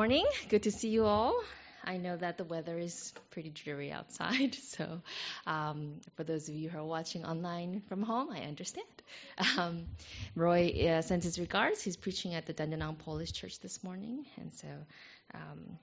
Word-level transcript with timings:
morning. 0.00 0.24
Good 0.48 0.62
to 0.62 0.70
see 0.70 0.88
you 0.88 1.04
all. 1.04 1.42
I 1.84 1.98
know 1.98 2.16
that 2.16 2.38
the 2.38 2.44
weather 2.44 2.78
is 2.78 3.12
pretty 3.32 3.50
dreary 3.50 3.92
outside, 3.92 4.54
so 4.74 5.02
um, 5.46 6.00
for 6.16 6.24
those 6.24 6.48
of 6.48 6.54
you 6.54 6.70
who 6.70 6.78
are 6.78 6.84
watching 6.86 7.26
online 7.26 7.82
from 7.86 8.02
home, 8.02 8.30
I 8.32 8.40
understand. 8.44 8.86
Um, 9.58 9.84
Roy 10.34 10.70
uh, 10.88 11.02
sends 11.02 11.26
his 11.26 11.38
regards. 11.38 11.82
He's 11.82 11.98
preaching 11.98 12.32
at 12.32 12.46
the 12.46 12.54
Dandenong 12.54 12.96
Polish 12.96 13.32
Church 13.32 13.60
this 13.60 13.84
morning, 13.84 14.24
and 14.38 14.54
so 14.54 14.68
um, 15.34 15.78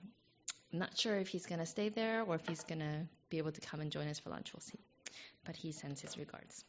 I'm 0.72 0.80
not 0.80 0.98
sure 0.98 1.16
if 1.16 1.28
he's 1.28 1.46
going 1.46 1.60
to 1.60 1.66
stay 1.66 1.88
there 1.88 2.24
or 2.24 2.34
if 2.34 2.48
he's 2.48 2.64
going 2.64 2.80
to 2.80 3.06
be 3.30 3.38
able 3.38 3.52
to 3.52 3.60
come 3.60 3.80
and 3.80 3.92
join 3.92 4.08
us 4.08 4.18
for 4.18 4.30
lunch. 4.30 4.52
We'll 4.52 4.62
see. 4.62 4.80
But 5.44 5.54
he 5.54 5.70
sends 5.70 6.00
his 6.00 6.18
regards. 6.18 6.64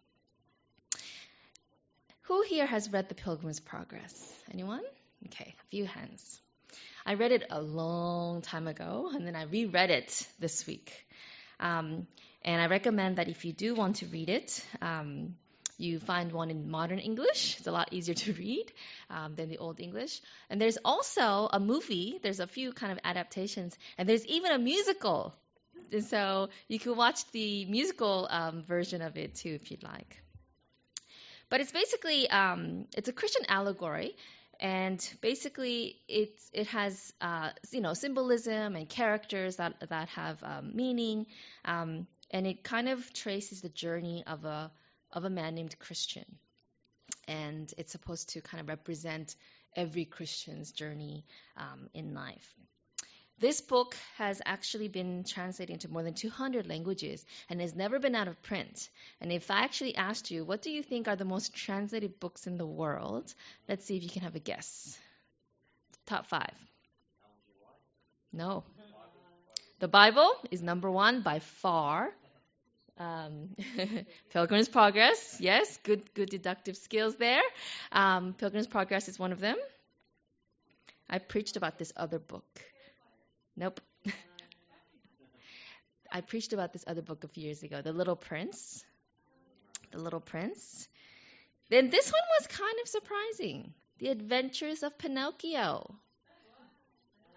Who 2.27 2.43
here 2.43 2.67
has 2.67 2.91
read 2.91 3.09
The 3.09 3.15
Pilgrim's 3.15 3.59
Progress? 3.59 4.31
Anyone? 4.53 4.83
Okay, 5.25 5.55
a 5.59 5.67
few 5.71 5.85
hands. 5.85 6.39
I 7.09 7.15
read 7.15 7.31
it 7.31 7.43
a 7.49 7.59
long 7.59 8.43
time 8.43 8.67
ago, 8.67 9.09
and 9.11 9.25
then 9.25 9.35
I 9.35 9.45
reread 9.45 9.89
it 9.89 10.27
this 10.37 10.67
week. 10.67 10.93
Um, 11.59 12.05
and 12.43 12.61
I 12.61 12.67
recommend 12.67 13.15
that 13.15 13.27
if 13.27 13.45
you 13.45 13.51
do 13.51 13.73
want 13.73 13.95
to 13.95 14.05
read 14.05 14.29
it, 14.29 14.63
um, 14.79 15.35
you 15.79 15.97
find 15.99 16.31
one 16.31 16.51
in 16.51 16.69
modern 16.69 16.99
English. 16.99 17.57
It's 17.57 17.65
a 17.65 17.71
lot 17.71 17.93
easier 17.93 18.13
to 18.13 18.33
read 18.43 18.71
um, 19.09 19.33
than 19.33 19.49
the 19.49 19.57
old 19.57 19.79
English. 19.79 20.21
And 20.51 20.61
there's 20.61 20.77
also 20.85 21.49
a 21.51 21.59
movie. 21.59 22.19
There's 22.21 22.39
a 22.39 22.45
few 22.45 22.73
kind 22.73 22.91
of 22.91 22.99
adaptations, 23.03 23.75
and 23.97 24.07
there's 24.07 24.27
even 24.27 24.51
a 24.51 24.59
musical. 24.59 25.33
And 25.91 26.05
so 26.05 26.49
you 26.67 26.77
can 26.77 26.95
watch 26.95 27.25
the 27.31 27.65
musical 27.65 28.27
um, 28.29 28.61
version 28.61 29.01
of 29.01 29.17
it 29.17 29.33
too 29.33 29.57
if 29.59 29.71
you'd 29.71 29.81
like. 29.81 30.21
But 31.49 31.61
it's 31.61 31.71
basically 31.71 32.29
um, 32.29 32.85
it's 32.95 33.09
a 33.09 33.13
Christian 33.13 33.45
allegory, 33.47 34.15
and 34.59 34.99
basically 35.21 36.01
it 36.07 36.39
it 36.53 36.67
has 36.67 37.13
uh, 37.21 37.49
you 37.71 37.81
know 37.81 37.93
symbolism 37.93 38.75
and 38.75 38.89
characters 38.89 39.57
that 39.57 39.73
that 39.89 40.09
have 40.09 40.43
um, 40.43 40.71
meaning, 40.75 41.25
um, 41.65 42.07
and 42.31 42.45
it 42.45 42.63
kind 42.63 42.89
of 42.89 43.13
traces 43.13 43.61
the 43.61 43.69
journey 43.69 44.23
of 44.27 44.45
a 44.45 44.71
of 45.11 45.23
a 45.25 45.29
man 45.29 45.55
named 45.55 45.77
Christian, 45.79 46.25
and 47.27 47.73
it's 47.77 47.91
supposed 47.91 48.29
to 48.29 48.41
kind 48.41 48.61
of 48.61 48.67
represent 48.67 49.35
every 49.75 50.05
Christian's 50.05 50.71
journey 50.71 51.25
um, 51.57 51.89
in 51.93 52.13
life. 52.13 52.53
This 53.39 53.61
book 53.61 53.95
has 54.17 54.41
actually 54.45 54.89
been 54.89 55.23
translated 55.23 55.73
into 55.73 55.89
more 55.89 56.03
than 56.03 56.13
200 56.13 56.67
languages 56.67 57.25
and 57.49 57.61
has 57.61 57.73
never 57.73 57.97
been 57.97 58.15
out 58.15 58.27
of 58.27 58.41
print. 58.41 58.89
And 59.21 59.31
if 59.31 59.49
I 59.49 59.63
actually 59.63 59.95
asked 59.95 60.29
you, 60.29 60.43
what 60.43 60.61
do 60.61 60.71
you 60.71 60.83
think 60.83 61.07
are 61.07 61.15
the 61.15 61.25
most 61.25 61.53
translated 61.53 62.19
books 62.19 62.47
in 62.47 62.57
the 62.57 62.65
world? 62.65 63.33
Let's 63.67 63.85
see 63.85 63.95
if 63.95 64.03
you 64.03 64.09
can 64.09 64.23
have 64.23 64.35
a 64.35 64.39
guess. 64.39 64.97
Top 66.05 66.27
five. 66.27 66.53
No. 68.33 68.63
The 69.79 69.87
Bible 69.87 70.31
is 70.51 70.61
number 70.61 70.91
one 70.91 71.21
by 71.21 71.39
far. 71.39 72.09
Um, 72.97 73.55
Pilgrim's 74.31 74.67
Progress, 74.67 75.37
yes, 75.39 75.79
good, 75.83 76.13
good 76.13 76.29
deductive 76.29 76.75
skills 76.75 77.15
there. 77.15 77.41
Um, 77.93 78.33
Pilgrim's 78.33 78.67
Progress 78.67 79.07
is 79.07 79.17
one 79.17 79.31
of 79.31 79.39
them. 79.39 79.55
I 81.09 81.19
preached 81.19 81.55
about 81.55 81.79
this 81.79 81.93
other 81.95 82.19
book. 82.19 82.43
Nope. 83.59 83.81
I 86.11 86.21
preached 86.21 86.53
about 86.53 86.71
this 86.71 86.85
other 86.87 87.01
book 87.01 87.25
a 87.25 87.27
few 87.27 87.43
years 87.43 87.61
ago, 87.61 87.81
The 87.81 87.91
Little 87.91 88.15
Prince. 88.15 88.85
The 89.91 89.97
Little 89.97 90.21
Prince. 90.21 90.87
Then 91.69 91.89
this 91.89 92.09
one 92.09 92.21
was 92.39 92.47
kind 92.47 92.75
of 92.81 92.87
surprising 92.87 93.73
The 93.97 94.07
Adventures 94.07 94.81
of 94.81 94.97
Pinocchio. 94.97 95.93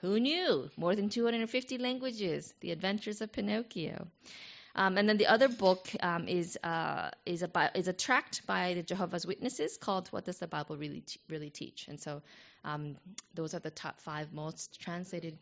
Who 0.02 0.20
knew? 0.20 0.70
More 0.76 0.94
than 0.94 1.08
250 1.08 1.78
languages. 1.78 2.54
The 2.60 2.70
Adventures 2.70 3.20
of 3.20 3.32
Pinocchio. 3.32 4.06
Um, 4.76 4.98
and 4.98 5.08
then 5.08 5.16
the 5.16 5.26
other 5.26 5.48
book 5.48 5.90
um, 6.00 6.28
is 6.28 6.56
uh, 6.62 7.10
is 7.26 7.42
a 7.42 7.70
is 7.74 7.88
a 7.88 7.92
tract 7.92 8.46
by 8.46 8.74
the 8.74 8.82
Jehovah's 8.82 9.26
Witnesses 9.26 9.76
called 9.76 10.08
"What 10.08 10.24
Does 10.24 10.38
the 10.38 10.46
Bible 10.46 10.76
Really 10.78 11.02
Really 11.28 11.50
Teach?" 11.50 11.88
And 11.88 12.00
so 12.00 12.22
um, 12.64 12.96
those 13.34 13.54
are 13.54 13.58
the 13.58 13.70
top 13.70 14.00
five 14.00 14.32
most 14.32 14.80
translated 14.80 15.36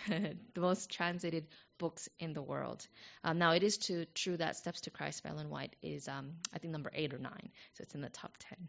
the 0.08 0.60
most 0.60 0.90
translated 0.90 1.46
books 1.78 2.08
in 2.18 2.32
the 2.32 2.42
world. 2.42 2.86
Um, 3.24 3.38
now, 3.38 3.52
it 3.52 3.62
is 3.62 3.78
true 4.14 4.36
that 4.36 4.56
Steps 4.56 4.82
to 4.82 4.90
Christ 4.90 5.22
by 5.22 5.30
Ellen 5.30 5.50
White 5.50 5.74
is, 5.82 6.08
um, 6.08 6.32
I 6.54 6.58
think, 6.58 6.72
number 6.72 6.90
eight 6.94 7.14
or 7.14 7.18
nine, 7.18 7.50
so 7.74 7.82
it's 7.82 7.94
in 7.94 8.00
the 8.00 8.08
top 8.08 8.36
ten. 8.38 8.68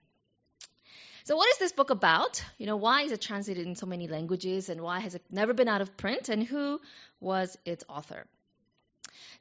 So, 1.26 1.36
what 1.36 1.50
is 1.50 1.58
this 1.58 1.72
book 1.74 1.90
about? 1.90 2.44
You 2.58 2.66
know, 2.66 2.78
why 2.78 3.04
is 3.04 3.12
it 3.12 3.22
translated 3.22 3.68
in 3.68 3.76
so 3.76 3.86
many 3.86 4.08
languages, 4.08 4.70
and 4.70 4.82
why 4.82 5.00
has 5.00 5.16
it 5.16 5.24
never 5.30 5.54
been 5.54 5.68
out 5.68 5.82
of 5.82 5.98
print, 5.98 6.30
and 6.30 6.44
who 6.44 6.80
was 7.20 7.58
its 7.66 7.84
author? 7.88 8.26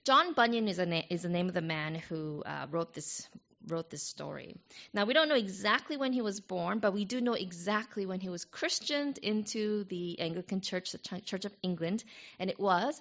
John 0.05 0.33
Bunyan 0.33 0.69
is, 0.69 0.79
na- 0.79 1.03
is 1.11 1.23
the 1.23 1.29
name 1.29 1.49
of 1.49 1.55
the 1.55 1.61
man 1.61 1.95
who 1.95 2.43
uh, 2.45 2.67
wrote 2.71 2.95
this 2.95 3.29
wrote 3.67 3.91
this 3.91 4.03
story. 4.03 4.57
Now, 4.93 5.05
we 5.05 5.15
don't 5.15 5.29
know 5.29 5.35
exactly 5.35 5.97
when 5.97 6.13
he 6.13 6.23
was 6.23 6.41
born, 6.41 6.79
but 6.79 6.93
we 6.93 7.05
do 7.05 7.21
know 7.21 7.35
exactly 7.35 8.07
when 8.07 8.21
he 8.21 8.29
was 8.29 8.45
christened 8.45 9.19
into 9.19 9.85
the 9.85 10.21
Anglican 10.21 10.61
Church, 10.61 10.93
the 10.93 10.99
Church 10.99 11.45
of 11.45 11.55
England, 11.63 12.05
and 12.39 12.51
it 12.51 12.59
was 12.61 13.01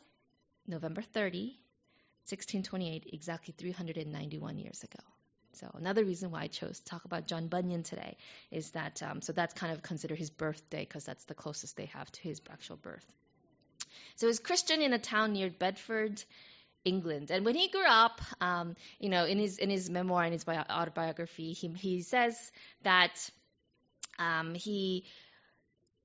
November 0.67 1.01
30, 1.01 1.57
1628, 2.29 3.09
exactly 3.13 3.53
391 3.57 4.57
years 4.57 4.83
ago. 4.83 5.03
So 5.53 5.71
another 5.73 6.03
reason 6.03 6.29
why 6.29 6.41
I 6.41 6.47
chose 6.47 6.79
to 6.79 6.85
talk 6.85 7.05
about 7.05 7.27
John 7.27 7.47
Bunyan 7.47 7.81
today 7.81 8.17
is 8.51 8.69
that 8.71 9.01
um, 9.01 9.21
so 9.21 9.33
that's 9.33 9.53
kind 9.55 9.73
of 9.73 9.81
considered 9.81 10.19
his 10.19 10.29
birthday 10.29 10.81
because 10.81 11.03
that's 11.03 11.23
the 11.25 11.33
closest 11.33 11.77
they 11.77 11.85
have 11.85 12.11
to 12.11 12.21
his 12.21 12.41
actual 12.51 12.75
birth. 12.75 13.05
So 14.17 14.27
he 14.27 14.29
was 14.29 14.39
Christian 14.39 14.81
in 14.81 14.93
a 14.93 14.99
town 14.99 15.33
near 15.33 15.49
Bedford, 15.49 16.21
England. 16.87 17.31
And 17.31 17.45
when 17.45 17.55
he 17.55 17.67
grew 17.69 17.85
up, 17.85 18.21
um, 18.41 18.75
you 18.99 19.09
know, 19.09 19.25
in 19.25 19.37
his 19.37 19.57
in 19.57 19.69
his 19.69 19.89
memoir 19.89 20.23
and 20.23 20.33
his 20.33 20.43
bio- 20.43 20.65
autobiography, 20.69 21.53
he 21.53 21.67
he 21.67 22.01
says 22.01 22.35
that 22.83 23.13
um, 24.19 24.53
he 24.55 25.05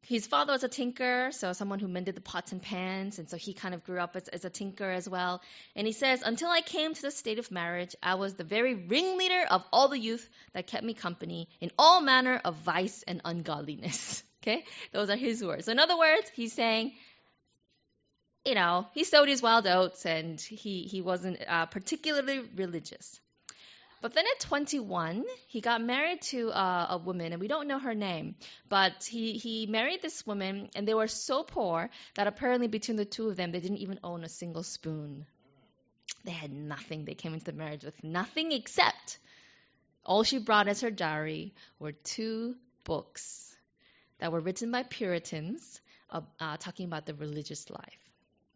his 0.05 0.27
father 0.27 0.53
was 0.53 0.65
a 0.65 0.69
tinker, 0.69 1.31
so 1.31 1.53
someone 1.53 1.79
who 1.79 1.87
mended 1.87 2.17
the 2.17 2.21
pots 2.21 2.51
and 2.51 2.61
pans, 2.61 3.21
and 3.21 3.31
so 3.31 3.37
he 3.37 3.55
kind 3.55 3.73
of 3.73 3.85
grew 3.85 4.01
up 4.01 4.17
as, 4.17 4.27
as, 4.29 4.45
a 4.45 4.51
tinker 4.51 4.91
as 4.91 5.09
well. 5.09 5.41
And 5.77 5.87
he 5.87 5.93
says, 5.93 6.23
Until 6.23 6.51
I 6.51 6.61
came 6.61 6.93
to 6.93 7.03
the 7.03 7.13
state 7.13 7.39
of 7.39 7.53
marriage, 7.53 7.95
I 8.03 8.17
was 8.17 8.35
the 8.35 8.43
very 8.43 8.75
ringleader 8.75 9.45
of 9.49 9.65
all 9.73 9.89
the 9.89 9.99
youth 9.99 10.29
that 10.55 10.67
kept 10.67 10.83
me 10.85 10.95
company 10.95 11.49
in 11.61 11.71
all 11.79 12.01
manner 12.01 12.41
of 12.45 12.57
vice 12.57 13.05
and 13.07 13.21
ungodliness. 13.25 14.23
Okay? 14.43 14.65
Those 14.93 15.09
are 15.09 15.15
his 15.15 15.41
words. 15.41 15.67
So, 15.67 15.71
in 15.71 15.79
other 15.79 15.97
words, 15.97 16.29
he's 16.35 16.53
saying, 16.53 16.95
you 18.45 18.55
know, 18.55 18.87
he 18.93 19.05
sowed 19.05 19.29
his 19.29 19.43
wild 19.43 19.67
oats 19.67 20.05
and 20.07 20.41
he, 20.41 20.83
he 20.83 21.01
wasn't 21.01 21.39
uh, 21.47 21.67
particularly 21.67 22.41
religious. 22.57 23.21
But 24.01 24.15
then 24.15 24.25
at 24.27 24.41
21, 24.41 25.25
he 25.47 25.61
got 25.61 25.81
married 25.81 26.23
to 26.23 26.51
uh, 26.51 26.87
a 26.91 26.99
woman, 26.99 27.33
and 27.33 27.41
we 27.41 27.47
don't 27.47 27.69
know 27.69 27.79
her 27.79 27.95
name, 27.95 28.35
but 28.69 29.05
he, 29.05 29.35
he 29.35 29.67
married 29.67 30.03
this 30.03 30.27
woman, 30.27 30.71
and 30.75 30.89
they 30.89 30.95
were 30.95 31.07
so 31.07 31.45
poor 31.45 31.89
that 32.17 32.27
apparently 32.27 32.67
between 32.67 32.97
the 32.97 33.05
two 33.05 33.29
of 33.29 33.37
them, 33.37 33.53
they 33.53 33.61
didn't 33.61 33.77
even 33.77 34.01
own 34.03 34.25
a 34.25 34.29
single 34.29 34.65
spoon. 34.65 35.25
They 36.25 36.33
had 36.33 36.53
nothing. 36.53 37.05
They 37.05 37.15
came 37.15 37.33
into 37.33 37.45
the 37.45 37.53
marriage 37.53 37.85
with 37.85 38.03
nothing 38.03 38.51
except 38.51 39.19
all 40.05 40.25
she 40.25 40.39
brought 40.39 40.67
as 40.67 40.81
her 40.81 40.91
dowry 40.91 41.55
were 41.79 41.93
two 41.93 42.57
books 42.83 43.55
that 44.19 44.33
were 44.33 44.41
written 44.41 44.73
by 44.73 44.83
Puritans 44.83 45.81
uh, 46.11 46.23
uh, 46.41 46.57
talking 46.57 46.87
about 46.87 47.07
the 47.07 47.15
religious 47.15 47.71
life. 47.71 48.02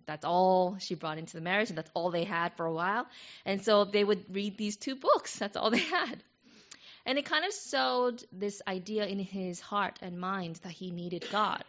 That's 0.07 0.25
all 0.25 0.77
she 0.79 0.95
brought 0.95 1.19
into 1.19 1.35
the 1.35 1.41
marriage, 1.41 1.69
and 1.69 1.79
that's 1.79 1.91
all 1.95 2.11
they 2.11 2.25
had 2.25 2.55
for 2.55 2.67
a 2.67 2.73
while. 2.73 3.07
And 3.45 3.63
so 3.63 3.85
they 3.85 4.05
would 4.05 4.25
read 4.35 4.57
these 4.57 4.77
two 4.77 4.95
books. 4.95 5.39
That's 5.39 5.57
all 5.57 5.71
they 5.71 5.79
had. 5.79 6.23
And 7.05 7.19
it 7.19 7.25
kind 7.25 7.45
of 7.45 7.53
sowed 7.53 8.25
this 8.33 8.63
idea 8.67 9.07
in 9.07 9.21
his 9.21 9.61
heart 9.61 9.99
and 10.03 10.19
mind 10.19 10.57
that 10.65 10.73
he 10.73 10.91
needed 10.91 11.25
God. 11.31 11.63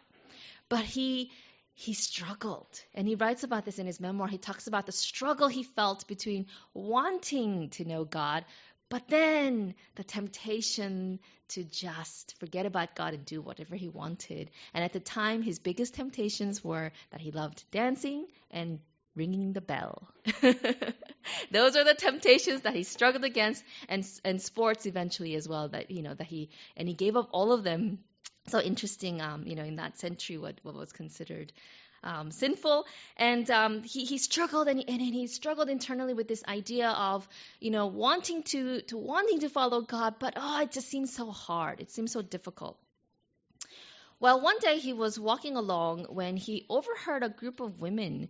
But 0.69 0.83
he 0.83 1.31
he 1.79 1.93
struggled. 1.93 2.81
And 2.95 3.07
he 3.07 3.13
writes 3.13 3.43
about 3.43 3.63
this 3.63 3.77
in 3.77 3.85
his 3.85 3.99
memoir. 3.99 4.27
He 4.27 4.39
talks 4.39 4.65
about 4.65 4.87
the 4.87 4.91
struggle 4.91 5.47
he 5.47 5.61
felt 5.61 6.07
between 6.07 6.47
wanting 6.73 7.69
to 7.71 7.85
know 7.85 8.03
God, 8.03 8.45
but 8.89 9.07
then 9.07 9.75
the 9.95 10.03
temptation 10.03 11.19
to 11.49 11.63
just 11.63 12.37
forget 12.39 12.65
about 12.65 12.95
God 12.95 13.13
and 13.13 13.25
do 13.25 13.41
whatever 13.41 13.75
he 13.75 13.89
wanted. 13.89 14.49
And 14.73 14.83
at 14.83 14.93
the 14.93 14.99
time, 14.99 15.41
his 15.41 15.59
biggest 15.59 15.95
temptations 15.95 16.63
were 16.63 16.91
that 17.11 17.21
he 17.21 17.31
loved 17.31 17.63
dancing 17.71 18.27
and 18.51 18.79
ringing 19.15 19.53
the 19.53 19.61
bell. 19.61 20.07
Those 21.51 21.75
are 21.75 21.83
the 21.83 21.95
temptations 21.97 22.61
that 22.61 22.75
he 22.75 22.83
struggled 22.83 23.25
against, 23.25 23.63
and 23.89 24.07
and 24.23 24.41
sports 24.41 24.85
eventually 24.85 25.35
as 25.35 25.47
well. 25.47 25.67
That 25.69 25.91
you 25.91 26.03
know 26.03 26.13
that 26.13 26.27
he 26.27 26.49
and 26.77 26.87
he 26.87 26.93
gave 26.93 27.17
up 27.17 27.29
all 27.31 27.51
of 27.51 27.63
them. 27.63 27.99
So 28.47 28.61
interesting, 28.61 29.21
um, 29.21 29.45
you 29.45 29.55
know, 29.55 29.63
in 29.63 29.75
that 29.75 29.99
century, 29.99 30.37
what 30.37 30.59
what 30.63 30.75
was 30.75 30.93
considered 30.93 31.51
um, 32.07 32.31
sinful. 32.31 32.85
And 33.17 33.49
um, 33.51 33.83
he, 33.83 34.05
he 34.05 34.17
struggled 34.17 34.67
and 34.67 34.83
and 34.87 35.01
he 35.01 35.27
struggled 35.27 35.69
internally 35.69 36.13
with 36.13 36.27
this 36.27 36.43
idea 36.47 36.89
of, 36.89 37.27
you 37.59 37.71
know, 37.71 37.87
wanting 37.87 38.43
to, 38.43 38.81
to 38.81 38.97
wanting 38.97 39.41
to 39.41 39.49
follow 39.49 39.81
God, 39.81 40.15
but 40.19 40.33
oh, 40.37 40.61
it 40.61 40.71
just 40.71 40.87
seems 40.89 41.13
so 41.13 41.31
hard. 41.31 41.81
It 41.81 41.91
seems 41.91 42.11
so 42.11 42.21
difficult. 42.21 42.77
Well, 44.19 44.41
one 44.41 44.57
day 44.59 44.79
he 44.79 44.93
was 44.93 45.19
walking 45.19 45.57
along 45.57 46.05
when 46.05 46.37
he 46.37 46.65
overheard 46.69 47.23
a 47.23 47.29
group 47.29 47.59
of 47.59 47.79
women 47.79 48.29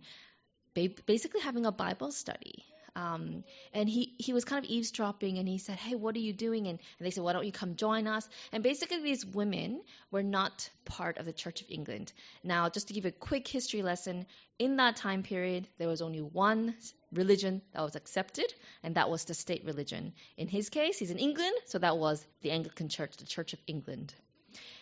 ba- 0.74 1.02
basically 1.06 1.40
having 1.40 1.64
a 1.64 1.72
Bible 1.72 2.12
study. 2.12 2.64
Um, 2.98 3.44
and 3.72 3.88
he, 3.88 4.16
he 4.18 4.32
was 4.32 4.44
kind 4.44 4.64
of 4.64 4.68
eavesdropping 4.68 5.38
and 5.38 5.46
he 5.46 5.58
said, 5.58 5.76
Hey, 5.76 5.94
what 5.94 6.16
are 6.16 6.20
you 6.20 6.32
doing? 6.32 6.66
And, 6.66 6.80
and 6.98 7.06
they 7.06 7.12
said, 7.12 7.22
Why 7.22 7.32
don't 7.32 7.46
you 7.46 7.52
come 7.52 7.76
join 7.76 8.08
us? 8.08 8.28
And 8.52 8.64
basically, 8.64 9.00
these 9.00 9.24
women 9.24 9.82
were 10.10 10.24
not 10.24 10.68
part 10.84 11.18
of 11.18 11.24
the 11.24 11.32
Church 11.32 11.60
of 11.60 11.70
England. 11.70 12.12
Now, 12.42 12.68
just 12.68 12.88
to 12.88 12.94
give 12.94 13.04
a 13.04 13.12
quick 13.12 13.46
history 13.46 13.82
lesson, 13.82 14.26
in 14.58 14.78
that 14.78 14.96
time 14.96 15.22
period, 15.22 15.68
there 15.78 15.86
was 15.86 16.02
only 16.02 16.20
one 16.20 16.74
religion 17.12 17.62
that 17.72 17.82
was 17.82 17.94
accepted, 17.94 18.52
and 18.82 18.96
that 18.96 19.08
was 19.08 19.24
the 19.24 19.34
state 19.34 19.64
religion. 19.64 20.12
In 20.36 20.48
his 20.48 20.68
case, 20.68 20.98
he's 20.98 21.12
in 21.12 21.18
England, 21.18 21.54
so 21.66 21.78
that 21.78 21.98
was 21.98 22.26
the 22.42 22.50
Anglican 22.50 22.88
Church, 22.88 23.16
the 23.16 23.26
Church 23.26 23.52
of 23.52 23.60
England. 23.68 24.12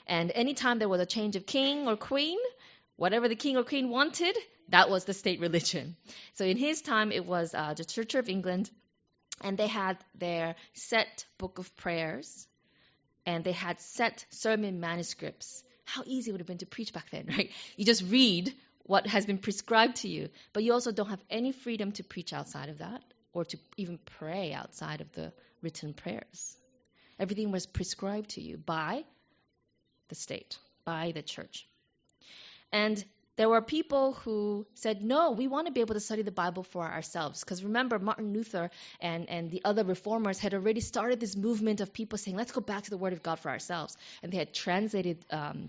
And 0.06 0.30
anytime 0.30 0.78
there 0.78 0.88
was 0.88 1.02
a 1.02 1.06
change 1.06 1.36
of 1.36 1.44
king 1.44 1.86
or 1.86 1.96
queen, 1.96 2.38
whatever 2.96 3.28
the 3.28 3.36
king 3.36 3.58
or 3.58 3.64
queen 3.64 3.90
wanted, 3.90 4.38
that 4.68 4.90
was 4.90 5.04
the 5.04 5.14
state 5.14 5.40
religion. 5.40 5.96
So 6.34 6.44
in 6.44 6.56
his 6.56 6.82
time, 6.82 7.12
it 7.12 7.24
was 7.24 7.54
uh, 7.54 7.74
the 7.74 7.84
Church 7.84 8.14
of 8.14 8.28
England, 8.28 8.70
and 9.40 9.56
they 9.56 9.66
had 9.66 9.98
their 10.14 10.56
set 10.74 11.26
book 11.38 11.58
of 11.58 11.74
prayers, 11.76 12.46
and 13.24 13.44
they 13.44 13.52
had 13.52 13.80
set 13.80 14.24
sermon 14.30 14.80
manuscripts. 14.80 15.62
How 15.84 16.02
easy 16.04 16.30
it 16.30 16.32
would 16.32 16.40
have 16.40 16.48
been 16.48 16.58
to 16.58 16.66
preach 16.66 16.92
back 16.92 17.10
then, 17.10 17.26
right? 17.28 17.50
You 17.76 17.84
just 17.84 18.02
read 18.02 18.52
what 18.84 19.06
has 19.06 19.26
been 19.26 19.38
prescribed 19.38 19.96
to 19.96 20.08
you, 20.08 20.28
but 20.52 20.62
you 20.62 20.72
also 20.72 20.92
don't 20.92 21.10
have 21.10 21.22
any 21.28 21.52
freedom 21.52 21.92
to 21.92 22.04
preach 22.04 22.32
outside 22.32 22.68
of 22.68 22.78
that 22.78 23.02
or 23.32 23.44
to 23.44 23.58
even 23.76 23.98
pray 24.18 24.52
outside 24.52 25.00
of 25.00 25.12
the 25.12 25.32
written 25.60 25.92
prayers. 25.92 26.56
Everything 27.18 27.50
was 27.50 27.66
prescribed 27.66 28.30
to 28.30 28.40
you 28.40 28.56
by 28.56 29.04
the 30.08 30.14
state, 30.14 30.58
by 30.84 31.12
the 31.12 31.22
church. 31.22 31.66
And 32.72 33.04
there 33.36 33.48
were 33.48 33.60
people 33.60 34.14
who 34.14 34.66
said, 34.74 35.02
no, 35.02 35.32
we 35.32 35.46
want 35.46 35.66
to 35.66 35.72
be 35.72 35.80
able 35.80 35.94
to 35.94 36.00
study 36.00 36.22
the 36.22 36.30
Bible 36.32 36.62
for 36.62 36.84
ourselves. 36.84 37.40
Because 37.40 37.62
remember, 37.62 37.98
Martin 37.98 38.32
Luther 38.32 38.70
and, 39.00 39.28
and 39.28 39.50
the 39.50 39.62
other 39.64 39.84
reformers 39.84 40.38
had 40.38 40.54
already 40.54 40.80
started 40.80 41.20
this 41.20 41.36
movement 41.36 41.80
of 41.80 41.92
people 41.92 42.18
saying, 42.18 42.36
let's 42.36 42.52
go 42.52 42.60
back 42.62 42.84
to 42.84 42.90
the 42.90 42.96
Word 42.96 43.12
of 43.12 43.22
God 43.22 43.38
for 43.38 43.50
ourselves. 43.50 43.96
And 44.22 44.32
they 44.32 44.38
had 44.38 44.54
translated 44.54 45.24
um, 45.30 45.68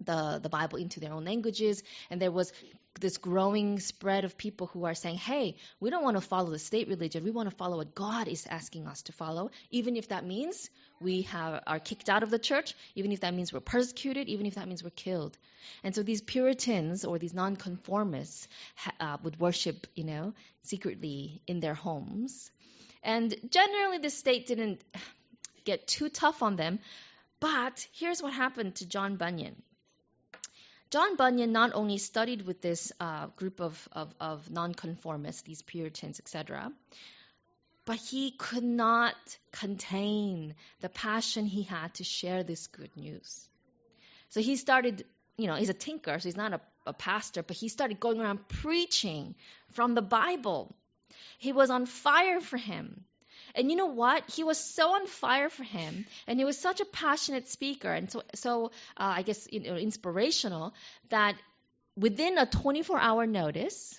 the, 0.00 0.40
the 0.42 0.48
Bible 0.48 0.78
into 0.78 1.00
their 1.00 1.12
own 1.12 1.24
languages. 1.24 1.82
And 2.10 2.20
there 2.20 2.30
was 2.30 2.52
this 3.00 3.18
growing 3.18 3.78
spread 3.78 4.24
of 4.24 4.38
people 4.38 4.68
who 4.68 4.84
are 4.84 4.94
saying, 4.94 5.16
hey, 5.16 5.56
we 5.80 5.90
don't 5.90 6.02
want 6.02 6.16
to 6.16 6.20
follow 6.20 6.50
the 6.50 6.58
state 6.58 6.88
religion. 6.88 7.24
We 7.24 7.30
want 7.30 7.50
to 7.50 7.56
follow 7.56 7.76
what 7.76 7.94
God 7.94 8.28
is 8.28 8.46
asking 8.48 8.86
us 8.86 9.02
to 9.02 9.12
follow, 9.12 9.50
even 9.70 9.96
if 9.96 10.08
that 10.08 10.24
means 10.24 10.70
we 11.00 11.22
have, 11.22 11.62
are 11.66 11.78
kicked 11.78 12.08
out 12.08 12.22
of 12.22 12.30
the 12.30 12.38
church, 12.38 12.74
even 12.94 13.12
if 13.12 13.20
that 13.20 13.34
means 13.34 13.52
we're 13.52 13.60
persecuted, 13.60 14.28
even 14.28 14.46
if 14.46 14.54
that 14.54 14.66
means 14.66 14.82
we're 14.82 14.90
killed. 14.90 15.36
And 15.84 15.94
so 15.94 16.02
these 16.02 16.22
Puritans 16.22 17.04
or 17.04 17.18
these 17.18 17.34
nonconformists 17.34 18.48
uh, 18.98 19.18
would 19.22 19.38
worship, 19.38 19.86
you 19.94 20.04
know, 20.04 20.32
secretly 20.62 21.42
in 21.46 21.60
their 21.60 21.74
homes. 21.74 22.50
And 23.02 23.34
generally, 23.50 23.98
the 23.98 24.10
state 24.10 24.46
didn't 24.46 24.82
get 25.64 25.86
too 25.86 26.08
tough 26.08 26.42
on 26.42 26.56
them. 26.56 26.78
But 27.38 27.86
here's 27.92 28.22
what 28.22 28.32
happened 28.32 28.76
to 28.76 28.88
John 28.88 29.16
Bunyan. 29.16 29.62
John 30.90 31.16
Bunyan 31.16 31.52
not 31.52 31.72
only 31.74 31.98
studied 31.98 32.46
with 32.46 32.60
this 32.60 32.92
uh, 33.00 33.26
group 33.36 33.60
of, 33.60 33.88
of, 33.92 34.14
of 34.20 34.50
nonconformists, 34.50 35.42
these 35.42 35.62
Puritans, 35.62 36.20
etc., 36.20 36.72
but 37.84 37.96
he 37.96 38.32
could 38.32 38.64
not 38.64 39.14
contain 39.52 40.54
the 40.80 40.88
passion 40.88 41.46
he 41.46 41.62
had 41.62 41.94
to 41.94 42.04
share 42.04 42.42
this 42.42 42.66
good 42.66 42.90
news. 42.96 43.48
So 44.30 44.40
he 44.40 44.56
started, 44.56 45.04
you 45.36 45.46
know, 45.46 45.54
he's 45.54 45.68
a 45.68 45.74
tinker, 45.74 46.18
so 46.18 46.28
he's 46.28 46.36
not 46.36 46.52
a, 46.52 46.60
a 46.86 46.92
pastor, 46.92 47.42
but 47.42 47.56
he 47.56 47.68
started 47.68 48.00
going 48.00 48.20
around 48.20 48.48
preaching 48.48 49.34
from 49.70 49.94
the 49.94 50.02
Bible. 50.02 50.74
He 51.38 51.52
was 51.52 51.70
on 51.70 51.86
fire 51.86 52.40
for 52.40 52.56
him. 52.56 53.04
And 53.56 53.70
you 53.70 53.76
know 53.76 53.86
what? 53.86 54.30
He 54.30 54.44
was 54.44 54.58
so 54.58 54.94
on 54.94 55.06
fire 55.06 55.48
for 55.48 55.64
him, 55.64 56.04
and 56.26 56.38
he 56.38 56.44
was 56.44 56.58
such 56.58 56.80
a 56.80 56.84
passionate 56.84 57.48
speaker, 57.48 57.90
and 57.90 58.10
so, 58.12 58.22
so 58.34 58.66
uh, 58.98 59.14
I 59.16 59.22
guess 59.22 59.48
you 59.50 59.60
know, 59.60 59.76
inspirational 59.76 60.74
that 61.08 61.36
within 61.96 62.36
a 62.36 62.44
24-hour 62.44 63.26
notice, 63.26 63.98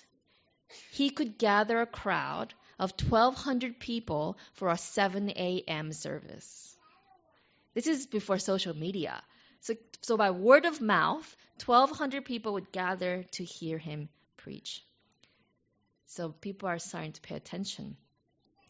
he 0.92 1.10
could 1.10 1.38
gather 1.38 1.80
a 1.80 1.86
crowd 1.86 2.54
of 2.78 2.92
1,200 3.08 3.80
people 3.80 4.38
for 4.54 4.68
a 4.68 4.78
7 4.78 5.30
a.m. 5.30 5.92
service. 5.92 6.76
This 7.74 7.88
is 7.88 8.06
before 8.06 8.38
social 8.38 8.76
media. 8.76 9.20
So, 9.60 9.74
so 10.02 10.16
by 10.16 10.30
word 10.30 10.66
of 10.66 10.80
mouth, 10.80 11.36
1,200 11.64 12.24
people 12.24 12.52
would 12.52 12.70
gather 12.70 13.24
to 13.32 13.44
hear 13.44 13.78
him 13.78 14.08
preach. 14.36 14.84
So 16.06 16.30
people 16.30 16.68
are 16.68 16.78
starting 16.78 17.12
to 17.12 17.20
pay 17.20 17.34
attention. 17.34 17.96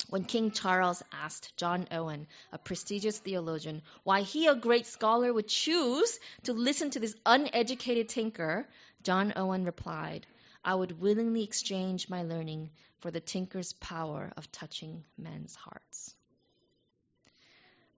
When 0.08 0.24
King 0.24 0.52
Charles 0.52 1.02
asked 1.12 1.56
John 1.56 1.86
Owen, 1.90 2.26
a 2.52 2.58
prestigious 2.58 3.18
theologian, 3.18 3.82
why 4.04 4.22
he, 4.22 4.46
a 4.46 4.54
great 4.54 4.86
scholar, 4.86 5.32
would 5.32 5.48
choose 5.48 6.18
to 6.44 6.52
listen 6.52 6.90
to 6.90 7.00
this 7.00 7.14
uneducated 7.26 8.08
tinker, 8.08 8.66
John 9.02 9.32
Owen 9.36 9.64
replied, 9.64 10.26
I 10.64 10.74
would 10.74 11.00
willingly 11.00 11.44
exchange 11.44 12.08
my 12.08 12.22
learning 12.22 12.70
for 13.00 13.10
the 13.10 13.20
tinker's 13.20 13.72
power 13.74 14.32
of 14.36 14.50
touching 14.50 15.04
men's 15.16 15.54
hearts. 15.54 16.14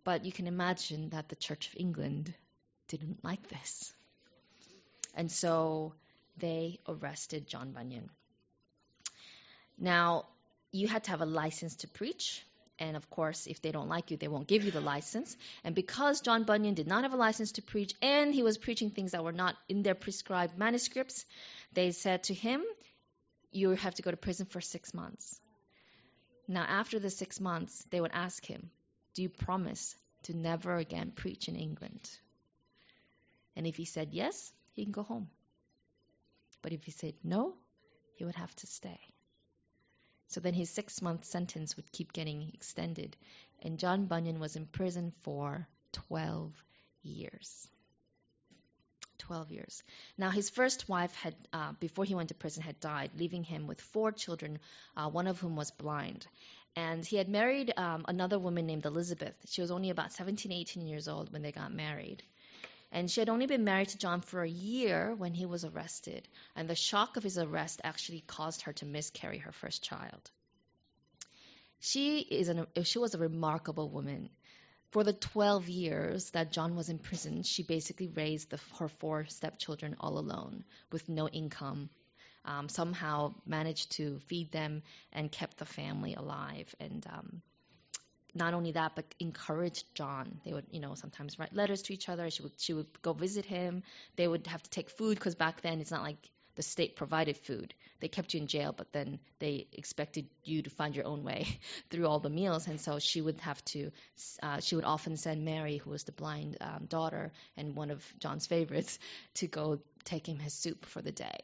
But 0.03 0.25
you 0.25 0.33
can 0.33 0.47
imagine 0.47 1.11
that 1.11 1.29
the 1.29 1.37
Church 1.37 1.69
of 1.69 1.75
England 1.77 2.35
didn't 2.89 3.23
like 3.23 3.49
this. 3.49 3.93
And 5.15 5.31
so 5.31 5.95
they 6.37 6.81
arrested 6.89 7.47
John 7.47 7.73
Bunyan. 7.73 8.11
Now, 9.79 10.27
you 10.73 10.89
had 10.89 11.05
to 11.05 11.11
have 11.11 11.21
a 11.21 11.27
license 11.27 11.77
to 11.77 11.89
preach. 11.89 12.45
And 12.79 12.97
of 12.97 13.11
course, 13.11 13.47
if 13.47 13.61
they 13.61 13.73
don't 13.73 13.89
like 13.89 14.11
you, 14.11 14.17
they 14.17 14.29
won't 14.29 14.47
give 14.47 14.65
you 14.65 14.71
the 14.71 14.81
license. 14.81 15.37
And 15.65 15.75
because 15.75 16.23
John 16.23 16.45
Bunyan 16.45 16.75
did 16.75 16.87
not 16.87 17.03
have 17.03 17.13
a 17.13 17.17
license 17.17 17.53
to 17.53 17.63
preach 17.63 17.95
and 18.01 18.35
he 18.35 18.43
was 18.43 18.57
preaching 18.57 18.91
things 18.91 19.13
that 19.13 19.23
were 19.23 19.33
not 19.33 19.55
in 19.69 19.83
their 19.83 19.95
prescribed 19.95 20.57
manuscripts, 20.57 21.27
they 21.75 21.91
said 21.91 22.25
to 22.25 22.35
him, 22.35 22.63
You 23.53 23.71
have 23.71 23.95
to 23.97 24.03
go 24.03 24.11
to 24.11 24.17
prison 24.17 24.47
for 24.47 24.63
six 24.63 24.95
months. 24.95 25.39
Now, 26.49 26.63
after 26.63 26.99
the 26.99 27.11
six 27.11 27.39
months, 27.39 27.85
they 27.91 28.01
would 28.01 28.13
ask 28.15 28.47
him, 28.47 28.71
Do 29.15 29.23
you 29.23 29.29
promise 29.29 29.95
to 30.23 30.37
never 30.37 30.77
again 30.77 31.13
preach 31.15 31.49
in 31.49 31.57
England? 31.57 32.11
And 33.57 33.67
if 33.67 33.77
he 33.77 33.85
said 33.85 34.09
yes, 34.13 34.53
he 34.73 34.85
can 34.85 34.93
go 34.93 35.03
home. 35.03 35.29
But 36.63 36.73
if 36.73 36.85
he 36.85 36.93
said 36.93 37.15
no, 37.23 37.55
he 38.15 38.25
would 38.25 38.37
have 38.37 38.55
to 38.57 38.67
stay. 38.67 38.99
So 40.31 40.41
then 40.41 40.55
his 40.55 40.71
six 40.71 41.03
month 41.03 41.25
sentence 41.25 41.77
would 41.77 41.91
keep 41.91 42.13
getting 42.13 42.51
extended. 42.55 43.17
And 43.63 43.79
John 43.79 44.07
Bunyan 44.07 44.39
was 44.39 44.55
in 44.55 44.65
prison 44.65 45.13
for 45.23 45.67
12 45.93 46.53
years. 47.03 47.69
12 49.19 49.51
years. 49.51 49.83
Now, 50.17 50.31
his 50.31 50.49
first 50.49 50.89
wife 50.89 51.15
had, 51.17 51.35
uh, 51.53 51.73
before 51.81 52.05
he 52.05 52.15
went 52.15 52.29
to 52.29 52.35
prison, 52.35 52.63
had 52.63 52.79
died, 52.79 53.11
leaving 53.17 53.43
him 53.43 53.67
with 53.67 53.81
four 53.81 54.13
children, 54.13 54.61
uh, 54.97 55.11
one 55.11 55.27
of 55.27 55.41
whom 55.41 55.57
was 55.57 55.73
blind. 55.73 56.27
And 56.77 57.05
he 57.05 57.17
had 57.17 57.29
married 57.29 57.73
um, 57.77 58.05
another 58.07 58.39
woman 58.39 58.67
named 58.67 58.87
Elizabeth. 58.87 59.35
She 59.47 59.61
was 59.61 59.73
only 59.73 59.91
about 59.91 60.13
17, 60.13 60.53
18 60.53 60.87
years 60.87 61.09
old 61.09 61.33
when 61.33 61.43
they 61.43 61.53
got 61.53 61.73
married. 61.73 62.23
And 62.93 63.11
she 63.11 63.21
had 63.21 63.29
only 63.29 63.47
been 63.47 63.65
married 63.65 63.89
to 63.91 63.99
John 63.99 64.21
for 64.21 64.43
a 64.43 64.49
year 64.49 65.15
when 65.15 65.33
he 65.33 65.47
was 65.47 65.65
arrested. 65.65 66.27
And 66.57 66.69
the 66.69 66.75
shock 66.75 67.17
of 67.17 67.23
his 67.23 67.39
arrest 67.39 67.81
actually 67.85 68.23
caused 68.27 68.63
her 68.63 68.73
to 68.75 68.87
miscarry 68.87 69.39
her 69.39 69.53
first 69.53 69.83
child. 69.85 70.31
She, 71.79 72.19
is 72.19 72.49
an, 72.49 72.67
she 72.83 72.99
was 72.99 73.15
a 73.15 73.19
remarkable 73.19 73.89
woman. 73.89 74.29
For 74.91 75.05
the 75.05 75.13
12 75.13 75.69
years 75.69 76.31
that 76.31 76.51
John 76.51 76.75
was 76.75 76.89
in 76.89 76.99
prison, 76.99 77.45
she 77.45 77.63
basically 77.63 78.09
raised 78.09 78.51
the, 78.51 78.59
her 78.79 78.89
four 78.89 79.25
stepchildren 79.27 79.95
all 80.01 80.19
alone 80.19 80.65
with 80.91 81.09
no 81.09 81.29
income. 81.29 81.91
Um, 82.45 82.69
somehow 82.69 83.35
managed 83.47 83.93
to 83.93 84.19
feed 84.27 84.51
them 84.51 84.83
and 85.13 85.31
kept 85.31 85.59
the 85.59 85.65
family 85.65 86.15
alive. 86.15 86.75
And 86.81 87.07
um, 87.07 87.43
not 88.35 88.55
only 88.55 88.73
that, 88.73 88.93
but 88.95 89.05
encouraged 89.19 89.85
John. 89.95 90.41
They 90.45 90.53
would, 90.53 90.67
you 90.71 90.81
know, 90.81 90.95
sometimes 90.95 91.39
write 91.39 91.55
letters 91.55 91.83
to 91.83 91.95
each 91.95 92.09
other. 92.09 92.31
She 92.31 92.43
would 92.43 92.53
she 92.59 92.73
would 92.73 93.03
go 93.03 93.13
visit 93.13 93.45
him. 93.45 93.83
They 94.17 94.29
would 94.29 94.47
have 94.47 94.63
to 94.63 94.71
take 94.71 94.91
food 94.91 95.17
because 95.17 95.35
back 95.35 95.61
then 95.63 95.81
it's 95.81 95.91
not 95.91 96.03
like 96.03 96.19
the 96.57 96.63
state 96.63 96.97
provided 96.97 97.37
food. 97.37 97.75
They 98.01 98.09
kept 98.09 98.35
you 98.35 98.41
in 98.41 98.47
jail, 98.47 98.75
but 98.77 98.93
then 98.93 99.19
they 99.39 99.67
expected 99.73 100.29
you 100.45 100.63
to 100.63 100.71
find 100.71 100.95
your 100.95 101.07
own 101.07 101.23
way 101.23 101.47
through 101.91 102.07
all 102.07 102.21
the 102.21 102.31
meals. 102.31 102.67
And 102.67 102.81
so 102.81 102.99
she 102.99 103.21
would 103.21 103.41
have 103.41 103.65
to. 103.67 103.91
Uh, 104.43 104.61
she 104.61 104.75
would 104.75 104.85
often 104.85 105.17
send 105.17 105.45
Mary, 105.45 105.77
who 105.79 105.91
was 105.91 106.05
the 106.05 106.13
blind 106.13 106.57
um, 106.61 106.87
daughter 106.87 107.33
and 107.57 107.77
one 107.77 107.91
of 107.91 108.05
John's 108.19 108.47
favorites, 108.47 108.99
to 109.35 109.47
go 109.47 109.81
take 110.05 110.29
him 110.29 110.39
his 110.39 110.55
soup 110.55 110.85
for 110.87 111.01
the 111.03 111.13
day. 111.13 111.41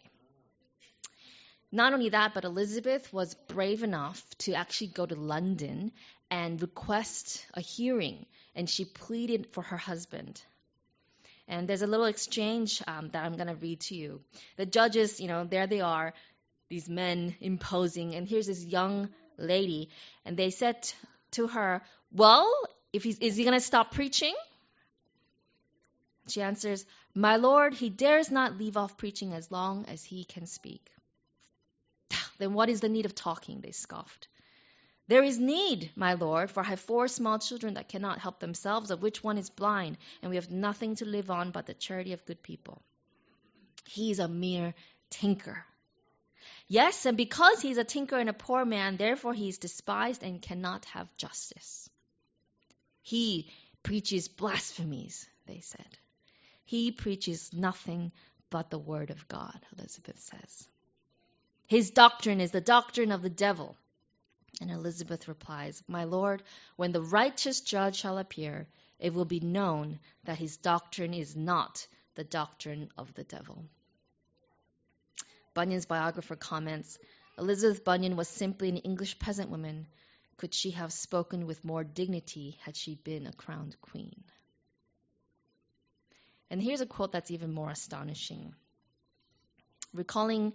Not 1.72 1.92
only 1.92 2.10
that, 2.10 2.32
but 2.32 2.44
Elizabeth 2.44 3.12
was 3.12 3.34
brave 3.48 3.82
enough 3.82 4.22
to 4.38 4.54
actually 4.54 4.88
go 4.88 5.04
to 5.04 5.14
London 5.14 5.92
and 6.30 6.60
request 6.60 7.44
a 7.54 7.60
hearing, 7.60 8.26
and 8.54 8.68
she 8.68 8.84
pleaded 8.84 9.48
for 9.52 9.62
her 9.62 9.76
husband. 9.76 10.40
And 11.48 11.68
there's 11.68 11.82
a 11.82 11.86
little 11.86 12.06
exchange 12.06 12.82
um, 12.86 13.10
that 13.10 13.24
I'm 13.24 13.36
going 13.36 13.48
to 13.48 13.54
read 13.54 13.80
to 13.80 13.94
you. 13.94 14.20
The 14.56 14.66
judges, 14.66 15.20
you 15.20 15.28
know, 15.28 15.44
there 15.44 15.66
they 15.66 15.80
are, 15.80 16.14
these 16.68 16.88
men 16.88 17.36
imposing, 17.40 18.14
and 18.14 18.26
here's 18.26 18.46
this 18.46 18.64
young 18.64 19.08
lady, 19.36 19.90
and 20.24 20.36
they 20.36 20.50
said 20.50 20.92
to 21.32 21.46
her, 21.48 21.82
"Well, 22.12 22.52
if 22.92 23.04
he's, 23.04 23.18
is 23.18 23.36
he 23.36 23.44
going 23.44 23.58
to 23.58 23.64
stop 23.64 23.92
preaching?" 23.92 24.34
She 26.28 26.42
answers, 26.42 26.84
"My 27.14 27.36
lord, 27.36 27.74
he 27.74 27.88
dares 27.88 28.30
not 28.32 28.58
leave 28.58 28.76
off 28.76 28.96
preaching 28.96 29.32
as 29.32 29.52
long 29.52 29.84
as 29.86 30.04
he 30.04 30.24
can 30.24 30.46
speak." 30.46 30.90
Then 32.38 32.54
what 32.54 32.68
is 32.68 32.80
the 32.80 32.88
need 32.88 33.06
of 33.06 33.14
talking? 33.14 33.60
They 33.60 33.72
scoffed. 33.72 34.28
There 35.08 35.22
is 35.22 35.38
need, 35.38 35.90
my 35.94 36.14
lord, 36.14 36.50
for 36.50 36.60
I 36.60 36.64
have 36.64 36.80
four 36.80 37.06
small 37.06 37.38
children 37.38 37.74
that 37.74 37.88
cannot 37.88 38.18
help 38.18 38.40
themselves, 38.40 38.90
of 38.90 39.02
which 39.02 39.22
one 39.22 39.38
is 39.38 39.50
blind, 39.50 39.98
and 40.20 40.30
we 40.30 40.36
have 40.36 40.50
nothing 40.50 40.96
to 40.96 41.04
live 41.04 41.30
on 41.30 41.52
but 41.52 41.66
the 41.66 41.74
charity 41.74 42.12
of 42.12 42.26
good 42.26 42.42
people. 42.42 42.82
He 43.84 44.10
is 44.10 44.18
a 44.18 44.26
mere 44.26 44.74
tinker. 45.10 45.64
Yes, 46.66 47.06
and 47.06 47.16
because 47.16 47.60
he 47.60 47.70
is 47.70 47.78
a 47.78 47.84
tinker 47.84 48.18
and 48.18 48.28
a 48.28 48.32
poor 48.32 48.64
man, 48.64 48.96
therefore 48.96 49.32
he 49.32 49.48
is 49.48 49.58
despised 49.58 50.24
and 50.24 50.42
cannot 50.42 50.84
have 50.86 51.16
justice. 51.16 51.88
He 53.02 53.48
preaches 53.84 54.26
blasphemies, 54.26 55.28
they 55.46 55.60
said. 55.60 55.98
He 56.64 56.90
preaches 56.90 57.52
nothing 57.52 58.10
but 58.50 58.70
the 58.70 58.78
word 58.78 59.10
of 59.10 59.28
God, 59.28 59.60
Elizabeth 59.78 60.18
says. 60.18 60.68
His 61.66 61.90
doctrine 61.90 62.40
is 62.40 62.52
the 62.52 62.60
doctrine 62.60 63.12
of 63.12 63.22
the 63.22 63.30
devil. 63.30 63.76
And 64.60 64.70
Elizabeth 64.70 65.28
replies, 65.28 65.82
My 65.88 66.04
Lord, 66.04 66.42
when 66.76 66.92
the 66.92 67.02
righteous 67.02 67.60
judge 67.60 67.96
shall 67.96 68.18
appear, 68.18 68.66
it 68.98 69.12
will 69.12 69.24
be 69.24 69.40
known 69.40 69.98
that 70.24 70.38
his 70.38 70.56
doctrine 70.56 71.12
is 71.12 71.36
not 71.36 71.86
the 72.14 72.24
doctrine 72.24 72.90
of 72.96 73.12
the 73.14 73.24
devil. 73.24 73.64
Bunyan's 75.54 75.86
biographer 75.86 76.36
comments 76.36 76.98
Elizabeth 77.38 77.84
Bunyan 77.84 78.16
was 78.16 78.28
simply 78.28 78.70
an 78.70 78.78
English 78.78 79.18
peasant 79.18 79.50
woman. 79.50 79.86
Could 80.38 80.54
she 80.54 80.70
have 80.70 80.92
spoken 80.92 81.46
with 81.46 81.64
more 81.64 81.84
dignity 81.84 82.58
had 82.62 82.76
she 82.76 82.94
been 82.94 83.26
a 83.26 83.32
crowned 83.32 83.76
queen? 83.80 84.24
And 86.50 86.62
here's 86.62 86.80
a 86.80 86.86
quote 86.86 87.12
that's 87.12 87.30
even 87.30 87.52
more 87.52 87.70
astonishing. 87.70 88.54
Recalling 89.92 90.54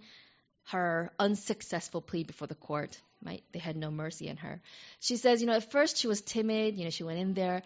her 0.64 1.12
unsuccessful 1.18 2.00
plea 2.00 2.24
before 2.24 2.46
the 2.46 2.54
court, 2.54 2.98
they 3.24 3.58
had 3.58 3.76
no 3.76 3.90
mercy 3.90 4.30
on 4.30 4.36
her. 4.36 4.60
She 5.00 5.16
says, 5.16 5.40
you 5.40 5.46
know, 5.46 5.54
at 5.54 5.70
first 5.70 5.96
she 5.96 6.08
was 6.08 6.20
timid, 6.20 6.76
you 6.76 6.84
know, 6.84 6.90
she 6.90 7.04
went 7.04 7.18
in 7.18 7.34
there, 7.34 7.62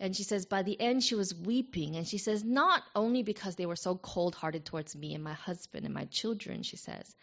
and 0.00 0.14
she 0.14 0.22
says, 0.22 0.46
by 0.46 0.62
the 0.62 0.80
end 0.80 1.02
she 1.02 1.14
was 1.14 1.34
weeping. 1.34 1.96
And 1.96 2.06
she 2.06 2.18
says, 2.18 2.44
not 2.44 2.82
only 2.94 3.22
because 3.22 3.56
they 3.56 3.66
were 3.66 3.76
so 3.76 3.96
cold 3.96 4.34
hearted 4.34 4.64
towards 4.64 4.94
me 4.94 5.14
and 5.14 5.24
my 5.24 5.32
husband 5.32 5.84
and 5.84 5.94
my 5.94 6.04
children, 6.04 6.62
she 6.62 6.76
says, 6.76 7.14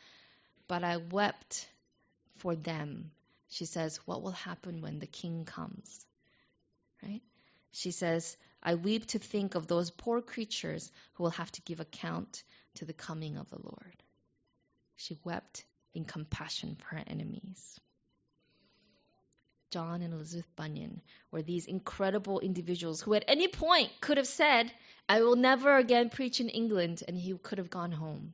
but 0.67 0.83
I 0.83 0.97
wept 0.97 1.67
for 2.37 2.55
them. 2.55 3.11
She 3.49 3.65
says, 3.65 3.99
what 4.05 4.21
will 4.21 4.31
happen 4.31 4.81
when 4.81 4.99
the 4.99 5.07
king 5.07 5.45
comes? 5.45 6.05
Right? 7.01 7.21
She 7.71 7.91
says, 7.91 8.35
I 8.61 8.75
weep 8.75 9.05
to 9.07 9.19
think 9.19 9.55
of 9.55 9.67
those 9.67 9.91
poor 9.91 10.21
creatures 10.21 10.91
who 11.13 11.23
will 11.23 11.31
have 11.31 11.51
to 11.53 11.61
give 11.61 11.79
account 11.79 12.43
to 12.75 12.85
the 12.85 12.93
coming 12.93 13.37
of 13.37 13.49
the 13.49 13.59
Lord. 13.61 14.03
She 14.97 15.17
wept 15.23 15.65
in 15.93 16.05
compassion 16.05 16.75
for 16.75 16.95
her 16.95 17.03
enemies. 17.07 17.79
John 19.71 20.01
and 20.01 20.13
Elizabeth 20.13 20.47
Bunyan 20.55 21.01
were 21.31 21.41
these 21.41 21.65
incredible 21.65 22.39
individuals 22.39 23.01
who, 23.01 23.13
at 23.13 23.25
any 23.27 23.47
point, 23.47 23.91
could 23.99 24.17
have 24.17 24.27
said, 24.27 24.71
I 25.09 25.21
will 25.21 25.35
never 25.35 25.75
again 25.75 26.09
preach 26.09 26.39
in 26.39 26.49
England, 26.49 27.03
and 27.07 27.17
he 27.17 27.37
could 27.37 27.57
have 27.57 27.69
gone 27.69 27.91
home. 27.91 28.33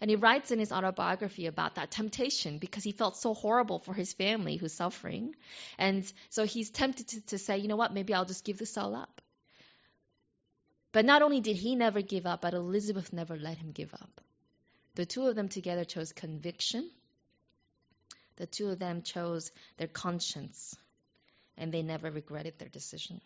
And 0.00 0.10
he 0.10 0.16
writes 0.16 0.50
in 0.50 0.58
his 0.58 0.72
autobiography 0.72 1.46
about 1.46 1.76
that 1.76 1.92
temptation 1.92 2.58
because 2.58 2.82
he 2.82 2.90
felt 2.90 3.16
so 3.16 3.34
horrible 3.34 3.78
for 3.78 3.94
his 3.94 4.12
family 4.12 4.56
who's 4.56 4.72
suffering. 4.72 5.36
And 5.78 6.12
so 6.30 6.44
he's 6.44 6.70
tempted 6.70 7.06
to, 7.08 7.20
to 7.26 7.38
say, 7.38 7.58
you 7.58 7.68
know 7.68 7.76
what, 7.76 7.94
maybe 7.94 8.12
I'll 8.12 8.24
just 8.24 8.44
give 8.44 8.58
this 8.58 8.76
all 8.76 8.96
up. 8.96 9.22
But 10.90 11.04
not 11.04 11.22
only 11.22 11.40
did 11.40 11.54
he 11.56 11.76
never 11.76 12.02
give 12.02 12.26
up, 12.26 12.40
but 12.40 12.54
Elizabeth 12.54 13.12
never 13.12 13.36
let 13.36 13.58
him 13.58 13.70
give 13.70 13.94
up. 13.94 14.20
The 14.94 15.06
two 15.06 15.26
of 15.26 15.34
them 15.34 15.48
together 15.48 15.84
chose 15.84 16.12
conviction. 16.12 16.90
The 18.36 18.46
two 18.46 18.68
of 18.68 18.78
them 18.78 19.02
chose 19.02 19.50
their 19.76 19.88
conscience, 19.88 20.74
and 21.56 21.72
they 21.72 21.82
never 21.82 22.10
regretted 22.10 22.58
their 22.58 22.68
decision. 22.68 23.20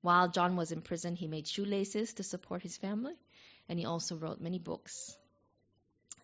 While 0.00 0.28
John 0.28 0.56
was 0.56 0.72
in 0.72 0.82
prison, 0.82 1.14
he 1.14 1.28
made 1.28 1.46
shoelaces 1.46 2.14
to 2.14 2.24
support 2.24 2.62
his 2.62 2.76
family, 2.76 3.14
and 3.68 3.78
he 3.78 3.84
also 3.84 4.16
wrote 4.16 4.40
many 4.40 4.58
books. 4.58 5.16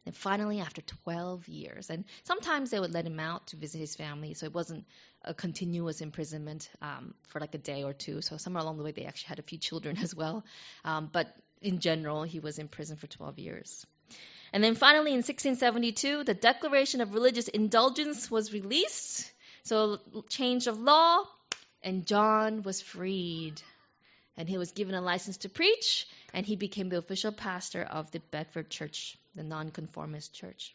And 0.05 0.17
finally, 0.17 0.61
after 0.61 0.81
12 0.83 1.49
years, 1.49 1.91
and 1.91 2.05
sometimes 2.25 2.71
they 2.71 2.81
would 2.81 2.93
let 2.93 3.07
him 3.07 3.21
out 3.21 3.49
to 3.49 3.57
visit 3.57 3.79
his 3.79 3.95
family, 3.95 4.35
so 4.35 4.47
it 4.47 4.55
wasn't 4.55 4.87
a 5.23 5.35
continuous 5.35 6.01
imprisonment 6.01 6.71
um, 6.81 7.15
for 7.29 7.41
like 7.41 7.55
a 7.55 7.59
day 7.59 7.85
or 7.85 7.93
two. 7.93 8.23
So 8.23 8.37
somewhere 8.37 8.63
along 8.63 8.79
the 8.79 8.85
way, 8.85 8.93
they 8.93 9.05
actually 9.05 9.29
had 9.29 9.39
a 9.39 9.43
few 9.43 9.59
children 9.59 9.99
as 10.03 10.15
well. 10.15 10.45
Um, 10.85 11.11
but 11.13 11.37
in 11.61 11.81
general, 11.81 12.23
he 12.23 12.41
was 12.41 12.59
in 12.59 12.69
prison 12.69 12.97
for 12.97 13.07
12 13.07 13.39
years. 13.39 13.87
And 14.53 14.65
then 14.65 14.75
finally, 14.75 15.11
in 15.11 15.19
1672, 15.19 16.25
the 16.25 16.35
Declaration 16.35 17.01
of 17.01 17.13
Religious 17.13 17.49
Indulgence 17.49 18.31
was 18.31 18.53
released. 18.53 19.31
So, 19.65 19.99
change 20.31 20.67
of 20.67 20.79
law, 20.79 21.25
and 21.83 22.07
John 22.07 22.63
was 22.63 22.81
freed. 22.81 23.61
And 24.37 24.49
he 24.49 24.57
was 24.57 24.73
given 24.73 24.95
a 24.95 25.01
license 25.01 25.39
to 25.39 25.49
preach, 25.49 26.07
and 26.33 26.47
he 26.47 26.57
became 26.57 26.89
the 26.89 26.99
official 26.99 27.33
pastor 27.33 27.83
of 27.83 28.11
the 28.13 28.21
Bedford 28.21 28.71
Church, 28.71 29.19
the 29.35 29.43
nonconformist 29.43 30.33
church. 30.33 30.75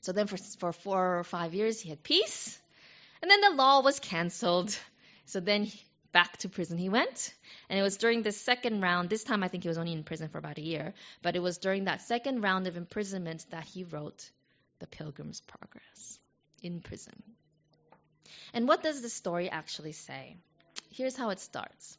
So 0.00 0.12
then, 0.12 0.26
for, 0.26 0.36
for 0.36 0.72
four 0.72 1.18
or 1.18 1.24
five 1.24 1.54
years, 1.54 1.80
he 1.80 1.90
had 1.90 2.02
peace. 2.02 2.58
And 3.20 3.30
then 3.30 3.40
the 3.40 3.50
law 3.50 3.82
was 3.82 4.00
canceled. 4.00 4.76
So 5.26 5.38
then 5.38 5.70
back 6.12 6.36
to 6.38 6.48
prison 6.48 6.78
he 6.78 6.88
went. 6.88 7.34
And 7.68 7.78
it 7.78 7.82
was 7.82 7.96
during 7.96 8.22
the 8.22 8.32
second 8.32 8.80
round, 8.80 9.08
this 9.08 9.24
time 9.24 9.42
I 9.42 9.48
think 9.48 9.64
he 9.64 9.68
was 9.68 9.78
only 9.78 9.92
in 9.92 10.04
prison 10.04 10.28
for 10.28 10.38
about 10.38 10.58
a 10.58 10.62
year, 10.62 10.94
but 11.22 11.36
it 11.36 11.40
was 11.40 11.58
during 11.58 11.84
that 11.84 12.02
second 12.02 12.42
round 12.42 12.66
of 12.66 12.76
imprisonment 12.76 13.44
that 13.50 13.64
he 13.64 13.84
wrote 13.84 14.30
The 14.78 14.86
Pilgrim's 14.86 15.40
Progress 15.40 16.18
in 16.62 16.80
prison. 16.80 17.22
And 18.54 18.68
what 18.68 18.82
does 18.82 19.02
the 19.02 19.08
story 19.08 19.50
actually 19.50 19.92
say? 19.92 20.36
Here's 20.90 21.16
how 21.16 21.30
it 21.30 21.40
starts. 21.40 21.96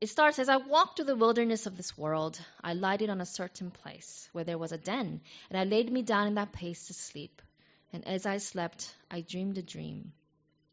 It 0.00 0.08
starts 0.08 0.38
as 0.38 0.50
I 0.50 0.58
walked 0.58 0.96
through 0.96 1.06
the 1.06 1.16
wilderness 1.16 1.64
of 1.66 1.76
this 1.76 1.96
world, 1.96 2.38
I 2.62 2.74
lighted 2.74 3.08
on 3.08 3.22
a 3.22 3.26
certain 3.26 3.70
place 3.70 4.28
where 4.32 4.44
there 4.44 4.58
was 4.58 4.72
a 4.72 4.78
den, 4.78 5.22
and 5.48 5.58
I 5.58 5.64
laid 5.64 5.90
me 5.90 6.02
down 6.02 6.26
in 6.26 6.34
that 6.34 6.52
place 6.52 6.88
to 6.88 6.94
sleep. 6.94 7.40
And 7.92 8.06
as 8.06 8.26
I 8.26 8.38
slept, 8.38 8.94
I 9.10 9.22
dreamed 9.22 9.56
a 9.56 9.62
dream. 9.62 10.12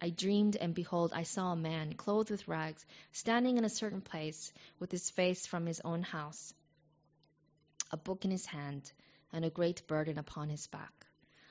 I 0.04 0.10
dreamed, 0.10 0.56
and 0.56 0.74
behold, 0.74 1.14
I 1.14 1.24
saw 1.24 1.52
a 1.52 1.56
man 1.56 1.94
clothed 1.94 2.32
with 2.32 2.48
rags, 2.48 2.84
standing 3.12 3.58
in 3.60 3.66
a 3.66 3.70
certain 3.70 4.02
place, 4.02 4.52
with 4.80 4.92
his 4.92 5.12
face 5.12 5.46
from 5.46 5.68
his 5.68 5.80
own 5.82 6.02
house, 6.02 6.56
a 7.92 7.98
book 7.98 8.26
in 8.26 8.32
his 8.32 8.48
hand, 8.48 8.92
and 9.32 9.46
a 9.46 9.52
great 9.52 9.86
burden 9.86 10.18
upon 10.18 10.50
his 10.50 10.66
back. 10.66 11.06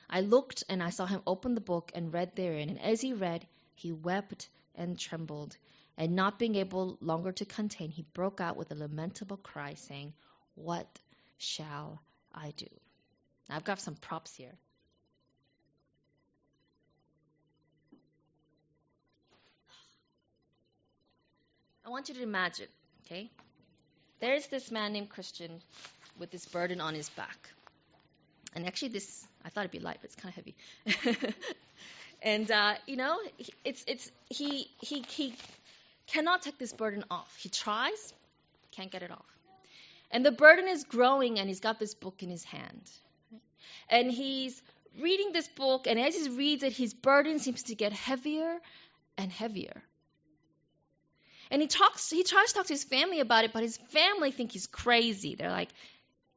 I 0.09 0.19
looked, 0.19 0.65
and 0.67 0.83
I 0.83 0.89
saw 0.89 1.05
him 1.05 1.21
open 1.25 1.55
the 1.55 1.61
book 1.61 1.93
and 1.95 2.13
read 2.13 2.35
therein, 2.35 2.69
and 2.69 2.81
as 2.81 2.99
he 2.99 3.13
read, 3.13 3.47
he 3.73 3.93
wept 3.93 4.49
and 4.75 4.99
trembled, 4.99 5.55
and 5.95 6.13
not 6.15 6.37
being 6.37 6.55
able 6.55 6.97
longer 6.99 7.31
to 7.31 7.45
contain, 7.45 7.89
he 7.89 8.01
broke 8.13 8.41
out 8.41 8.57
with 8.57 8.71
a 8.71 8.75
lamentable 8.75 9.37
cry, 9.37 9.75
saying, 9.75 10.13
What 10.55 10.99
shall 11.37 12.01
I 12.33 12.51
do? 12.51 12.67
I've 13.49 13.63
got 13.63 13.79
some 13.79 13.95
props 13.95 14.35
here. 14.35 14.57
Want 21.91 22.09
you 22.09 22.15
to 22.15 22.23
imagine, 22.23 22.67
okay? 23.05 23.29
There's 24.19 24.47
this 24.47 24.71
man 24.71 24.93
named 24.93 25.09
Christian 25.09 25.61
with 26.17 26.31
this 26.31 26.45
burden 26.45 26.79
on 26.81 26.93
his 26.93 27.09
back. 27.09 27.37
And 28.55 28.65
actually, 28.65 28.89
this, 28.89 29.27
I 29.45 29.49
thought 29.49 29.61
it'd 29.61 29.71
be 29.71 29.79
light, 29.79 29.97
but 30.01 30.05
it's 30.05 30.15
kind 30.15 30.33
of 30.33 30.35
heavy. 30.35 31.33
and, 32.21 32.49
uh, 32.49 32.73
you 32.87 32.97
know, 32.97 33.17
it's, 33.63 33.83
it's, 33.87 34.11
he, 34.29 34.69
he, 34.79 35.01
he 35.07 35.35
cannot 36.07 36.41
take 36.41 36.57
this 36.57 36.73
burden 36.73 37.03
off. 37.09 37.35
He 37.37 37.49
tries, 37.49 38.13
can't 38.71 38.91
get 38.91 39.03
it 39.03 39.11
off. 39.11 39.25
And 40.11 40.25
the 40.25 40.31
burden 40.31 40.67
is 40.67 40.83
growing, 40.83 41.39
and 41.39 41.47
he's 41.47 41.61
got 41.61 41.79
this 41.79 41.93
book 41.93 42.23
in 42.23 42.29
his 42.29 42.43
hand. 42.43 42.89
And 43.89 44.11
he's 44.11 44.61
reading 44.99 45.31
this 45.31 45.47
book, 45.47 45.87
and 45.87 45.99
as 45.99 46.15
he 46.15 46.29
reads 46.29 46.63
it, 46.63 46.73
his 46.73 46.93
burden 46.93 47.39
seems 47.39 47.63
to 47.63 47.75
get 47.75 47.93
heavier 47.93 48.57
and 49.17 49.31
heavier. 49.31 49.81
And 51.51 51.61
he 51.61 51.67
talks, 51.67 52.09
he 52.09 52.23
tries 52.23 52.47
to 52.49 52.55
talk 52.55 52.65
to 52.67 52.73
his 52.73 52.85
family 52.85 53.19
about 53.19 53.43
it, 53.43 53.51
but 53.51 53.61
his 53.61 53.77
family 53.89 54.31
think 54.31 54.53
he's 54.53 54.67
crazy. 54.67 55.35
They're 55.35 55.51
like, 55.51 55.69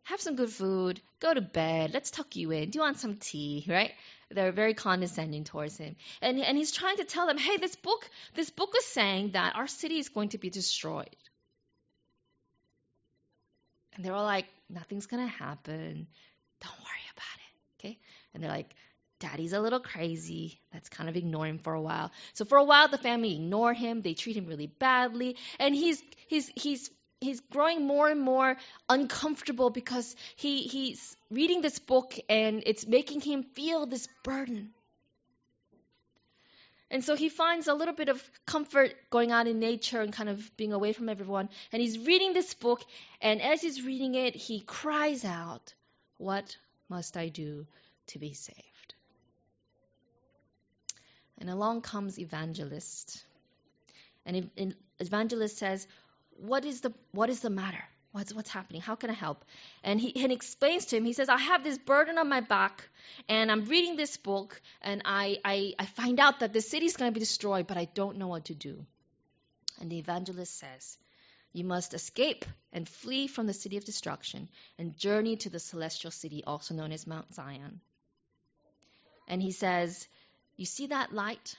have 0.03 0.21
some 0.21 0.35
good 0.35 0.51
food, 0.51 1.01
go 1.21 1.33
to 1.33 1.41
bed, 1.41 1.93
let's 1.95 2.11
tuck 2.11 2.37
you 2.37 2.51
in, 2.51 2.71
do 2.71 2.79
you 2.79 2.83
want 2.83 2.99
some 2.99 3.17
tea, 3.17 3.65
right? 3.69 3.93
They're 4.31 4.53
very 4.53 4.75
condescending 4.75 5.45
towards 5.45 5.79
him. 5.79 5.95
And, 6.21 6.41
and 6.41 6.59
he's 6.59 6.73
trying 6.73 6.97
to 6.97 7.05
tell 7.05 7.29
them, 7.29 7.39
hey, 7.39 7.59
this 7.59 7.77
book, 7.77 8.09
this 8.35 8.51
book 8.51 8.75
is 8.77 8.85
saying 8.87 9.31
that 9.33 9.55
our 9.55 9.69
city 9.69 9.99
is 9.99 10.09
going 10.09 10.31
to 10.31 10.39
be 10.39 10.51
destroyed. 10.51 11.17
And 13.95 14.05
they're 14.05 14.15
all 14.15 14.25
like, 14.25 14.47
nothing's 14.69 15.07
going 15.07 15.25
to 15.25 15.33
happen. 15.33 16.09
Don't 16.61 16.79
worry 16.81 17.07
about 17.13 17.39
it. 17.39 17.87
Okay? 17.87 17.99
And 18.33 18.43
they're 18.43 18.51
like, 18.51 18.75
Daddy's 19.25 19.55
a 19.55 19.61
little 19.61 19.81
crazy. 19.81 20.61
Let's 20.75 20.91
kind 20.91 21.09
of 21.09 21.17
ignore 21.17 21.47
him 21.47 21.59
for 21.59 21.73
a 21.73 21.81
while. 21.81 22.13
So 22.35 22.45
for 22.45 22.59
a 22.59 22.65
while, 22.65 22.89
the 22.89 22.99
family 22.99 23.35
ignore 23.35 23.73
him. 23.73 24.03
They 24.03 24.13
treat 24.13 24.37
him 24.37 24.45
really 24.45 24.67
badly, 24.67 25.37
and 25.59 25.75
he's 25.75 26.03
he's 26.27 26.49
he's 26.55 26.91
he's 27.23 27.41
growing 27.41 27.87
more 27.87 28.11
and 28.11 28.21
more 28.21 28.59
uncomfortable 28.87 29.71
because 29.71 30.15
he 30.37 30.65
he's 30.65 31.17
reading 31.31 31.63
this 31.63 31.79
book 31.79 32.15
and 32.29 32.63
it's 32.67 32.87
making 32.87 33.23
him 33.23 33.45
feel 33.55 33.87
this 33.87 34.07
burden. 34.23 34.75
And 36.91 37.03
so 37.03 37.17
he 37.17 37.31
finds 37.31 37.67
a 37.67 37.73
little 37.73 37.95
bit 37.95 38.11
of 38.11 38.23
comfort 38.45 38.95
going 39.09 39.33
out 39.33 39.47
in 39.47 39.59
nature 39.59 40.03
and 40.03 40.13
kind 40.13 40.29
of 40.29 40.55
being 40.59 40.75
away 40.75 40.93
from 40.93 41.09
everyone. 41.09 41.49
And 41.73 41.81
he's 41.81 41.99
reading 41.99 42.35
this 42.35 42.53
book, 42.53 42.85
and 43.23 43.41
as 43.41 43.63
he's 43.63 43.83
reading 43.83 44.15
it, 44.17 44.37
he 44.37 44.61
cries 44.61 45.25
out, 45.25 45.73
What 46.19 46.59
must 46.91 47.17
I 47.17 47.29
do 47.31 47.67
to 48.09 48.19
be 48.19 48.35
saved? 48.35 48.74
And 51.39 51.51
along 51.51 51.83
comes 51.83 52.19
evangelist. 52.19 53.25
And 54.25 54.51
evangelist 54.99 55.59
says, 55.59 55.87
"What 56.37 56.65
is 56.65 56.81
the 56.81 56.93
what 57.13 57.29
is 57.31 57.41
the 57.41 57.51
matter? 57.51 57.85
What's 58.13 58.33
what's 58.33 58.51
happening? 58.51 58.81
How 58.81 58.95
can 58.95 59.11
I 59.11 59.15
help?" 59.15 59.45
And 59.83 60.01
he 60.01 60.15
and 60.23 60.33
explains 60.33 60.87
to 60.87 60.97
him. 60.97 61.05
He 61.05 61.13
says, 61.13 61.29
"I 61.29 61.37
have 61.39 61.65
this 61.65 61.79
burden 61.79 62.19
on 62.19 62.29
my 62.29 62.41
back, 62.41 62.89
and 63.29 63.51
I'm 63.51 63.65
reading 63.65 63.97
this 63.97 64.17
book, 64.17 64.61
and 64.81 65.03
I 65.05 65.41
I, 65.45 65.75
I 65.79 65.87
find 65.87 66.21
out 66.21 66.41
that 66.41 66.53
the 66.53 66.61
city 66.61 66.87
is 66.87 66.97
going 66.97 67.11
to 67.11 67.15
be 67.15 67.21
destroyed, 67.21 67.67
but 67.67 67.77
I 67.77 67.87
don't 67.87 68.19
know 68.19 68.29
what 68.29 68.47
to 68.47 68.55
do." 68.55 68.87
And 69.81 69.91
the 69.91 69.99
evangelist 69.99 70.57
says, 70.57 70.97
"You 71.53 71.65
must 71.65 71.95
escape 71.95 72.45
and 72.73 72.89
flee 72.89 73.27
from 73.27 73.47
the 73.47 73.53
city 73.53 73.77
of 73.77 73.85
destruction 73.85 74.49
and 74.79 74.97
journey 74.97 75.37
to 75.39 75.51
the 75.51 75.61
celestial 75.61 76.13
city, 76.13 76.45
also 76.45 76.75
known 76.75 76.93
as 76.93 77.07
Mount 77.07 77.35
Zion." 77.35 77.81
And 79.27 79.43
he 79.43 79.53
says, 79.53 80.07
you 80.57 80.67
see 80.67 80.89
that 80.89 81.13
light? 81.13 81.57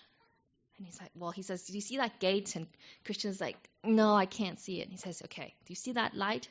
And 0.77 0.85
he's 0.85 0.99
like, 0.99 1.11
Well, 1.15 1.31
he 1.31 1.41
says, 1.41 1.63
Do 1.63 1.73
you 1.73 1.81
see 1.81 1.97
that 1.97 2.19
gate? 2.19 2.55
And 2.55 2.67
Christian's 3.05 3.41
like, 3.41 3.57
No, 3.83 4.15
I 4.15 4.25
can't 4.25 4.59
see 4.59 4.79
it. 4.79 4.83
And 4.83 4.91
he 4.91 4.97
says, 4.97 5.21
Okay, 5.23 5.53
do 5.65 5.71
you 5.71 5.75
see 5.75 5.93
that 5.93 6.15
light? 6.15 6.47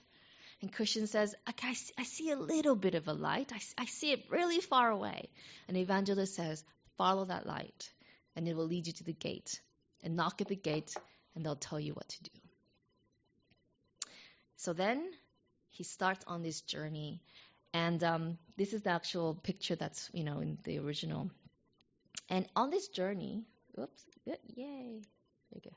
And 0.65 0.73
Christian 0.73 1.07
says, 1.07 1.35
okay, 1.47 1.69
I, 1.69 1.75
see, 1.75 1.93
I 1.99 2.05
see 2.05 2.31
a 2.31 2.37
little 2.37 2.75
bit 2.75 2.95
of 2.95 3.07
a 3.07 3.13
light. 3.13 3.53
I, 3.53 3.61
I 3.83 3.85
see 3.85 4.13
it 4.13 4.25
really 4.31 4.61
far 4.61 4.91
away. 4.91 5.29
And 5.69 5.77
the 5.77 5.83
evangelist 5.83 6.35
says, 6.35 6.65
Follow 6.97 7.27
that 7.27 7.47
light, 7.47 7.91
and 8.35 8.49
it 8.49 8.57
will 8.57 8.67
lead 8.67 8.87
you 8.87 8.95
to 8.95 9.05
the 9.05 9.13
gate. 9.13 9.61
And 10.03 10.17
knock 10.17 10.41
at 10.41 10.49
the 10.49 10.57
gate, 10.57 10.95
and 11.35 11.45
they'll 11.45 11.55
tell 11.55 11.79
you 11.79 11.93
what 11.93 12.09
to 12.09 12.23
do. 12.23 12.31
So 14.57 14.73
then 14.73 15.05
he 15.69 15.85
starts 15.85 16.25
on 16.27 16.43
this 16.43 16.63
journey. 16.63 17.21
And 17.75 18.03
um, 18.03 18.39
this 18.57 18.73
is 18.73 18.83
the 18.83 18.91
actual 18.91 19.35
picture 19.35 19.77
that's, 19.77 20.09
you 20.15 20.25
know, 20.25 20.39
in 20.39 20.57
the 20.65 20.79
original 20.79 21.31
and 22.29 22.47
on 22.57 22.71
this 22.71 22.89
journey, 22.89 23.45
oops, 23.79 24.05
yay, 24.25 24.37
there 24.57 24.63
you 25.55 25.61
go. 25.63 25.77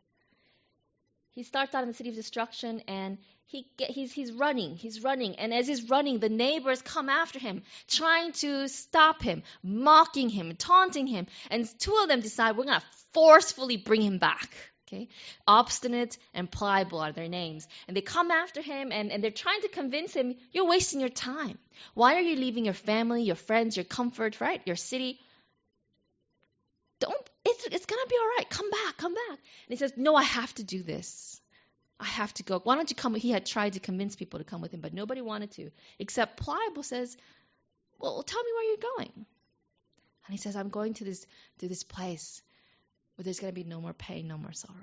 He 1.31 1.43
starts 1.43 1.75
out 1.75 1.83
in 1.83 1.87
the 1.87 1.93
city 1.93 2.09
of 2.09 2.15
destruction, 2.15 2.81
and 2.87 3.19
he 3.45 3.67
get, 3.77 3.91
he's 3.91 4.11
he's 4.11 4.31
running, 4.31 4.75
he's 4.75 5.03
running, 5.03 5.35
and 5.35 5.53
as 5.53 5.67
he's 5.67 5.87
running, 5.89 6.17
the 6.19 6.29
neighbors 6.29 6.81
come 6.81 7.09
after 7.09 7.37
him, 7.37 7.61
trying 7.87 8.31
to 8.33 8.67
stop 8.67 9.21
him, 9.21 9.43
mocking 9.61 10.29
him, 10.29 10.55
taunting 10.55 11.05
him, 11.05 11.27
and 11.51 11.67
two 11.79 11.95
of 12.01 12.07
them 12.07 12.21
decide 12.21 12.57
we're 12.57 12.63
gonna 12.65 12.83
forcefully 13.13 13.77
bring 13.77 14.01
him 14.01 14.17
back. 14.17 14.49
Okay, 14.87 15.09
obstinate 15.45 16.17
and 16.33 16.49
pliable 16.49 16.99
are 16.99 17.11
their 17.11 17.27
names, 17.27 17.67
and 17.87 17.95
they 17.95 18.01
come 18.01 18.31
after 18.31 18.61
him, 18.61 18.91
and, 18.91 19.11
and 19.11 19.23
they're 19.23 19.31
trying 19.31 19.61
to 19.61 19.67
convince 19.67 20.13
him 20.13 20.35
you're 20.53 20.65
wasting 20.67 21.01
your 21.01 21.09
time. 21.09 21.59
Why 21.93 22.15
are 22.15 22.21
you 22.21 22.35
leaving 22.35 22.65
your 22.65 22.73
family, 22.73 23.21
your 23.21 23.35
friends, 23.35 23.77
your 23.77 23.83
comfort, 23.83 24.41
right, 24.41 24.61
your 24.65 24.77
city? 24.77 25.19
It's, 27.57 27.75
it's 27.75 27.85
going 27.85 28.01
to 28.03 28.09
be 28.09 28.15
all 28.19 28.27
right. 28.37 28.49
Come 28.49 28.69
back, 28.69 28.97
come 28.97 29.13
back. 29.13 29.29
And 29.29 29.69
he 29.69 29.75
says, 29.77 29.93
No, 29.97 30.15
I 30.15 30.23
have 30.23 30.53
to 30.55 30.63
do 30.63 30.83
this. 30.83 31.41
I 31.99 32.05
have 32.05 32.33
to 32.35 32.43
go. 32.43 32.59
Why 32.59 32.75
don't 32.75 32.89
you 32.89 32.95
come? 32.95 33.15
He 33.15 33.31
had 33.31 33.45
tried 33.45 33.73
to 33.73 33.79
convince 33.79 34.15
people 34.15 34.39
to 34.39 34.45
come 34.45 34.61
with 34.61 34.73
him, 34.73 34.81
but 34.81 34.93
nobody 34.93 35.21
wanted 35.21 35.51
to. 35.53 35.71
Except 35.97 36.37
Pliable 36.37 36.83
says, 36.83 37.17
Well, 37.99 38.21
tell 38.23 38.43
me 38.43 38.51
where 38.53 38.69
you're 38.69 38.91
going. 38.97 39.11
And 39.15 40.33
he 40.33 40.37
says, 40.37 40.55
I'm 40.55 40.69
going 40.69 40.93
to 40.95 41.03
this 41.03 41.25
to 41.59 41.67
this 41.67 41.83
place 41.83 42.41
where 43.15 43.23
there's 43.23 43.39
going 43.39 43.51
to 43.51 43.55
be 43.55 43.67
no 43.67 43.81
more 43.81 43.93
pain, 43.93 44.27
no 44.27 44.37
more 44.37 44.53
sorrow. 44.53 44.75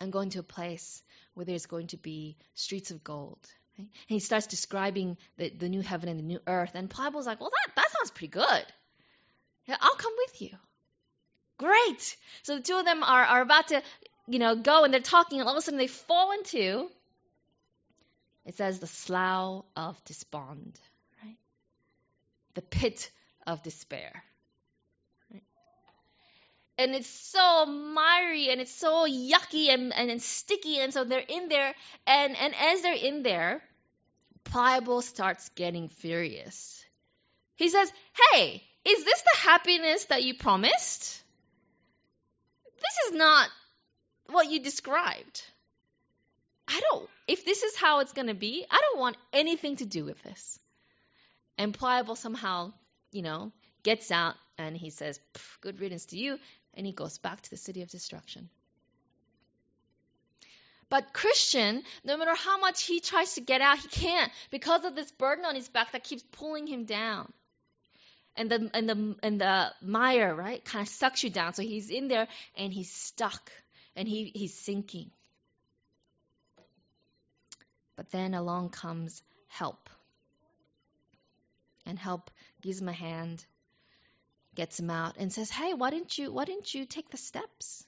I'm 0.00 0.10
going 0.10 0.30
to 0.30 0.40
a 0.40 0.42
place 0.42 1.02
where 1.34 1.46
there's 1.46 1.66
going 1.66 1.88
to 1.88 1.96
be 1.96 2.36
streets 2.54 2.90
of 2.90 3.04
gold. 3.04 3.38
And 3.78 3.88
he 4.06 4.18
starts 4.18 4.46
describing 4.46 5.18
the, 5.36 5.50
the 5.50 5.68
new 5.68 5.82
heaven 5.82 6.08
and 6.08 6.18
the 6.18 6.24
new 6.24 6.40
earth. 6.46 6.72
And 6.74 6.90
Pliable's 6.90 7.26
like, 7.26 7.40
Well, 7.40 7.50
that, 7.50 7.76
that 7.76 7.90
sounds 7.92 8.10
pretty 8.10 8.28
good. 8.28 8.66
I'll 9.68 9.96
come 9.96 10.12
with 10.26 10.42
you. 10.42 10.56
Great. 11.58 12.16
So 12.42 12.56
the 12.56 12.62
two 12.62 12.76
of 12.76 12.84
them 12.84 13.02
are, 13.02 13.24
are 13.24 13.40
about 13.40 13.68
to, 13.68 13.82
you 14.26 14.38
know, 14.38 14.56
go 14.56 14.84
and 14.84 14.92
they're 14.92 15.00
talking, 15.00 15.40
and 15.40 15.48
all 15.48 15.54
of 15.54 15.58
a 15.58 15.62
sudden 15.62 15.78
they 15.78 15.86
fall 15.86 16.32
into, 16.32 16.88
it 18.44 18.56
says, 18.56 18.78
the 18.78 18.86
slough 18.86 19.64
of 19.74 20.04
despond, 20.04 20.78
right? 21.22 21.36
The 22.54 22.62
pit 22.62 23.10
of 23.46 23.62
despair. 23.62 24.22
And 26.78 26.94
it's 26.94 27.08
so 27.08 27.64
miry 27.64 28.50
and 28.50 28.60
it's 28.60 28.74
so 28.74 29.06
yucky 29.06 29.72
and, 29.72 29.94
and, 29.94 30.10
and 30.10 30.20
sticky, 30.20 30.78
and 30.78 30.92
so 30.92 31.04
they're 31.04 31.20
in 31.20 31.48
there, 31.48 31.74
and, 32.06 32.36
and 32.36 32.54
as 32.54 32.82
they're 32.82 32.92
in 32.92 33.22
there, 33.22 33.62
Pliable 34.44 35.00
starts 35.00 35.48
getting 35.50 35.88
furious. 35.88 36.84
He 37.56 37.70
says, 37.70 37.90
Hey, 38.32 38.62
is 38.84 39.04
this 39.04 39.22
the 39.22 39.38
happiness 39.38 40.04
that 40.04 40.22
you 40.22 40.34
promised? 40.34 41.22
This 42.76 43.08
is 43.08 43.18
not 43.18 43.48
what 44.30 44.50
you 44.50 44.60
described. 44.60 45.42
I 46.68 46.80
don't, 46.90 47.08
if 47.28 47.44
this 47.44 47.62
is 47.62 47.76
how 47.76 48.00
it's 48.00 48.12
going 48.12 48.26
to 48.26 48.34
be, 48.34 48.66
I 48.70 48.80
don't 48.80 49.00
want 49.00 49.16
anything 49.32 49.76
to 49.76 49.86
do 49.86 50.04
with 50.04 50.20
this. 50.22 50.58
And 51.58 51.72
Pliable 51.72 52.16
somehow, 52.16 52.72
you 53.12 53.22
know, 53.22 53.52
gets 53.82 54.10
out 54.10 54.34
and 54.58 54.76
he 54.76 54.90
says, 54.90 55.20
Good 55.60 55.80
riddance 55.80 56.06
to 56.06 56.18
you. 56.18 56.38
And 56.74 56.84
he 56.84 56.92
goes 56.92 57.18
back 57.18 57.40
to 57.40 57.50
the 57.50 57.56
city 57.56 57.82
of 57.82 57.88
destruction. 57.88 58.50
But 60.88 61.12
Christian, 61.12 61.82
no 62.04 62.16
matter 62.16 62.34
how 62.34 62.58
much 62.58 62.84
he 62.84 63.00
tries 63.00 63.34
to 63.34 63.40
get 63.40 63.60
out, 63.60 63.78
he 63.78 63.88
can't 63.88 64.30
because 64.50 64.84
of 64.84 64.94
this 64.94 65.10
burden 65.12 65.44
on 65.44 65.54
his 65.54 65.68
back 65.68 65.92
that 65.92 66.04
keeps 66.04 66.22
pulling 66.32 66.66
him 66.66 66.84
down 66.84 67.32
and 68.36 68.50
the 68.50 68.70
and 68.74 68.88
the 68.88 69.16
and 69.22 69.40
the 69.40 69.72
mire 69.82 70.34
right 70.34 70.64
kind 70.64 70.86
of 70.86 70.92
sucks 70.92 71.24
you 71.24 71.30
down. 71.30 71.54
So 71.54 71.62
he's 71.62 71.90
in 71.90 72.08
there 72.08 72.28
and 72.56 72.72
he's 72.72 72.92
stuck 72.92 73.50
and 73.94 74.06
he 74.06 74.30
he's 74.34 74.54
sinking. 74.54 75.10
But 77.96 78.10
then 78.10 78.34
along 78.34 78.70
comes 78.70 79.22
help. 79.48 79.88
And 81.86 81.98
help 81.98 82.30
gives 82.60 82.80
him 82.80 82.88
a 82.88 82.92
hand 82.92 83.44
gets 84.54 84.80
him 84.80 84.88
out 84.90 85.16
and 85.18 85.30
says 85.30 85.50
hey 85.50 85.74
why 85.74 85.90
didn't 85.90 86.16
you 86.16 86.32
why 86.32 86.44
didn't 86.44 86.74
you 86.74 86.84
take 86.84 87.10
the 87.10 87.16
steps? 87.16 87.84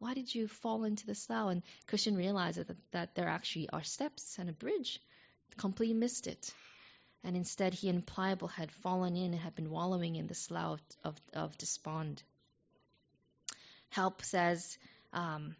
Why 0.00 0.14
did 0.14 0.32
you 0.32 0.46
fall 0.46 0.84
into 0.84 1.06
the 1.06 1.14
slough? 1.14 1.50
And 1.50 1.62
christian 1.86 2.16
realizes 2.16 2.66
that, 2.66 2.76
that 2.92 3.14
there 3.14 3.28
actually 3.28 3.68
are 3.70 3.82
steps 3.82 4.36
and 4.38 4.48
a 4.48 4.52
bridge. 4.52 5.00
Completely 5.56 5.94
missed 5.94 6.26
it 6.26 6.52
and 7.24 7.36
instead 7.36 7.74
he 7.74 7.88
and 7.88 8.06
Pliable 8.06 8.48
had 8.48 8.70
fallen 8.70 9.16
in 9.16 9.32
and 9.32 9.40
had 9.40 9.54
been 9.54 9.70
wallowing 9.70 10.16
in 10.16 10.26
the 10.26 10.34
slough 10.34 10.80
of, 11.04 11.20
of, 11.34 11.56
despond. 11.58 12.22
Help 13.90 14.22
says, 14.22 14.78
um, 15.12 15.56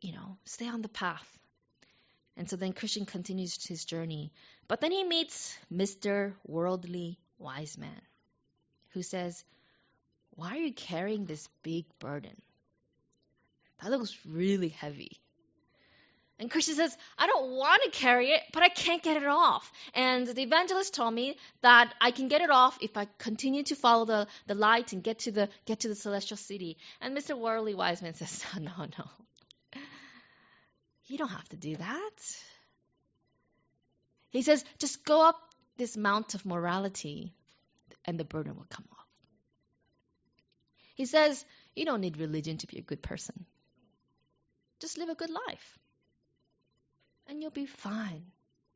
you 0.00 0.12
know, 0.12 0.36
stay 0.44 0.68
on 0.68 0.82
the 0.82 0.88
path. 0.88 1.26
And 2.36 2.48
so 2.48 2.56
then 2.56 2.72
Christian 2.72 3.06
continues 3.06 3.64
his 3.64 3.84
journey. 3.84 4.32
But 4.68 4.80
then 4.80 4.90
he 4.90 5.04
meets 5.04 5.56
Mr. 5.72 6.32
Worldly 6.46 7.18
Wise 7.38 7.78
Man, 7.78 8.00
who 8.90 9.02
says, 9.02 9.44
Why 10.34 10.56
are 10.56 10.62
you 10.62 10.72
carrying 10.72 11.26
this 11.26 11.48
big 11.62 11.84
burden? 11.98 12.40
That 13.82 13.90
looks 13.90 14.16
really 14.26 14.68
heavy. 14.68 15.21
And 16.42 16.50
Christian 16.50 16.74
says, 16.74 16.96
I 17.16 17.28
don't 17.28 17.52
want 17.52 17.84
to 17.84 17.90
carry 17.90 18.32
it, 18.32 18.42
but 18.52 18.64
I 18.64 18.68
can't 18.68 19.00
get 19.00 19.16
it 19.16 19.28
off. 19.28 19.70
And 19.94 20.26
the 20.26 20.42
evangelist 20.42 20.92
told 20.92 21.14
me 21.14 21.36
that 21.60 21.94
I 22.00 22.10
can 22.10 22.26
get 22.26 22.40
it 22.40 22.50
off 22.50 22.76
if 22.80 22.96
I 22.96 23.06
continue 23.18 23.62
to 23.62 23.76
follow 23.76 24.06
the, 24.06 24.26
the 24.48 24.56
light 24.56 24.92
and 24.92 25.04
get 25.04 25.20
to 25.20 25.30
the 25.30 25.48
get 25.66 25.80
to 25.80 25.88
the 25.88 25.94
celestial 25.94 26.36
city. 26.36 26.78
And 27.00 27.16
Mr. 27.16 27.38
Worldly 27.38 27.76
Wiseman 27.76 28.14
says, 28.22 28.44
No, 28.58 28.72
no, 28.76 28.86
no. 28.98 29.80
You 31.06 31.16
don't 31.16 31.28
have 31.28 31.48
to 31.50 31.56
do 31.56 31.76
that. 31.76 32.10
He 34.30 34.42
says, 34.42 34.64
just 34.80 35.04
go 35.04 35.24
up 35.28 35.38
this 35.76 35.96
mount 35.96 36.34
of 36.34 36.44
morality 36.44 37.32
and 38.04 38.18
the 38.18 38.24
burden 38.24 38.56
will 38.56 38.66
come 38.68 38.86
off. 38.90 39.06
He 40.96 41.04
says, 41.06 41.44
you 41.76 41.84
don't 41.84 42.00
need 42.00 42.16
religion 42.16 42.58
to 42.58 42.66
be 42.66 42.78
a 42.78 42.82
good 42.82 43.00
person. 43.00 43.44
Just 44.80 44.98
live 44.98 45.08
a 45.08 45.14
good 45.14 45.30
life 45.30 45.78
and 47.32 47.40
you'll 47.40 47.50
be 47.50 47.64
fine. 47.64 48.26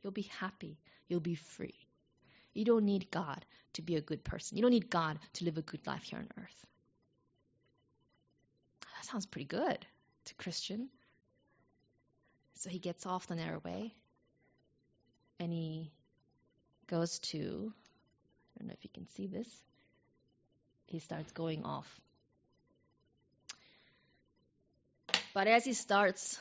You'll 0.03 0.15
be 0.15 0.31
happy. 0.41 0.79
You'll 1.09 1.21
be 1.21 1.35
free. 1.35 1.75
You 2.55 2.65
don't 2.65 2.87
need 2.87 3.11
God 3.11 3.45
to 3.75 3.83
be 3.83 3.97
a 3.97 4.01
good 4.01 4.25
person. 4.25 4.57
You 4.57 4.63
don't 4.63 4.71
need 4.71 4.89
God 4.89 5.19
to 5.35 5.45
live 5.45 5.59
a 5.59 5.63
good 5.63 5.87
life 5.87 6.05
here 6.05 6.19
on 6.19 6.29
earth. 6.39 6.67
That 8.81 9.05
sounds 9.05 9.27
pretty 9.27 9.45
good 9.45 9.85
to 10.25 10.35
Christian. 10.37 10.89
So 12.55 12.71
he 12.71 12.79
gets 12.79 13.05
off 13.05 13.27
the 13.27 13.35
narrow 13.35 13.61
way 13.63 13.93
and 15.39 15.53
he 15.53 15.93
goes 16.87 17.19
to, 17.19 17.75
I 18.57 18.59
don't 18.59 18.69
know 18.69 18.75
if 18.75 18.85
you 18.85 18.91
can 18.95 19.07
see 19.17 19.27
this, 19.27 19.49
he 20.87 20.99
starts 21.01 21.31
going 21.33 21.63
off. 21.63 22.01
But 25.35 25.47
as 25.47 25.67
he 25.67 25.75
starts 25.75 26.39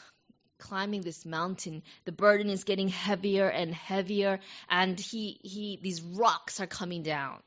climbing 0.57 1.01
this 1.01 1.25
mountain, 1.25 1.83
the 2.05 2.11
burden 2.11 2.49
is 2.49 2.63
getting 2.63 2.87
heavier 2.87 3.47
and 3.47 3.73
heavier, 3.73 4.39
and 4.69 4.99
he, 4.99 5.39
he 5.43 5.79
these 5.81 6.01
rocks 6.01 6.59
are 6.59 6.67
coming 6.67 7.03
down. 7.03 7.39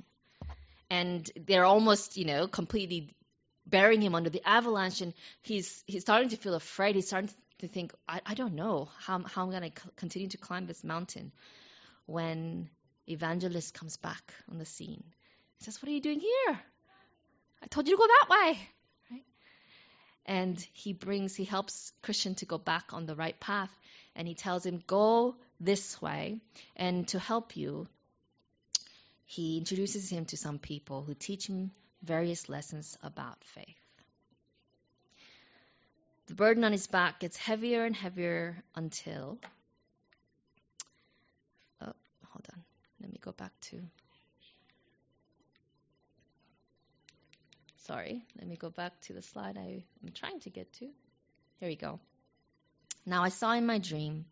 And 0.90 1.30
they're 1.36 1.64
almost, 1.64 2.16
you 2.16 2.24
know, 2.24 2.48
completely 2.48 3.14
burying 3.66 4.00
him 4.02 4.14
under 4.14 4.30
the 4.30 4.46
avalanche, 4.48 5.00
and 5.00 5.12
he's 5.42 5.82
he's 5.86 6.02
starting 6.02 6.30
to 6.30 6.36
feel 6.36 6.54
afraid. 6.54 6.94
He's 6.94 7.06
starting 7.06 7.30
to 7.58 7.68
think, 7.68 7.92
I, 8.08 8.20
I 8.24 8.34
don't 8.34 8.54
know 8.54 8.88
how, 8.98 9.22
how 9.24 9.42
I'm 9.42 9.50
going 9.50 9.70
to 9.70 9.82
continue 9.96 10.28
to 10.28 10.38
climb 10.38 10.66
this 10.66 10.84
mountain. 10.84 11.32
When 12.06 12.70
evangelist 13.06 13.74
comes 13.74 13.96
back 13.96 14.32
on 14.50 14.58
the 14.58 14.64
scene, 14.64 15.04
he 15.58 15.64
says, 15.64 15.82
"What 15.82 15.88
are 15.88 15.92
you 15.92 16.00
doing 16.00 16.20
here? 16.20 16.60
I 17.62 17.66
told 17.66 17.86
you 17.86 17.96
to 17.96 17.98
go 17.98 18.06
that 18.06 18.30
way." 18.30 18.58
And 20.28 20.60
he 20.74 20.92
brings, 20.92 21.34
he 21.34 21.44
helps 21.44 21.90
Christian 22.02 22.34
to 22.36 22.44
go 22.44 22.58
back 22.58 22.92
on 22.92 23.06
the 23.06 23.16
right 23.16 23.38
path, 23.40 23.70
and 24.14 24.28
he 24.28 24.34
tells 24.34 24.64
him, 24.64 24.84
"Go 24.86 25.36
this 25.58 26.00
way." 26.02 26.38
And 26.76 27.08
to 27.08 27.18
help 27.18 27.56
you, 27.56 27.88
he 29.24 29.56
introduces 29.56 30.10
him 30.10 30.26
to 30.26 30.36
some 30.36 30.58
people 30.58 31.02
who 31.02 31.14
teach 31.14 31.46
him 31.46 31.70
various 32.02 32.48
lessons 32.50 32.98
about 33.02 33.42
faith. 33.42 33.80
The 36.26 36.34
burden 36.34 36.62
on 36.62 36.72
his 36.72 36.86
back 36.86 37.20
gets 37.20 37.38
heavier 37.38 37.86
and 37.86 37.96
heavier 37.96 38.62
until. 38.74 39.38
Oh, 41.80 41.94
hold 42.26 42.46
on. 42.52 42.64
Let 43.00 43.10
me 43.10 43.18
go 43.22 43.32
back 43.32 43.58
to. 43.70 43.80
Sorry, 47.88 48.22
let 48.36 48.46
me 48.46 48.56
go 48.56 48.68
back 48.68 49.00
to 49.02 49.14
the 49.14 49.22
slide 49.22 49.56
I 49.56 49.82
am 50.04 50.12
trying 50.12 50.40
to 50.40 50.50
get 50.50 50.70
to. 50.74 50.90
Here 51.58 51.68
we 51.70 51.74
go. 51.74 51.98
Now 53.06 53.22
I 53.24 53.30
saw 53.30 53.52
in 53.52 53.64
my 53.64 53.78
dream 53.78 54.26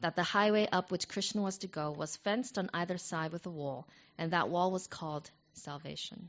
that 0.00 0.14
the 0.14 0.22
highway 0.22 0.68
up 0.70 0.90
which 0.90 1.08
Christian 1.08 1.40
was 1.40 1.56
to 1.58 1.68
go 1.68 1.90
was 1.90 2.16
fenced 2.16 2.58
on 2.58 2.68
either 2.74 2.98
side 2.98 3.32
with 3.32 3.46
a 3.46 3.50
wall, 3.50 3.88
and 4.18 4.32
that 4.32 4.50
wall 4.50 4.70
was 4.70 4.86
called 4.86 5.30
salvation. 5.54 6.28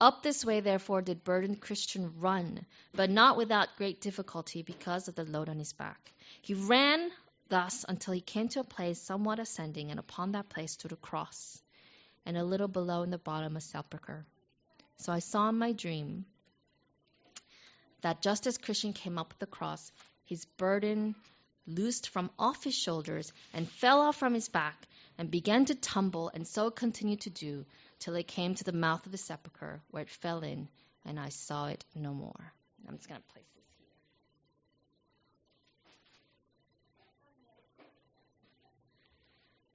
Up 0.00 0.22
this 0.22 0.46
way, 0.46 0.60
therefore, 0.60 1.02
did 1.02 1.24
burdened 1.24 1.60
Christian 1.60 2.20
run, 2.20 2.64
but 2.94 3.10
not 3.10 3.36
without 3.36 3.76
great 3.76 4.00
difficulty 4.00 4.62
because 4.62 5.08
of 5.08 5.14
the 5.14 5.24
load 5.24 5.50
on 5.50 5.58
his 5.58 5.74
back. 5.74 6.10
He 6.40 6.54
ran 6.54 7.10
thus 7.50 7.84
until 7.86 8.14
he 8.14 8.22
came 8.22 8.48
to 8.48 8.60
a 8.60 8.64
place 8.64 8.98
somewhat 8.98 9.40
ascending, 9.40 9.90
and 9.90 10.00
upon 10.00 10.32
that 10.32 10.48
place 10.48 10.72
stood 10.72 10.92
a 10.92 10.96
cross, 10.96 11.60
and 12.24 12.38
a 12.38 12.44
little 12.44 12.68
below 12.68 13.02
in 13.02 13.10
the 13.10 13.18
bottom 13.18 13.58
a 13.58 13.60
sepulchre. 13.60 14.24
So 14.98 15.12
I 15.12 15.18
saw 15.18 15.48
in 15.48 15.58
my 15.58 15.72
dream 15.72 16.24
that 18.02 18.22
just 18.22 18.46
as 18.46 18.58
Christian 18.58 18.92
came 18.92 19.18
up 19.18 19.30
with 19.30 19.38
the 19.38 19.46
cross, 19.46 19.92
his 20.24 20.44
burden 20.56 21.14
loosed 21.66 22.08
from 22.10 22.30
off 22.38 22.64
his 22.64 22.74
shoulders 22.74 23.32
and 23.52 23.68
fell 23.68 24.00
off 24.00 24.16
from 24.16 24.34
his 24.34 24.48
back 24.48 24.76
and 25.18 25.30
began 25.30 25.64
to 25.66 25.74
tumble, 25.74 26.30
and 26.34 26.46
so 26.46 26.70
continued 26.70 27.20
to 27.22 27.30
do 27.30 27.64
till 28.00 28.14
it 28.16 28.26
came 28.26 28.54
to 28.54 28.64
the 28.64 28.72
mouth 28.72 29.04
of 29.06 29.12
the 29.12 29.18
sepulchre, 29.18 29.80
where 29.90 30.02
it 30.02 30.10
fell 30.10 30.40
in, 30.40 30.68
and 31.04 31.18
I 31.18 31.28
saw 31.28 31.66
it 31.66 31.84
no 31.94 32.12
more. 32.12 32.52
I'm 32.88 32.96
just 32.96 33.08
going 33.08 33.20
to 33.20 33.32
place 33.32 33.46
this 33.54 33.64
here. 33.78 33.88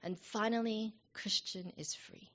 And 0.02 0.18
finally, 0.18 0.94
Christian 1.14 1.72
is 1.76 1.94
free. 1.94 2.30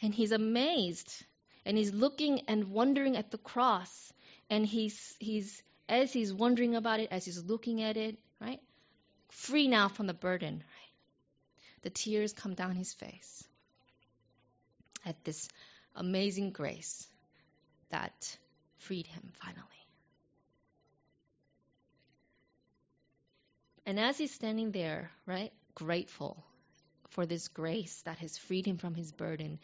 And 0.00 0.14
he's 0.14 0.32
amazed, 0.32 1.24
and 1.64 1.76
he's 1.76 1.92
looking 1.92 2.42
and 2.48 2.70
wondering 2.70 3.16
at 3.16 3.30
the 3.30 3.38
cross, 3.38 4.12
and 4.48 4.64
he's 4.64 5.16
he's 5.18 5.62
as 5.88 6.12
he's 6.12 6.32
wondering 6.32 6.76
about 6.76 7.00
it, 7.00 7.08
as 7.10 7.24
he's 7.24 7.42
looking 7.42 7.82
at 7.82 7.96
it, 7.96 8.18
right? 8.40 8.60
Free 9.30 9.68
now 9.68 9.88
from 9.88 10.06
the 10.06 10.14
burden, 10.14 10.54
right? 10.54 11.82
The 11.82 11.90
tears 11.90 12.32
come 12.32 12.54
down 12.54 12.76
his 12.76 12.92
face 12.92 13.44
at 15.04 15.24
this 15.24 15.48
amazing 15.96 16.52
grace 16.52 17.06
that 17.90 18.36
freed 18.78 19.06
him 19.06 19.32
finally. 19.40 19.64
And 23.86 23.98
as 23.98 24.18
he's 24.18 24.34
standing 24.34 24.70
there, 24.70 25.10
right, 25.26 25.52
grateful 25.74 26.44
for 27.10 27.26
this 27.26 27.48
grace 27.48 28.02
that 28.04 28.18
has 28.18 28.36
freed 28.36 28.66
him 28.66 28.78
from 28.78 28.94
his 28.94 29.12
burden, 29.12 29.58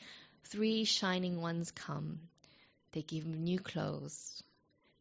three 0.44 0.84
shining 0.84 1.40
ones 1.40 1.70
come. 1.70 2.20
They 2.92 3.02
give 3.02 3.24
him 3.24 3.44
new 3.44 3.58
clothes, 3.58 4.42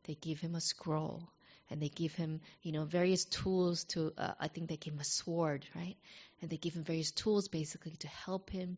they 0.06 0.15
give 0.15 0.39
him 0.39 0.56
a 0.56 0.62
scroll, 0.62 1.29
and 1.69 1.82
they 1.82 1.89
give 1.89 2.13
him, 2.13 2.41
you 2.62 2.71
know, 2.71 2.86
various 2.86 3.25
tools 3.25 3.84
to, 3.86 4.13
uh, 4.17 4.34
I 4.39 4.47
think 4.47 4.69
they 4.69 4.77
give 4.77 4.93
him 4.93 4.99
a 4.99 5.06
sword, 5.06 5.65
right? 5.75 5.95
And 6.41 6.49
they 6.49 6.58
give 6.58 6.75
him 6.75 6.84
various 6.84 7.12
tools 7.12 7.47
basically 7.47 7.95
to 7.97 8.08
help 8.08 8.49
him 8.49 8.77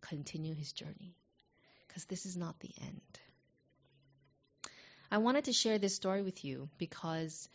continue 0.00 0.54
his 0.54 0.72
journey. 0.72 1.14
Because 1.86 2.04
this 2.06 2.26
is 2.26 2.36
not 2.36 2.58
the 2.60 2.70
end. 2.82 3.20
I 5.10 5.18
wanted 5.18 5.44
to 5.44 5.52
share 5.52 5.78
this 5.78 5.94
story 5.94 6.22
with 6.22 6.44
you 6.44 6.68
because 6.76 7.48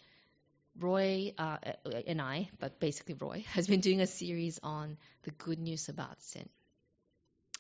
Roy 0.80 1.34
uh, 1.38 1.58
and 2.08 2.22
I, 2.22 2.50
but 2.60 2.80
basically 2.80 3.16
Roy, 3.16 3.46
has 3.54 3.68
been 3.68 3.82
doing 3.82 4.02
a 4.02 4.08
series 4.08 4.60
on 4.64 4.98
the 5.24 5.32
good 5.32 5.60
news 5.60 5.90
about 5.90 6.22
sin. 6.22 6.48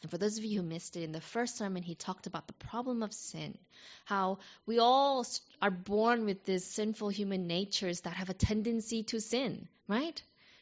And 0.01 0.10
for 0.10 0.17
those 0.17 0.38
of 0.38 0.45
you 0.45 0.62
who 0.62 0.65
missed 0.65 0.95
it, 0.95 1.03
in 1.03 1.12
the 1.12 1.19
first 1.19 1.58
sermon, 1.58 1.84
he 1.84 1.93
talked 1.93 2.25
about 2.25 2.47
the 2.47 2.53
problem 2.53 3.03
of 3.03 3.12
sin. 3.13 3.58
How 4.05 4.39
we 4.65 4.79
all 4.79 5.25
are 5.62 5.71
born 5.71 6.25
with 6.25 6.45
these 6.45 6.65
sinful 6.65 7.10
human 7.10 7.47
natures 7.47 8.01
that 8.01 8.13
have 8.13 8.29
a 8.29 8.34
tendency 8.34 9.03
to 9.03 9.19
sin, 9.19 9.67
right? 9.89 10.21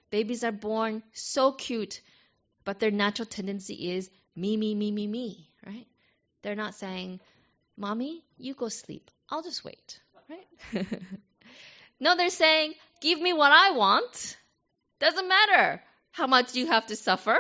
Babies 0.09 0.43
are 0.43 0.51
born 0.51 1.03
so 1.13 1.51
cute, 1.51 2.01
but 2.63 2.79
their 2.79 2.89
natural 2.91 3.27
tendency 3.27 3.91
is 3.91 4.09
me, 4.35 4.57
me, 4.57 4.73
me, 4.73 4.91
me, 4.91 5.05
me, 5.05 5.49
right? 5.65 5.87
They're 6.41 6.55
not 6.55 6.73
saying, 6.73 7.19
Mommy, 7.75 8.23
you 8.37 8.55
go 8.55 8.69
sleep. 8.69 9.11
I'll 9.29 9.43
just 9.43 9.63
wait, 9.63 9.99
right? 10.29 10.87
no, 11.99 12.15
they're 12.15 12.29
saying, 12.29 12.73
Give 13.01 13.21
me 13.21 13.33
what 13.33 13.51
I 13.51 13.71
want. 13.71 14.37
Doesn't 14.99 15.27
matter 15.27 15.81
how 16.11 16.27
much 16.27 16.55
you 16.55 16.67
have 16.67 16.87
to 16.87 16.95
suffer, 16.95 17.37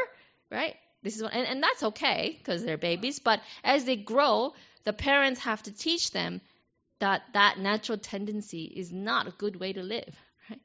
right? 0.51 0.75
This 1.01 1.15
is 1.15 1.23
what, 1.23 1.33
and, 1.33 1.47
and 1.47 1.63
that's 1.63 1.83
okay 1.83 2.35
because 2.37 2.63
they're 2.63 2.77
babies. 2.77 3.19
But 3.19 3.41
as 3.63 3.85
they 3.85 3.95
grow, 3.95 4.53
the 4.83 4.93
parents 4.93 5.41
have 5.41 5.63
to 5.63 5.71
teach 5.71 6.11
them 6.11 6.41
that 6.99 7.23
that 7.33 7.57
natural 7.59 7.97
tendency 7.97 8.65
is 8.65 8.91
not 8.91 9.27
a 9.27 9.31
good 9.31 9.59
way 9.59 9.73
to 9.73 9.81
live. 9.81 10.15
Right? 10.49 10.61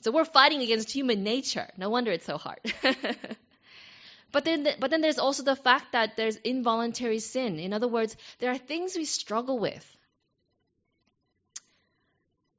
So 0.00 0.12
we're 0.12 0.24
fighting 0.24 0.62
against 0.62 0.90
human 0.90 1.22
nature. 1.22 1.68
No 1.76 1.90
wonder 1.90 2.12
it's 2.12 2.26
so 2.26 2.38
hard. 2.38 2.60
but 4.32 4.44
then, 4.44 4.66
but 4.78 4.90
then 4.90 5.00
there's 5.00 5.18
also 5.18 5.42
the 5.42 5.56
fact 5.56 5.92
that 5.92 6.16
there's 6.16 6.36
involuntary 6.36 7.18
sin. 7.18 7.58
In 7.58 7.72
other 7.72 7.88
words, 7.88 8.16
there 8.38 8.50
are 8.50 8.58
things 8.58 8.96
we 8.96 9.04
struggle 9.04 9.58
with 9.58 9.95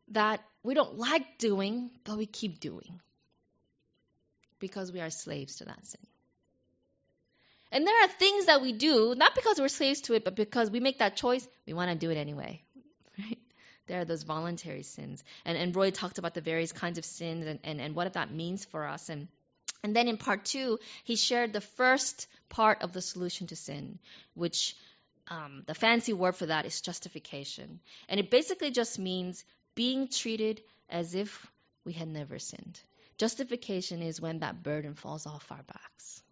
that 0.09 0.43
we 0.63 0.73
don't 0.73 0.97
like 0.97 1.37
doing, 1.37 1.91
but 2.03 2.17
we 2.17 2.25
keep 2.25 2.59
doing 2.59 2.99
because 4.59 4.91
we 4.91 5.01
are 5.01 5.09
slaves 5.09 5.57
to 5.57 5.65
that 5.65 5.85
sin. 5.85 6.01
And 7.71 7.85
there 7.85 8.03
are 8.03 8.07
things 8.07 8.45
that 8.45 8.61
we 8.61 8.71
do, 8.71 9.13
not 9.15 9.35
because 9.35 9.59
we're 9.59 9.67
slaves 9.67 10.01
to 10.01 10.13
it, 10.13 10.23
but 10.23 10.35
because 10.35 10.71
we 10.71 10.79
make 10.79 10.99
that 10.99 11.17
choice, 11.17 11.45
we 11.65 11.73
want 11.73 11.91
to 11.91 11.97
do 11.97 12.11
it 12.11 12.17
anyway. 12.17 12.61
There 13.87 14.01
are 14.01 14.05
those 14.05 14.23
voluntary 14.23 14.83
sins. 14.83 15.23
And, 15.45 15.57
and 15.57 15.73
Roy 15.73 15.91
talked 15.91 16.17
about 16.17 16.33
the 16.33 16.41
various 16.41 16.73
kinds 16.73 16.97
of 16.97 17.05
sins 17.05 17.45
and, 17.45 17.59
and, 17.63 17.79
and 17.79 17.95
what 17.95 18.11
that 18.13 18.31
means 18.31 18.65
for 18.65 18.85
us. 18.85 19.07
And, 19.07 19.29
and 19.81 19.95
then 19.95 20.09
in 20.09 20.17
part 20.17 20.43
two, 20.43 20.79
he 21.05 21.15
shared 21.15 21.53
the 21.53 21.61
first 21.61 22.27
part 22.49 22.81
of 22.81 22.91
the 22.91 23.01
solution 23.01 23.47
to 23.47 23.55
sin, 23.55 23.97
which 24.33 24.75
um, 25.29 25.63
the 25.67 25.73
fancy 25.73 26.11
word 26.11 26.35
for 26.35 26.47
that 26.47 26.65
is 26.65 26.81
justification. 26.81 27.79
And 28.09 28.19
it 28.19 28.29
basically 28.29 28.71
just 28.71 28.99
means 28.99 29.45
being 29.77 30.07
treated 30.07 30.59
as 30.89 31.13
if 31.13 31.45
we 31.85 31.93
had 31.93 32.07
never 32.07 32.39
sinned. 32.39 32.81
Justification 33.19 34.01
is 34.01 34.19
when 34.19 34.39
that 34.39 34.63
burden 34.63 34.95
falls 34.95 35.27
off 35.27 35.51
our 35.51 35.61
backs. 35.61 36.23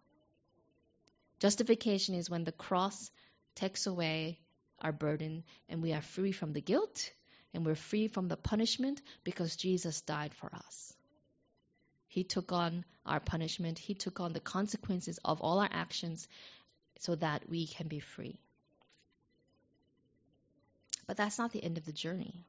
Justification 1.38 2.16
is 2.16 2.28
when 2.28 2.42
the 2.42 2.50
cross 2.50 3.10
takes 3.54 3.86
away 3.86 4.40
our 4.80 4.90
burden 4.90 5.44
and 5.68 5.80
we 5.80 5.92
are 5.92 6.02
free 6.02 6.32
from 6.32 6.52
the 6.52 6.60
guilt 6.60 7.12
and 7.54 7.64
we're 7.64 7.76
free 7.76 8.08
from 8.08 8.26
the 8.26 8.36
punishment 8.36 9.00
because 9.22 9.54
Jesus 9.54 10.00
died 10.00 10.34
for 10.34 10.50
us. 10.52 10.92
He 12.08 12.24
took 12.24 12.50
on 12.50 12.84
our 13.04 13.20
punishment. 13.20 13.78
He 13.78 13.94
took 13.94 14.18
on 14.18 14.32
the 14.32 14.40
consequences 14.40 15.20
of 15.24 15.40
all 15.40 15.60
our 15.60 15.68
actions 15.70 16.26
so 16.98 17.14
that 17.14 17.48
we 17.48 17.68
can 17.68 17.86
be 17.86 18.00
free. 18.00 18.40
But 21.06 21.16
that's 21.16 21.38
not 21.38 21.52
the 21.52 21.62
end 21.62 21.78
of 21.78 21.84
the 21.84 21.92
journey. 21.92 22.44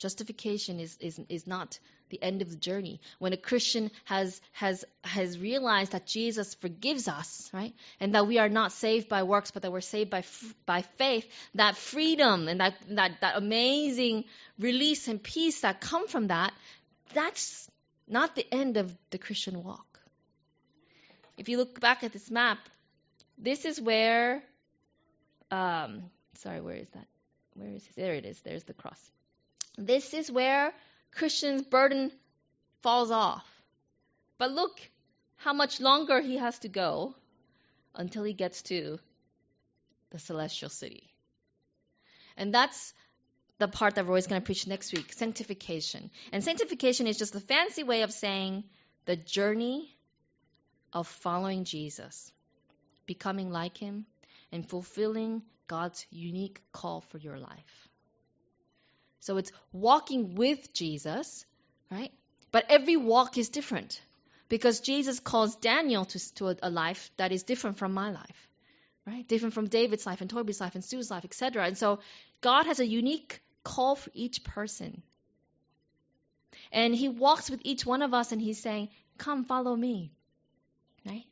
Justification 0.00 0.80
is, 0.80 0.96
is, 0.98 1.20
is 1.28 1.46
not 1.46 1.78
the 2.08 2.20
end 2.22 2.40
of 2.40 2.48
the 2.48 2.56
journey. 2.56 3.02
When 3.18 3.34
a 3.34 3.36
Christian 3.36 3.90
has, 4.06 4.40
has, 4.52 4.82
has 5.04 5.38
realized 5.38 5.92
that 5.92 6.06
Jesus 6.06 6.54
forgives 6.54 7.06
us, 7.06 7.50
right? 7.52 7.74
And 8.00 8.14
that 8.14 8.26
we 8.26 8.38
are 8.38 8.48
not 8.48 8.72
saved 8.72 9.10
by 9.10 9.24
works, 9.24 9.50
but 9.50 9.60
that 9.62 9.70
we're 9.70 9.82
saved 9.82 10.08
by, 10.08 10.24
by 10.64 10.82
faith, 10.96 11.30
that 11.54 11.76
freedom 11.76 12.48
and 12.48 12.60
that, 12.60 12.76
that, 12.88 13.20
that 13.20 13.36
amazing 13.36 14.24
release 14.58 15.06
and 15.06 15.22
peace 15.22 15.60
that 15.60 15.82
come 15.82 16.08
from 16.08 16.28
that, 16.28 16.54
that's 17.12 17.70
not 18.08 18.34
the 18.34 18.46
end 18.50 18.78
of 18.78 18.96
the 19.10 19.18
Christian 19.18 19.62
walk. 19.62 20.00
If 21.36 21.50
you 21.50 21.58
look 21.58 21.78
back 21.78 22.04
at 22.04 22.12
this 22.14 22.30
map, 22.30 22.58
this 23.36 23.66
is 23.66 23.78
where, 23.78 24.42
um, 25.50 26.04
sorry, 26.36 26.62
where 26.62 26.76
is 26.76 26.88
that? 26.94 27.06
Where 27.52 27.68
is 27.68 27.84
this? 27.84 27.94
There 27.96 28.14
it 28.14 28.24
is. 28.24 28.40
There's 28.40 28.64
the 28.64 28.72
cross. 28.72 28.98
This 29.76 30.14
is 30.14 30.30
where 30.30 30.72
Christian's 31.12 31.62
burden 31.62 32.12
falls 32.82 33.10
off. 33.10 33.46
But 34.38 34.52
look 34.52 34.80
how 35.36 35.52
much 35.52 35.80
longer 35.80 36.20
he 36.20 36.36
has 36.36 36.58
to 36.60 36.68
go 36.68 37.14
until 37.94 38.24
he 38.24 38.32
gets 38.32 38.62
to 38.62 38.98
the 40.10 40.18
celestial 40.18 40.70
city. 40.70 41.10
And 42.36 42.54
that's 42.54 42.94
the 43.58 43.68
part 43.68 43.96
that 43.96 44.06
Roy's 44.06 44.26
going 44.26 44.40
to 44.40 44.44
preach 44.44 44.66
next 44.66 44.92
week 44.92 45.12
sanctification. 45.12 46.10
And 46.32 46.42
sanctification 46.42 47.06
is 47.06 47.18
just 47.18 47.34
a 47.34 47.40
fancy 47.40 47.84
way 47.84 48.02
of 48.02 48.12
saying 48.12 48.64
the 49.04 49.16
journey 49.16 49.94
of 50.92 51.06
following 51.06 51.64
Jesus, 51.64 52.32
becoming 53.06 53.50
like 53.50 53.76
him, 53.76 54.06
and 54.50 54.68
fulfilling 54.68 55.42
God's 55.68 56.06
unique 56.10 56.60
call 56.72 57.02
for 57.02 57.18
your 57.18 57.38
life. 57.38 57.89
So 59.20 59.36
it's 59.36 59.52
walking 59.72 60.34
with 60.34 60.72
Jesus, 60.72 61.44
right? 61.90 62.12
But 62.52 62.66
every 62.68 62.96
walk 62.96 63.38
is 63.38 63.50
different 63.50 64.00
because 64.48 64.80
Jesus 64.80 65.20
calls 65.20 65.56
Daniel 65.56 66.04
to, 66.06 66.34
to 66.34 66.48
a, 66.48 66.56
a 66.62 66.70
life 66.70 67.10
that 67.16 67.30
is 67.30 67.42
different 67.42 67.78
from 67.78 67.92
my 67.92 68.10
life, 68.10 68.48
right? 69.06 69.26
Different 69.28 69.54
from 69.54 69.68
David's 69.68 70.06
life 70.06 70.20
and 70.20 70.30
Toby's 70.30 70.60
life 70.60 70.74
and 70.74 70.84
Sue's 70.84 71.10
life, 71.10 71.24
etc. 71.24 71.64
And 71.64 71.78
so 71.78 72.00
God 72.40 72.66
has 72.66 72.80
a 72.80 72.86
unique 72.86 73.40
call 73.62 73.94
for 73.94 74.10
each 74.14 74.42
person. 74.42 75.02
And 76.72 76.94
he 76.94 77.08
walks 77.08 77.50
with 77.50 77.60
each 77.64 77.84
one 77.84 78.02
of 78.02 78.14
us 78.14 78.32
and 78.32 78.40
he's 78.40 78.60
saying, 78.60 78.88
Come, 79.18 79.44
follow 79.44 79.76
me. 79.76 80.12
Right? 81.06 81.24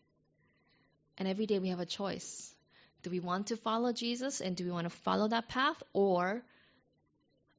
And 1.17 1.27
every 1.27 1.47
day 1.47 1.59
we 1.59 1.71
have 1.71 1.81
a 1.81 1.87
choice. 1.87 2.55
Do 3.03 3.11
we 3.11 3.21
want 3.21 3.49
to 3.49 3.57
follow 3.57 3.93
Jesus 3.93 4.41
and 4.41 4.57
do 4.57 4.65
we 4.65 4.71
want 4.71 4.85
to 4.85 4.97
follow 5.05 5.29
that 5.29 5.49
path 5.49 5.83
or 5.93 6.43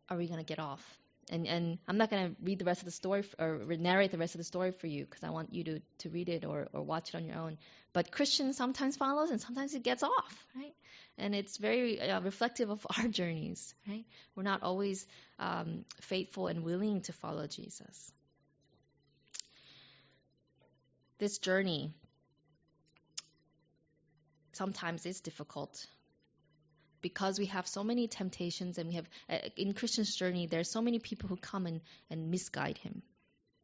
are 0.09 0.17
we 0.17 0.27
going 0.27 0.39
to 0.39 0.45
get 0.45 0.59
off? 0.59 0.83
And 1.31 1.45
and 1.45 1.77
I'm 1.87 1.97
not 1.97 2.09
going 2.09 2.29
to 2.29 2.35
read 2.41 2.57
the 2.57 2.65
rest 2.65 2.81
of 2.81 2.85
the 2.85 2.91
story 2.91 3.23
or 3.37 3.59
narrate 3.77 4.11
the 4.11 4.17
rest 4.17 4.33
of 4.33 4.39
the 4.39 4.45
story 4.45 4.71
for 4.71 4.87
you 4.87 5.05
because 5.05 5.23
I 5.23 5.29
want 5.29 5.53
you 5.53 5.63
to 5.65 5.81
to 5.99 6.09
read 6.09 6.27
it 6.27 6.43
or 6.43 6.67
or 6.73 6.81
watch 6.81 7.09
it 7.09 7.15
on 7.15 7.25
your 7.25 7.37
own. 7.37 7.57
But 7.93 8.11
Christian 8.11 8.53
sometimes 8.53 8.97
follows 8.97 9.29
and 9.29 9.39
sometimes 9.39 9.75
it 9.75 9.83
gets 9.83 10.01
off, 10.01 10.45
right? 10.55 10.73
And 11.17 11.35
it's 11.35 11.57
very 11.57 11.99
uh, 12.01 12.21
reflective 12.21 12.69
of 12.69 12.85
our 12.97 13.07
journeys, 13.07 13.75
right? 13.87 14.05
We're 14.35 14.43
not 14.43 14.63
always 14.63 15.05
um, 15.37 15.85
faithful 16.01 16.47
and 16.47 16.63
willing 16.63 17.01
to 17.01 17.13
follow 17.13 17.45
Jesus. 17.45 18.11
This 21.19 21.37
journey 21.37 21.91
sometimes 24.53 25.05
is 25.05 25.19
difficult 25.21 25.85
because 27.01 27.39
we 27.39 27.47
have 27.47 27.67
so 27.67 27.83
many 27.83 28.07
temptations 28.07 28.77
and 28.77 28.89
we 28.89 28.95
have 28.95 29.09
uh, 29.29 29.37
in 29.57 29.73
christian's 29.73 30.15
journey 30.15 30.47
there 30.47 30.59
are 30.59 30.71
so 30.75 30.81
many 30.81 30.99
people 30.99 31.29
who 31.29 31.37
come 31.37 31.65
and, 31.65 31.81
and 32.09 32.29
misguide 32.29 32.77
him 32.77 33.01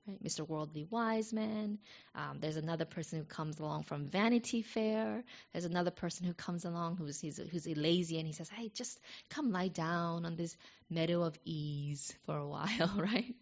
right? 0.07 0.23
Mr 0.23 0.47
worldly 0.47 0.85
wise 0.89 1.33
man 1.33 1.79
um, 2.15 2.37
there's 2.39 2.57
another 2.57 2.85
person 2.85 3.19
who 3.19 3.25
comes 3.25 3.59
along 3.59 3.83
from 3.83 4.05
vanity 4.07 4.61
fair 4.61 5.23
there's 5.51 5.65
another 5.65 5.91
person 5.91 6.25
who 6.25 6.33
comes 6.33 6.65
along 6.65 6.97
who's 6.97 7.19
he's, 7.19 7.37
who's 7.37 7.67
lazy 7.67 8.17
and 8.17 8.27
he 8.27 8.33
says 8.33 8.49
hey 8.49 8.69
just 8.73 8.99
come 9.29 9.51
lie 9.51 9.67
down 9.67 10.25
on 10.25 10.35
this 10.35 10.55
meadow 10.89 11.23
of 11.23 11.37
ease 11.43 12.13
for 12.25 12.37
a 12.37 12.47
while 12.47 12.91
right? 12.97 13.35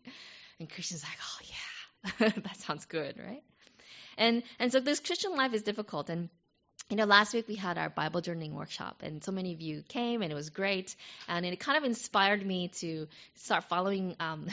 And 0.59 0.69
christian's 0.69 1.03
like 1.03 1.19
oh 1.21 1.45
yeah 2.19 2.29
that 2.43 2.57
sounds 2.57 2.85
good 2.85 3.17
right? 3.17 3.43
And 4.17 4.43
and 4.59 4.71
so 4.71 4.79
this 4.79 4.99
christian 4.99 5.35
life 5.35 5.53
is 5.53 5.63
difficult 5.63 6.09
and 6.09 6.29
you 6.89 6.97
know, 6.97 7.05
last 7.05 7.33
week 7.33 7.47
we 7.47 7.55
had 7.55 7.77
our 7.77 7.89
Bible 7.89 8.21
journaling 8.21 8.51
workshop, 8.51 9.01
and 9.03 9.23
so 9.23 9.31
many 9.31 9.53
of 9.53 9.61
you 9.61 9.83
came, 9.87 10.21
and 10.21 10.31
it 10.31 10.35
was 10.35 10.49
great. 10.49 10.95
And 11.27 11.45
it 11.45 11.59
kind 11.59 11.77
of 11.77 11.83
inspired 11.83 12.45
me 12.45 12.69
to 12.79 13.07
start 13.35 13.65
following 13.65 14.15
um, 14.19 14.47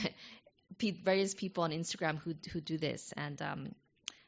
various 1.05 1.35
people 1.35 1.65
on 1.65 1.71
Instagram 1.71 2.19
who 2.19 2.35
who 2.53 2.61
do 2.61 2.79
this. 2.79 3.13
And 3.17 3.41
um, 3.43 3.75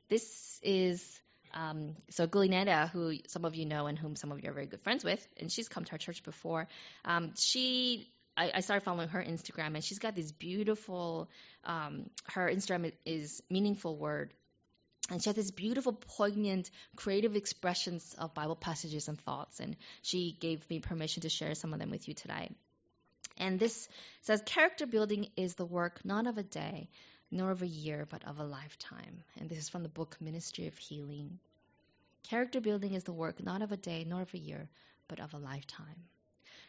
this 0.08 0.60
is 0.62 1.20
um, 1.54 1.96
so 2.10 2.26
Gulinetta, 2.26 2.90
who 2.90 3.14
some 3.28 3.44
of 3.44 3.54
you 3.54 3.66
know 3.66 3.86
and 3.86 3.98
whom 3.98 4.16
some 4.16 4.32
of 4.32 4.42
you 4.42 4.50
are 4.50 4.54
very 4.54 4.66
good 4.66 4.80
friends 4.80 5.04
with, 5.04 5.26
and 5.38 5.50
she's 5.50 5.68
come 5.68 5.84
to 5.84 5.92
our 5.92 5.98
church 5.98 6.22
before. 6.22 6.66
Um, 7.04 7.32
she 7.36 8.08
I, 8.36 8.50
I, 8.54 8.60
started 8.60 8.84
following 8.84 9.08
her 9.08 9.22
Instagram, 9.22 9.74
and 9.74 9.84
she's 9.84 9.98
got 9.98 10.14
this 10.14 10.32
beautiful. 10.32 11.28
Um, 11.64 12.10
her 12.28 12.50
Instagram 12.50 12.92
is 13.04 13.42
meaningful 13.50 13.96
word 13.96 14.32
and 15.10 15.22
she 15.22 15.28
had 15.28 15.36
these 15.36 15.50
beautiful, 15.50 15.92
poignant, 15.92 16.70
creative 16.96 17.34
expressions 17.34 18.14
of 18.18 18.34
Bible 18.34 18.56
passages 18.56 19.08
and 19.08 19.20
thoughts. 19.20 19.58
And 19.60 19.76
she 20.02 20.36
gave 20.38 20.68
me 20.70 20.78
permission 20.78 21.22
to 21.22 21.28
share 21.28 21.54
some 21.54 21.72
of 21.72 21.80
them 21.80 21.90
with 21.90 22.06
you 22.08 22.14
today. 22.14 22.50
And 23.36 23.58
this 23.58 23.88
says 24.22 24.42
character 24.46 24.86
building 24.86 25.28
is 25.36 25.54
the 25.54 25.66
work 25.66 26.04
not 26.04 26.26
of 26.26 26.38
a 26.38 26.42
day, 26.42 26.88
nor 27.30 27.50
of 27.50 27.62
a 27.62 27.66
year, 27.66 28.06
but 28.08 28.26
of 28.28 28.38
a 28.38 28.44
lifetime. 28.44 29.24
And 29.40 29.48
this 29.48 29.58
is 29.58 29.68
from 29.68 29.82
the 29.82 29.88
book 29.88 30.16
Ministry 30.20 30.68
of 30.68 30.78
Healing. 30.78 31.38
Character 32.22 32.60
building 32.60 32.94
is 32.94 33.04
the 33.04 33.12
work 33.12 33.42
not 33.42 33.62
of 33.62 33.72
a 33.72 33.76
day, 33.76 34.04
nor 34.06 34.22
of 34.22 34.32
a 34.34 34.38
year, 34.38 34.68
but 35.08 35.18
of 35.18 35.34
a 35.34 35.38
lifetime. 35.38 36.06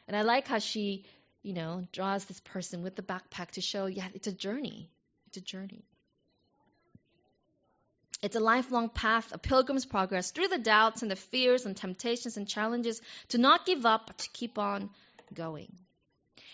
And 0.07 0.17
I 0.17 0.23
like 0.23 0.47
how 0.47 0.59
she, 0.59 1.05
you 1.43 1.53
know, 1.53 1.85
draws 1.91 2.25
this 2.25 2.39
person 2.39 2.81
with 2.81 2.95
the 2.95 3.03
backpack 3.03 3.51
to 3.51 3.61
show, 3.61 3.85
yeah, 3.85 4.07
it's 4.15 4.27
a 4.27 4.33
journey. 4.33 4.89
It's 5.27 5.37
a 5.37 5.41
journey. 5.41 5.85
It's 8.23 8.37
a 8.37 8.39
lifelong 8.39 8.87
path, 8.87 9.33
a 9.33 9.37
pilgrim's 9.37 9.85
progress 9.85 10.31
through 10.31 10.47
the 10.47 10.57
doubts 10.57 11.01
and 11.01 11.11
the 11.11 11.17
fears 11.17 11.65
and 11.65 11.75
temptations 11.75 12.37
and 12.37 12.47
challenges 12.47 13.01
to 13.29 13.37
not 13.37 13.65
give 13.65 13.85
up, 13.85 14.07
but 14.07 14.17
to 14.19 14.29
keep 14.29 14.57
on 14.57 14.89
going. 15.33 15.75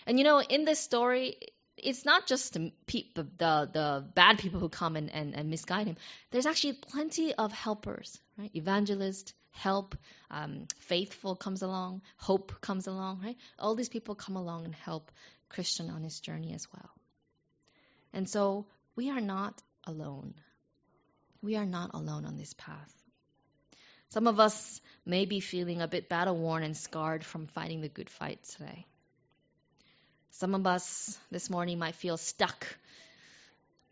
And 0.04 0.18
you 0.18 0.24
know, 0.24 0.42
in 0.42 0.64
this 0.64 0.80
story, 0.80 1.36
it's 1.76 2.04
not 2.04 2.26
just 2.26 2.54
the, 2.54 2.72
the, 3.14 3.22
the 3.38 4.04
bad 4.14 4.40
people 4.40 4.58
who 4.58 4.68
come 4.68 4.96
and, 4.96 5.14
and, 5.14 5.32
and, 5.36 5.48
misguide 5.48 5.86
him. 5.86 5.96
There's 6.32 6.44
actually 6.44 6.72
plenty 6.72 7.34
of 7.34 7.52
helpers, 7.52 8.18
right? 8.36 8.50
Evangelist, 8.52 9.32
help, 9.52 9.96
um, 10.28 10.66
faithful 10.80 11.36
comes 11.36 11.62
along, 11.62 12.02
hope 12.16 12.60
comes 12.60 12.88
along, 12.88 13.20
right? 13.22 13.36
All 13.60 13.76
these 13.76 13.88
people 13.88 14.16
come 14.16 14.34
along 14.34 14.64
and 14.64 14.74
help 14.74 15.12
Christian 15.48 15.88
on 15.88 16.02
his 16.02 16.18
journey 16.18 16.52
as 16.52 16.66
well. 16.72 16.90
And 18.12 18.28
so 18.28 18.66
we 18.96 19.10
are 19.10 19.20
not 19.20 19.62
alone 19.84 20.34
we 21.42 21.56
are 21.56 21.66
not 21.66 21.94
alone 21.94 22.24
on 22.24 22.36
this 22.36 22.54
path. 22.54 22.94
Some 24.10 24.26
of 24.26 24.40
us 24.40 24.80
may 25.06 25.24
be 25.24 25.40
feeling 25.40 25.80
a 25.80 25.88
bit 25.88 26.08
battle 26.08 26.36
worn 26.36 26.62
and 26.62 26.76
scarred 26.76 27.24
from 27.24 27.46
fighting 27.46 27.80
the 27.80 27.88
good 27.88 28.10
fight 28.10 28.42
today. 28.44 28.86
Some 30.32 30.54
of 30.54 30.66
us 30.66 31.18
this 31.30 31.50
morning 31.50 31.78
might 31.78 31.94
feel 31.94 32.16
stuck. 32.16 32.66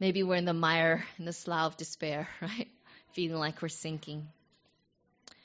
Maybe 0.00 0.22
we're 0.22 0.36
in 0.36 0.44
the 0.44 0.52
mire, 0.52 1.04
in 1.18 1.24
the 1.24 1.32
slough 1.32 1.72
of 1.72 1.76
despair, 1.76 2.28
right? 2.40 2.68
Feeling 3.12 3.38
like 3.38 3.62
we're 3.62 3.68
sinking. 3.68 4.28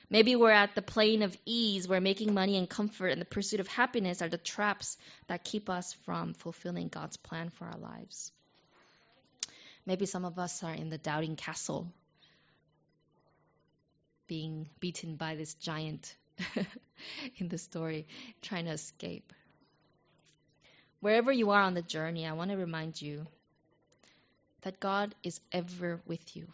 Maybe 0.09 0.35
we're 0.35 0.51
at 0.51 0.75
the 0.75 0.81
plain 0.81 1.23
of 1.23 1.35
ease 1.45 1.87
where 1.87 2.01
making 2.01 2.33
money 2.33 2.57
and 2.57 2.69
comfort 2.69 3.07
and 3.07 3.21
the 3.21 3.25
pursuit 3.25 3.59
of 3.59 3.67
happiness 3.67 4.21
are 4.21 4.29
the 4.29 4.37
traps 4.37 4.97
that 5.27 5.43
keep 5.43 5.69
us 5.69 5.93
from 6.05 6.33
fulfilling 6.33 6.87
God's 6.87 7.17
plan 7.17 7.49
for 7.49 7.65
our 7.65 7.77
lives. 7.77 8.31
Maybe 9.85 10.05
some 10.05 10.25
of 10.25 10.39
us 10.39 10.63
are 10.63 10.73
in 10.73 10.89
the 10.89 10.97
doubting 10.97 11.35
castle, 11.35 11.91
being 14.27 14.69
beaten 14.79 15.15
by 15.15 15.35
this 15.35 15.53
giant 15.55 16.15
in 17.37 17.49
the 17.49 17.57
story, 17.57 18.07
trying 18.41 18.65
to 18.65 18.71
escape. 18.71 19.33
Wherever 21.01 21.33
you 21.33 21.51
are 21.51 21.61
on 21.61 21.73
the 21.73 21.81
journey, 21.81 22.25
I 22.25 22.31
want 22.31 22.51
to 22.51 22.57
remind 22.57 23.01
you 23.01 23.27
that 24.61 24.79
God 24.79 25.13
is 25.21 25.41
ever 25.51 26.01
with 26.05 26.35
you. 26.35 26.47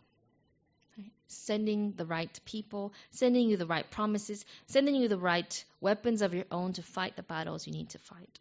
Right? 0.97 1.11
Sending 1.27 1.93
the 1.95 2.05
right 2.05 2.39
people, 2.45 2.93
sending 3.11 3.47
you 3.47 3.57
the 3.57 3.67
right 3.67 3.89
promises, 3.91 4.43
sending 4.65 4.95
you 4.95 5.07
the 5.07 5.19
right 5.19 5.63
weapons 5.79 6.23
of 6.23 6.33
your 6.33 6.45
own 6.49 6.73
to 6.73 6.81
fight 6.81 7.15
the 7.15 7.21
battles 7.21 7.67
you 7.67 7.73
need 7.73 7.89
to 7.89 7.99
fight. 7.99 8.39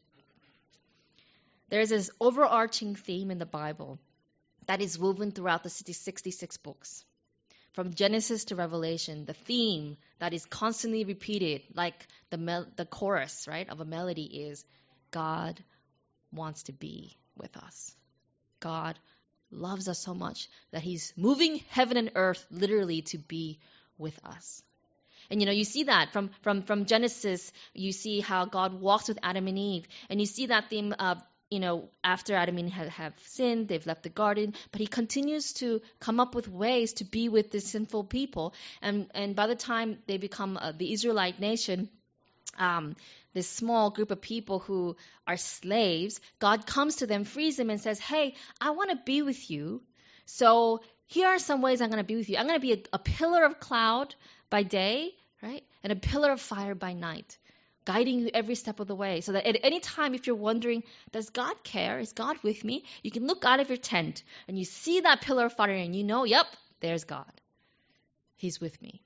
There's 1.68 1.90
this 1.90 2.10
overarching 2.18 2.94
theme 2.94 3.30
in 3.30 3.38
the 3.38 3.44
Bible 3.44 3.98
that 4.68 4.80
is 4.82 4.98
woven 4.98 5.32
throughout 5.32 5.64
the 5.64 5.70
66 5.70 6.56
books. 6.58 7.04
From 7.72 7.94
Genesis 7.94 8.44
to 8.46 8.56
Revelation, 8.56 9.24
the 9.24 9.32
theme 9.32 9.96
that 10.18 10.34
is 10.34 10.44
constantly 10.44 11.04
repeated, 11.04 11.62
like 11.74 12.06
the, 12.30 12.36
mel- 12.36 12.66
the 12.76 12.84
chorus, 12.84 13.46
right, 13.48 13.68
of 13.68 13.80
a 13.80 13.84
melody, 13.84 14.24
is 14.24 14.64
God 15.10 15.58
wants 16.32 16.64
to 16.64 16.72
be 16.72 17.16
with 17.36 17.56
us. 17.56 17.94
God 18.60 18.98
loves 19.50 19.88
us 19.88 19.98
so 19.98 20.12
much 20.12 20.48
that 20.70 20.82
He's 20.82 21.12
moving 21.16 21.60
heaven 21.70 21.96
and 21.96 22.12
earth 22.14 22.44
literally 22.50 23.02
to 23.02 23.18
be 23.18 23.58
with 23.96 24.18
us. 24.24 24.62
And 25.30 25.40
you 25.40 25.46
know, 25.46 25.52
you 25.52 25.64
see 25.64 25.84
that 25.84 26.12
from, 26.12 26.30
from, 26.42 26.62
from 26.62 26.86
Genesis, 26.86 27.52
you 27.74 27.92
see 27.92 28.20
how 28.20 28.46
God 28.46 28.80
walks 28.80 29.08
with 29.08 29.18
Adam 29.22 29.46
and 29.46 29.58
Eve. 29.58 29.86
And 30.08 30.20
you 30.20 30.26
see 30.26 30.46
that 30.46 30.70
theme 30.70 30.94
of, 30.98 31.22
you 31.50 31.60
know, 31.60 31.88
after 32.04 32.34
Adam 32.34 32.58
and 32.58 32.68
Eve 32.68 32.88
have, 32.88 33.14
sinned, 33.26 33.68
they've 33.68 33.86
left 33.86 34.02
the 34.02 34.10
garden, 34.10 34.54
but 34.70 34.80
he 34.80 34.86
continues 34.86 35.54
to 35.54 35.80
come 35.98 36.20
up 36.20 36.34
with 36.34 36.48
ways 36.48 36.94
to 36.94 37.04
be 37.04 37.28
with 37.28 37.50
the 37.50 37.60
sinful 37.60 38.04
people. 38.04 38.54
And, 38.82 39.10
and 39.14 39.34
by 39.34 39.46
the 39.46 39.54
time 39.54 39.98
they 40.06 40.18
become 40.18 40.56
uh, 40.56 40.72
the 40.72 40.92
Israelite 40.92 41.40
nation, 41.40 41.88
um, 42.58 42.96
this 43.34 43.48
small 43.48 43.90
group 43.90 44.10
of 44.10 44.20
people 44.20 44.58
who 44.58 44.96
are 45.26 45.36
slaves, 45.36 46.20
God 46.38 46.66
comes 46.66 46.96
to 46.96 47.06
them, 47.06 47.24
frees 47.24 47.56
them, 47.56 47.70
and 47.70 47.80
says, 47.80 47.98
Hey, 47.98 48.34
I 48.60 48.70
want 48.70 48.90
to 48.90 48.98
be 49.04 49.22
with 49.22 49.50
you. 49.50 49.82
So 50.26 50.82
here 51.06 51.28
are 51.28 51.38
some 51.38 51.62
ways 51.62 51.80
I'm 51.80 51.90
going 51.90 52.02
to 52.02 52.06
be 52.06 52.16
with 52.16 52.28
you. 52.28 52.36
I'm 52.36 52.46
going 52.46 52.60
to 52.60 52.66
be 52.66 52.72
a, 52.72 52.82
a 52.92 52.98
pillar 52.98 53.44
of 53.44 53.60
cloud 53.60 54.14
by 54.50 54.62
day, 54.62 55.14
right? 55.42 55.64
And 55.82 55.92
a 55.92 55.96
pillar 55.96 56.32
of 56.32 56.40
fire 56.40 56.74
by 56.74 56.92
night, 56.92 57.38
guiding 57.88 58.18
you 58.20 58.30
every 58.34 58.54
step 58.54 58.80
of 58.80 58.86
the 58.86 58.94
way. 58.94 59.22
So 59.22 59.32
that 59.32 59.46
at 59.46 59.56
any 59.62 59.80
time, 59.80 60.14
if 60.14 60.26
you're 60.26 60.36
wondering, 60.36 60.82
does 61.10 61.30
God 61.30 61.64
care? 61.64 61.98
Is 61.98 62.12
God 62.12 62.36
with 62.42 62.62
me? 62.62 62.84
You 63.02 63.10
can 63.10 63.26
look 63.26 63.46
out 63.46 63.60
of 63.60 63.70
your 63.70 63.78
tent 63.78 64.22
and 64.46 64.58
you 64.58 64.66
see 64.66 65.00
that 65.00 65.22
pillar 65.22 65.46
of 65.46 65.54
fire 65.54 65.72
and 65.72 65.96
you 65.96 66.04
know, 66.04 66.24
yep, 66.24 66.44
there's 66.80 67.04
God. 67.04 67.32
He's 68.36 68.60
with 68.60 68.80
me. 68.82 69.00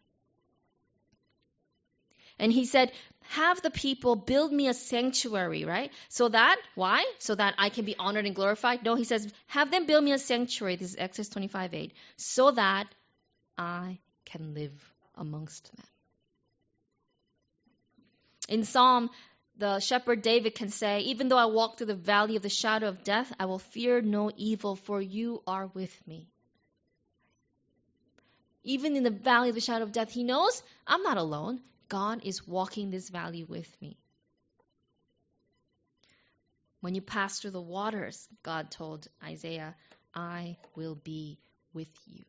And 2.41 2.53
he 2.53 2.65
said, 2.65 2.91
Have 3.39 3.63
the 3.63 3.71
people 3.71 4.17
build 4.17 4.53
me 4.53 4.67
a 4.67 4.75
sanctuary, 4.75 5.65
right? 5.65 5.93
So 6.09 6.29
that, 6.29 6.57
why? 6.75 7.05
So 7.21 7.37
that 7.37 7.55
I 7.59 7.69
can 7.69 7.85
be 7.85 7.95
honored 7.97 8.27
and 8.27 8.35
glorified? 8.35 8.85
No, 8.85 8.97
he 8.97 9.05
says, 9.05 9.33
Have 9.47 9.71
them 9.71 9.87
build 9.87 10.03
me 10.03 10.13
a 10.13 10.19
sanctuary. 10.19 10.75
This 10.75 10.91
is 10.91 10.97
Exodus 10.99 11.29
25 11.29 11.73
8. 11.73 11.93
So 12.17 12.51
that 12.51 12.89
I 13.57 13.99
can 14.25 14.55
live 14.55 14.75
amongst 15.15 15.71
them. 15.77 15.92
In 18.49 18.65
Psalm, 18.65 19.11
the 19.57 19.81
shepherd 19.81 20.23
David 20.23 20.55
can 20.55 20.69
say, 20.69 21.01
Even 21.01 21.29
though 21.29 21.39
I 21.39 21.47
walk 21.47 21.79
through 21.79 21.87
the 21.87 21.95
valley 21.95 22.37
of 22.37 22.43
the 22.43 22.49
shadow 22.49 22.89
of 22.89 23.05
death, 23.05 23.33
I 23.39 23.47
will 23.47 23.59
fear 23.59 24.01
no 24.01 24.31
evil, 24.37 24.77
for 24.77 25.01
you 25.01 25.43
are 25.47 25.67
with 25.69 25.95
me. 26.07 26.29
Even 28.65 28.97
in 28.97 29.03
the 29.03 29.11
valley 29.11 29.49
of 29.49 29.55
the 29.55 29.61
shadow 29.61 29.85
of 29.85 29.93
death, 29.93 30.13
he 30.13 30.25
knows 30.25 30.63
I'm 30.87 31.03
not 31.03 31.17
alone. 31.17 31.61
God 31.89 32.25
is 32.25 32.47
walking 32.47 32.91
this 32.91 33.09
valley 33.11 33.45
with 33.45 33.71
me. 33.81 33.99
When 36.81 36.95
you 36.95 37.03
pass 37.03 37.39
through 37.39 37.51
the 37.53 37.61
waters, 37.61 38.29
God 38.43 38.71
told 38.71 39.07
Isaiah, 39.23 39.77
I 40.15 40.57
will 40.75 40.95
be 40.95 41.39
with 41.73 41.89
you. 42.07 42.25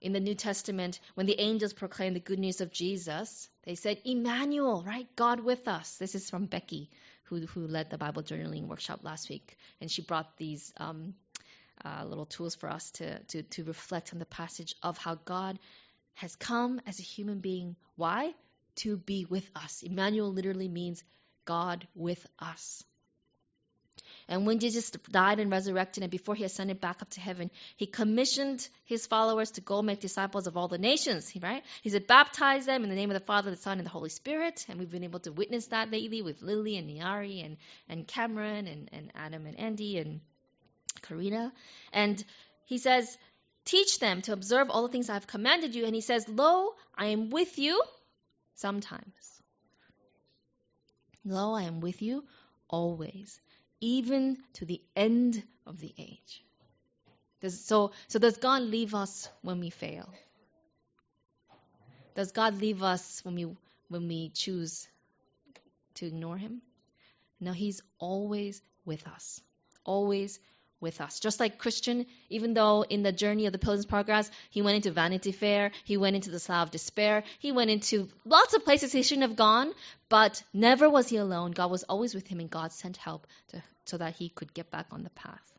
In 0.00 0.12
the 0.12 0.20
New 0.20 0.34
Testament, 0.34 1.00
when 1.14 1.26
the 1.26 1.40
angels 1.40 1.72
proclaimed 1.72 2.14
the 2.14 2.20
good 2.20 2.38
news 2.38 2.60
of 2.60 2.70
Jesus, 2.70 3.48
they 3.64 3.74
said, 3.74 4.00
Emmanuel, 4.04 4.84
right? 4.86 5.08
God 5.16 5.40
with 5.40 5.66
us. 5.66 5.96
This 5.96 6.14
is 6.14 6.30
from 6.30 6.46
Becky, 6.46 6.88
who, 7.24 7.46
who 7.46 7.66
led 7.66 7.90
the 7.90 7.98
Bible 7.98 8.22
journaling 8.22 8.68
workshop 8.68 9.00
last 9.02 9.28
week. 9.28 9.56
And 9.80 9.90
she 9.90 10.02
brought 10.02 10.36
these 10.36 10.72
um, 10.76 11.14
uh, 11.84 12.04
little 12.04 12.26
tools 12.26 12.54
for 12.54 12.68
us 12.68 12.92
to, 12.92 13.18
to, 13.24 13.42
to 13.42 13.64
reflect 13.64 14.12
on 14.12 14.20
the 14.20 14.26
passage 14.26 14.76
of 14.84 14.98
how 14.98 15.16
God 15.16 15.58
has 16.14 16.36
come 16.36 16.80
as 16.86 17.00
a 17.00 17.02
human 17.04 17.40
being. 17.40 17.74
Why? 17.96 18.34
To 18.76 18.96
be 18.96 19.24
with 19.24 19.48
us. 19.56 19.82
Emmanuel 19.82 20.32
literally 20.32 20.68
means 20.68 21.02
God 21.44 21.86
with 21.96 22.24
us. 22.38 22.84
And 24.28 24.46
when 24.46 24.58
Jesus 24.58 24.90
died 24.90 25.40
and 25.40 25.50
resurrected, 25.50 26.02
and 26.02 26.10
before 26.10 26.34
he 26.34 26.44
ascended 26.44 26.80
back 26.80 27.00
up 27.00 27.08
to 27.10 27.20
heaven, 27.20 27.50
he 27.76 27.86
commissioned 27.86 28.68
his 28.84 29.06
followers 29.06 29.52
to 29.52 29.62
go 29.62 29.80
make 29.80 30.00
disciples 30.00 30.46
of 30.46 30.56
all 30.56 30.68
the 30.68 30.76
nations, 30.76 31.32
right? 31.42 31.62
He 31.82 31.88
said, 31.88 32.06
baptize 32.06 32.66
them 32.66 32.84
in 32.84 32.90
the 32.90 32.94
name 32.94 33.10
of 33.10 33.14
the 33.18 33.24
Father, 33.24 33.50
the 33.50 33.56
Son, 33.56 33.78
and 33.78 33.86
the 33.86 33.90
Holy 33.90 34.10
Spirit. 34.10 34.66
And 34.68 34.78
we've 34.78 34.90
been 34.90 35.04
able 35.04 35.20
to 35.20 35.32
witness 35.32 35.68
that 35.68 35.90
lately 35.90 36.20
with 36.20 36.42
Lily 36.42 36.76
and 36.76 36.90
Niari 36.90 37.44
and, 37.44 37.56
and 37.88 38.06
Cameron 38.06 38.66
and, 38.66 38.90
and 38.92 39.10
Adam 39.14 39.46
and 39.46 39.58
Andy 39.58 39.98
and 39.98 40.20
Karina. 41.00 41.52
And 41.92 42.22
he 42.66 42.76
says, 42.78 43.16
Teach 43.64 43.98
them 43.98 44.22
to 44.22 44.32
observe 44.32 44.70
all 44.70 44.82
the 44.82 44.88
things 44.88 45.10
I 45.10 45.14
have 45.14 45.26
commanded 45.26 45.74
you. 45.74 45.84
And 45.84 45.94
he 45.94 46.00
says, 46.00 46.26
Lo, 46.26 46.74
I 46.96 47.08
am 47.08 47.28
with 47.28 47.58
you 47.58 47.82
sometimes. 48.54 49.02
Lo, 51.24 51.52
I 51.52 51.64
am 51.64 51.80
with 51.80 52.00
you 52.00 52.24
always, 52.70 53.38
even 53.80 54.38
to 54.54 54.64
the 54.64 54.80
end 54.96 55.42
of 55.66 55.80
the 55.80 55.94
age. 55.98 56.44
Does, 57.40 57.64
so, 57.64 57.92
so 58.08 58.18
does 58.18 58.36
God 58.36 58.62
leave 58.62 58.94
us 58.94 59.28
when 59.42 59.60
we 59.60 59.70
fail? 59.70 60.08
Does 62.14 62.32
God 62.32 62.60
leave 62.60 62.82
us 62.82 63.20
when 63.24 63.36
we 63.36 63.46
when 63.88 64.08
we 64.08 64.30
choose 64.30 64.88
to 65.94 66.06
ignore 66.06 66.36
him? 66.36 66.60
No, 67.40 67.52
he's 67.52 67.80
always 67.98 68.60
with 68.84 69.06
us. 69.06 69.40
Always 69.84 70.40
with 70.80 71.00
us. 71.00 71.20
Just 71.20 71.40
like 71.40 71.58
Christian, 71.58 72.06
even 72.28 72.54
though 72.54 72.82
in 72.82 73.02
the 73.02 73.12
journey 73.12 73.46
of 73.46 73.52
the 73.52 73.58
Pilgrim's 73.58 73.86
Progress, 73.86 74.30
he 74.50 74.62
went 74.62 74.76
into 74.76 74.90
Vanity 74.90 75.32
Fair, 75.32 75.72
he 75.84 75.96
went 75.96 76.16
into 76.16 76.30
the 76.30 76.38
Slough 76.38 76.64
of 76.64 76.70
Despair, 76.70 77.24
he 77.38 77.52
went 77.52 77.70
into 77.70 78.08
lots 78.24 78.54
of 78.54 78.64
places 78.64 78.92
he 78.92 79.02
shouldn't 79.02 79.26
have 79.28 79.36
gone, 79.36 79.72
but 80.08 80.42
never 80.52 80.88
was 80.88 81.08
he 81.08 81.16
alone. 81.16 81.52
God 81.52 81.70
was 81.70 81.82
always 81.84 82.14
with 82.14 82.26
him, 82.26 82.40
and 82.40 82.50
God 82.50 82.72
sent 82.72 82.96
help 82.96 83.26
to, 83.48 83.62
so 83.84 83.98
that 83.98 84.14
he 84.14 84.28
could 84.28 84.54
get 84.54 84.70
back 84.70 84.86
on 84.92 85.02
the 85.02 85.10
path. 85.10 85.52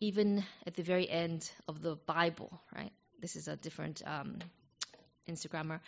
Even 0.00 0.44
at 0.66 0.74
the 0.74 0.82
very 0.82 1.08
end 1.08 1.50
of 1.68 1.82
the 1.82 1.94
Bible, 1.94 2.60
right? 2.74 2.92
This 3.20 3.36
is 3.36 3.48
a 3.48 3.56
different 3.56 4.02
um, 4.06 4.38
Instagrammer 5.28 5.80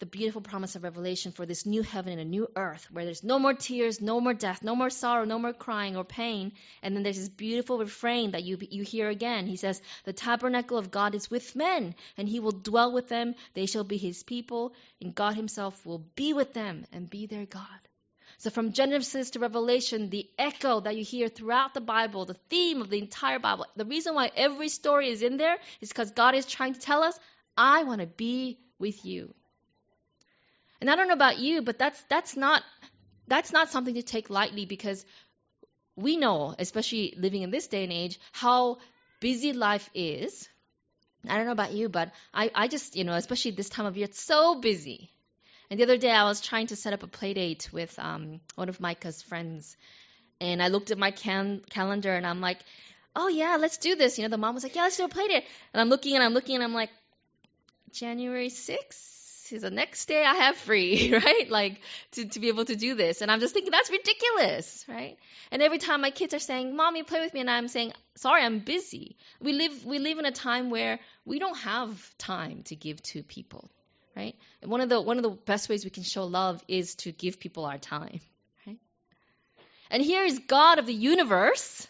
the 0.00 0.06
beautiful 0.06 0.40
promise 0.40 0.76
of 0.76 0.82
Revelation 0.82 1.30
for 1.30 1.44
this 1.44 1.66
new 1.66 1.82
heaven 1.82 2.12
and 2.12 2.20
a 2.22 2.24
new 2.24 2.48
earth 2.56 2.88
where 2.90 3.04
there's 3.04 3.22
no 3.22 3.38
more 3.38 3.52
tears, 3.52 4.00
no 4.00 4.18
more 4.18 4.32
death, 4.32 4.62
no 4.62 4.74
more 4.74 4.88
sorrow, 4.88 5.26
no 5.26 5.38
more 5.38 5.52
crying 5.52 5.94
or 5.94 6.04
pain. 6.04 6.52
And 6.82 6.96
then 6.96 7.02
there's 7.02 7.18
this 7.18 7.28
beautiful 7.28 7.78
refrain 7.78 8.30
that 8.30 8.42
you, 8.42 8.56
you 8.70 8.82
hear 8.82 9.10
again. 9.10 9.46
He 9.46 9.56
says, 9.56 9.80
The 10.04 10.14
tabernacle 10.14 10.78
of 10.78 10.90
God 10.90 11.14
is 11.14 11.30
with 11.30 11.54
men, 11.54 11.94
and 12.16 12.26
he 12.26 12.40
will 12.40 12.52
dwell 12.52 12.92
with 12.92 13.08
them. 13.08 13.34
They 13.52 13.66
shall 13.66 13.84
be 13.84 13.98
his 13.98 14.22
people, 14.22 14.72
and 15.02 15.14
God 15.14 15.34
himself 15.34 15.84
will 15.84 16.02
be 16.16 16.32
with 16.32 16.54
them 16.54 16.86
and 16.92 17.10
be 17.10 17.26
their 17.26 17.44
God. 17.44 17.66
So 18.38 18.48
from 18.48 18.72
Genesis 18.72 19.30
to 19.32 19.38
Revelation, 19.38 20.08
the 20.08 20.26
echo 20.38 20.80
that 20.80 20.96
you 20.96 21.04
hear 21.04 21.28
throughout 21.28 21.74
the 21.74 21.82
Bible, 21.82 22.24
the 22.24 22.40
theme 22.48 22.80
of 22.80 22.88
the 22.88 22.98
entire 22.98 23.38
Bible, 23.38 23.66
the 23.76 23.84
reason 23.84 24.14
why 24.14 24.30
every 24.34 24.70
story 24.70 25.10
is 25.10 25.20
in 25.20 25.36
there 25.36 25.58
is 25.82 25.90
because 25.90 26.12
God 26.12 26.34
is 26.34 26.46
trying 26.46 26.72
to 26.72 26.80
tell 26.80 27.02
us, 27.02 27.18
I 27.54 27.84
want 27.84 28.00
to 28.00 28.06
be 28.06 28.58
with 28.78 29.04
you. 29.04 29.34
And 30.80 30.90
I 30.90 30.96
don't 30.96 31.08
know 31.08 31.14
about 31.14 31.38
you, 31.38 31.62
but 31.62 31.78
that's 31.78 32.02
that's 32.08 32.36
not 32.36 32.62
that's 33.28 33.52
not 33.52 33.70
something 33.70 33.94
to 33.94 34.02
take 34.02 34.30
lightly 34.30 34.66
because 34.66 35.04
we 35.96 36.16
know, 36.16 36.54
especially 36.58 37.14
living 37.16 37.42
in 37.42 37.50
this 37.50 37.66
day 37.66 37.84
and 37.84 37.92
age, 37.92 38.18
how 38.32 38.78
busy 39.20 39.52
life 39.52 39.88
is. 39.94 40.48
I 41.28 41.36
don't 41.36 41.46
know 41.46 41.52
about 41.52 41.72
you, 41.72 41.88
but 41.88 42.12
I, 42.32 42.50
I 42.54 42.68
just, 42.68 42.96
you 42.96 43.04
know, 43.04 43.12
especially 43.12 43.50
this 43.50 43.68
time 43.68 43.86
of 43.86 43.96
year, 43.96 44.06
it's 44.06 44.22
so 44.22 44.58
busy. 44.58 45.10
And 45.70 45.78
the 45.78 45.84
other 45.84 45.98
day 45.98 46.10
I 46.10 46.24
was 46.24 46.40
trying 46.40 46.68
to 46.68 46.76
set 46.76 46.92
up 46.92 47.02
a 47.02 47.06
play 47.06 47.34
date 47.34 47.68
with 47.72 47.96
um, 47.98 48.40
one 48.54 48.68
of 48.68 48.80
Micah's 48.80 49.22
friends. 49.22 49.76
And 50.40 50.62
I 50.62 50.68
looked 50.68 50.90
at 50.90 50.98
my 50.98 51.10
can- 51.10 51.62
calendar 51.70 52.14
and 52.14 52.26
I'm 52.26 52.40
like, 52.40 52.58
oh 53.14 53.28
yeah, 53.28 53.56
let's 53.60 53.76
do 53.76 53.94
this. 53.94 54.18
You 54.18 54.24
know, 54.24 54.30
the 54.30 54.38
mom 54.38 54.54
was 54.54 54.62
like, 54.62 54.74
yeah, 54.74 54.82
let's 54.82 54.96
do 54.96 55.04
a 55.04 55.08
play 55.08 55.28
date. 55.28 55.44
And 55.74 55.80
I'm 55.80 55.88
looking 55.88 56.14
and 56.14 56.24
I'm 56.24 56.32
looking 56.32 56.54
and 56.54 56.64
I'm 56.64 56.74
like, 56.74 56.90
January 57.92 58.48
6th? 58.48 59.19
The 59.58 59.70
next 59.70 60.06
day 60.06 60.24
I 60.24 60.34
have 60.34 60.56
free, 60.56 61.12
right? 61.24 61.50
Like 61.50 61.80
to, 62.12 62.26
to 62.26 62.40
be 62.40 62.48
able 62.48 62.64
to 62.64 62.76
do 62.76 62.94
this. 62.94 63.20
And 63.22 63.30
I'm 63.30 63.40
just 63.40 63.54
thinking 63.54 63.70
that's 63.70 63.90
ridiculous, 63.90 64.84
right? 64.88 65.16
And 65.50 65.62
every 65.62 65.78
time 65.78 66.00
my 66.00 66.10
kids 66.10 66.34
are 66.34 66.40
saying, 66.40 66.76
Mommy, 66.76 67.02
play 67.02 67.20
with 67.20 67.34
me, 67.34 67.40
and 67.40 67.50
I'm 67.50 67.68
saying, 67.68 67.92
Sorry, 68.16 68.42
I'm 68.42 68.60
busy. 68.60 69.16
We 69.40 69.52
live 69.52 69.84
we 69.84 69.98
live 69.98 70.18
in 70.18 70.26
a 70.26 70.32
time 70.32 70.70
where 70.70 71.00
we 71.24 71.38
don't 71.38 71.56
have 71.58 72.18
time 72.18 72.62
to 72.64 72.76
give 72.76 73.02
to 73.04 73.22
people. 73.22 73.70
Right? 74.16 74.36
And 74.60 74.70
one 74.70 74.80
of 74.80 74.88
the 74.88 75.00
one 75.00 75.16
of 75.16 75.22
the 75.22 75.30
best 75.30 75.68
ways 75.68 75.84
we 75.84 75.90
can 75.90 76.02
show 76.02 76.24
love 76.24 76.62
is 76.68 76.94
to 76.96 77.12
give 77.12 77.40
people 77.40 77.64
our 77.64 77.78
time. 77.78 78.20
Right? 78.66 78.78
And 79.90 80.02
here 80.02 80.24
is 80.24 80.38
God 80.40 80.78
of 80.78 80.86
the 80.86 80.94
universe 80.94 81.86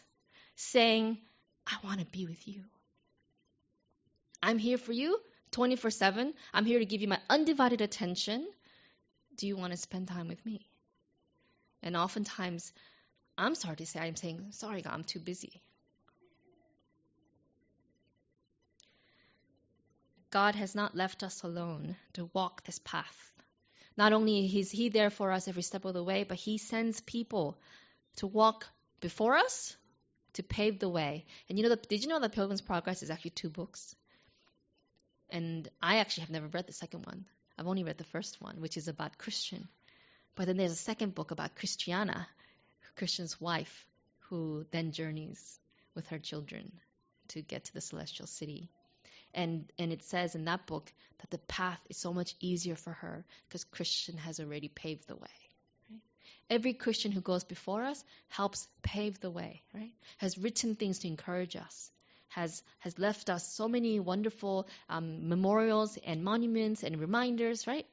saying, 0.56 1.18
I 1.66 1.74
want 1.84 2.00
to 2.00 2.06
be 2.06 2.26
with 2.26 2.46
you. 2.46 2.62
I'm 4.42 4.58
here 4.58 4.78
for 4.78 4.92
you. 4.92 5.18
24 5.52 5.90
7. 5.90 6.34
I'm 6.54 6.64
here 6.64 6.78
to 6.78 6.84
give 6.84 7.00
you 7.00 7.08
my 7.08 7.20
undivided 7.28 7.80
attention. 7.80 8.46
Do 9.36 9.46
you 9.46 9.56
want 9.56 9.72
to 9.72 9.76
spend 9.76 10.08
time 10.08 10.28
with 10.28 10.44
me? 10.44 10.66
And 11.82 11.96
oftentimes, 11.96 12.72
I'm 13.38 13.54
sorry 13.54 13.76
to 13.76 13.86
say, 13.86 14.00
I'm 14.00 14.16
saying, 14.16 14.48
sorry, 14.50 14.82
God, 14.82 14.92
I'm 14.92 15.04
too 15.04 15.18
busy. 15.18 15.62
God 20.30 20.54
has 20.54 20.74
not 20.74 20.94
left 20.94 21.22
us 21.22 21.42
alone 21.42 21.96
to 22.12 22.30
walk 22.32 22.64
this 22.64 22.78
path. 22.78 23.32
Not 23.96 24.12
only 24.12 24.46
is 24.46 24.70
He 24.70 24.88
there 24.88 25.10
for 25.10 25.32
us 25.32 25.48
every 25.48 25.62
step 25.62 25.84
of 25.84 25.94
the 25.94 26.04
way, 26.04 26.24
but 26.24 26.36
He 26.36 26.58
sends 26.58 27.00
people 27.00 27.58
to 28.16 28.26
walk 28.26 28.66
before 29.00 29.36
us 29.36 29.76
to 30.34 30.42
pave 30.42 30.78
the 30.78 30.88
way. 30.88 31.26
And 31.48 31.58
you 31.58 31.64
know, 31.64 31.70
the, 31.70 31.76
did 31.76 32.02
you 32.02 32.08
know 32.08 32.20
that 32.20 32.32
Pilgrim's 32.32 32.60
Progress 32.60 33.02
is 33.02 33.10
actually 33.10 33.32
two 33.32 33.50
books? 33.50 33.96
And 35.30 35.68
I 35.80 35.98
actually 35.98 36.22
have 36.22 36.30
never 36.30 36.48
read 36.48 36.66
the 36.66 36.72
second 36.72 37.06
one. 37.06 37.24
I've 37.58 37.66
only 37.66 37.84
read 37.84 37.98
the 37.98 38.04
first 38.04 38.40
one, 38.40 38.60
which 38.60 38.76
is 38.76 38.88
about 38.88 39.18
Christian. 39.18 39.68
But 40.34 40.46
then 40.46 40.56
there's 40.56 40.72
a 40.72 40.76
second 40.76 41.14
book 41.14 41.30
about 41.30 41.56
Christiana, 41.56 42.26
Christian's 42.96 43.40
wife, 43.40 43.86
who 44.28 44.64
then 44.70 44.92
journeys 44.92 45.58
with 45.94 46.06
her 46.08 46.18
children 46.18 46.72
to 47.28 47.42
get 47.42 47.64
to 47.64 47.74
the 47.74 47.80
celestial 47.80 48.26
city. 48.26 48.68
And 49.34 49.70
and 49.78 49.92
it 49.92 50.02
says 50.02 50.34
in 50.34 50.44
that 50.46 50.66
book 50.66 50.92
that 51.20 51.30
the 51.30 51.38
path 51.38 51.80
is 51.88 51.96
so 51.96 52.12
much 52.12 52.34
easier 52.40 52.74
for 52.76 52.92
her 52.92 53.24
because 53.48 53.64
Christian 53.64 54.16
has 54.18 54.40
already 54.40 54.68
paved 54.68 55.06
the 55.06 55.16
way. 55.16 55.28
Every 56.48 56.74
Christian 56.74 57.12
who 57.12 57.20
goes 57.20 57.44
before 57.44 57.84
us 57.84 58.02
helps 58.28 58.66
pave 58.82 59.20
the 59.20 59.30
way, 59.30 59.62
right? 59.72 59.92
Has 60.18 60.36
written 60.36 60.74
things 60.74 60.98
to 61.00 61.08
encourage 61.08 61.54
us, 61.54 61.90
has 62.30 62.62
has 62.78 62.98
left 62.98 63.30
us 63.30 63.46
so 63.52 63.68
many 63.68 64.00
wonderful 64.00 64.66
um, 64.88 65.28
memorials 65.28 65.98
and 66.04 66.24
monuments 66.24 66.82
and 66.82 66.98
reminders, 66.98 67.66
right? 67.66 67.86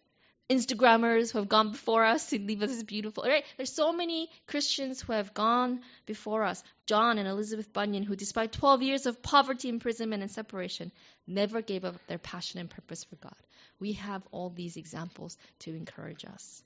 Instagrammers 0.49 1.31
who 1.31 1.39
have 1.39 1.49
gone 1.49 1.71
before 1.71 2.05
us 2.05 2.29
to 2.29 2.39
leave 2.39 2.61
us 2.61 2.81
beautiful, 2.83 3.23
right? 3.23 3.43
There's 3.57 3.73
so 3.73 3.91
many 3.91 4.29
Christians 4.45 5.01
who 5.01 5.11
have 5.11 5.33
gone 5.33 5.81
before 6.05 6.43
us. 6.43 6.63
John 6.85 7.17
and 7.17 7.27
Elizabeth 7.27 7.73
Bunyan, 7.73 8.03
who 8.03 8.15
despite 8.15 8.53
12 8.53 8.81
years 8.81 9.05
of 9.07 9.21
poverty, 9.21 9.67
imprisonment, 9.67 10.21
and 10.21 10.31
separation, 10.31 10.93
never 11.27 11.61
gave 11.61 11.83
up 11.83 11.95
their 12.07 12.17
passion 12.17 12.61
and 12.61 12.69
purpose 12.69 13.03
for 13.03 13.17
God. 13.17 13.35
We 13.79 13.93
have 13.93 14.23
all 14.31 14.49
these 14.49 14.77
examples 14.77 15.37
to 15.59 15.75
encourage 15.75 16.23
us. 16.23 16.63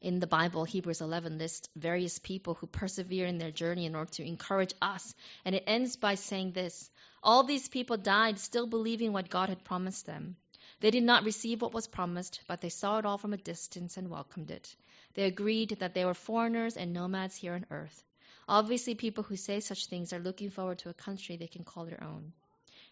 In 0.00 0.20
the 0.20 0.28
Bible, 0.28 0.62
Hebrews 0.64 1.00
11 1.00 1.38
lists 1.38 1.68
various 1.74 2.20
people 2.20 2.54
who 2.54 2.68
persevere 2.68 3.26
in 3.26 3.38
their 3.38 3.50
journey 3.50 3.84
in 3.84 3.96
order 3.96 4.12
to 4.12 4.24
encourage 4.24 4.72
us. 4.80 5.12
And 5.44 5.56
it 5.56 5.64
ends 5.66 5.96
by 5.96 6.14
saying 6.14 6.52
this 6.52 6.88
All 7.20 7.42
these 7.42 7.68
people 7.68 7.96
died 7.96 8.38
still 8.38 8.68
believing 8.68 9.12
what 9.12 9.28
God 9.28 9.48
had 9.48 9.64
promised 9.64 10.06
them. 10.06 10.36
They 10.78 10.92
did 10.92 11.02
not 11.02 11.24
receive 11.24 11.60
what 11.60 11.74
was 11.74 11.88
promised, 11.88 12.40
but 12.46 12.60
they 12.60 12.68
saw 12.68 12.98
it 12.98 13.06
all 13.06 13.18
from 13.18 13.32
a 13.32 13.38
distance 13.38 13.96
and 13.96 14.08
welcomed 14.08 14.52
it. 14.52 14.76
They 15.14 15.24
agreed 15.24 15.70
that 15.80 15.94
they 15.94 16.04
were 16.04 16.14
foreigners 16.14 16.76
and 16.76 16.92
nomads 16.92 17.34
here 17.34 17.54
on 17.54 17.66
earth. 17.68 18.04
Obviously, 18.46 18.94
people 18.94 19.24
who 19.24 19.34
say 19.34 19.58
such 19.58 19.86
things 19.86 20.12
are 20.12 20.20
looking 20.20 20.50
forward 20.50 20.78
to 20.78 20.90
a 20.90 20.94
country 20.94 21.36
they 21.36 21.48
can 21.48 21.64
call 21.64 21.86
their 21.86 22.04
own. 22.04 22.32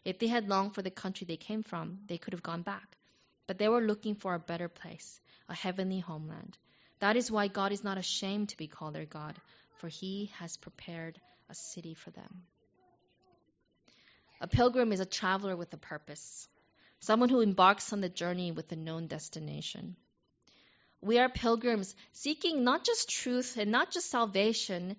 If 0.05 0.19
they 0.19 0.27
had 0.27 0.49
longed 0.49 0.75
for 0.75 0.83
the 0.83 0.91
country 0.91 1.25
they 1.25 1.37
came 1.37 1.63
from, 1.63 2.01
they 2.09 2.19
could 2.19 2.33
have 2.33 2.43
gone 2.43 2.63
back. 2.63 2.97
But 3.47 3.59
they 3.59 3.69
were 3.69 3.81
looking 3.81 4.17
for 4.17 4.35
a 4.35 4.41
better 4.41 4.69
place, 4.69 5.21
a 5.49 5.55
heavenly 5.55 6.01
homeland. 6.01 6.59
That 7.01 7.17
is 7.17 7.31
why 7.31 7.49
God 7.49 7.73
is 7.73 7.85
not 7.85 7.99
ashamed 7.99 8.51
to 8.51 8.57
be 8.57 8.69
called 8.69 8.95
their 8.95 9.05
God, 9.05 9.35
for 9.79 9.89
he 9.89 10.31
has 10.39 10.57
prepared 10.57 11.21
a 11.51 11.55
city 11.55 11.95
for 11.95 12.11
them. 12.11 12.43
A 14.41 14.49
pilgrim 14.49 14.93
is 14.93 15.01
a 15.01 15.07
traveler 15.07 15.57
with 15.57 15.73
a 15.73 15.79
purpose 15.79 16.49
someone 17.01 17.29
who 17.29 17.41
embarks 17.41 17.93
on 17.93 18.01
the 18.01 18.09
journey 18.09 18.53
with 18.53 18.71
a 18.73 18.77
known 18.77 19.07
destination. 19.07 19.97
We 21.01 21.19
are 21.19 21.29
pilgrims 21.29 21.95
seeking 22.13 22.65
not 22.65 22.85
just 22.85 23.09
truth 23.09 23.57
and 23.57 23.71
not 23.71 23.93
just 23.93 24.11
salvation 24.11 24.97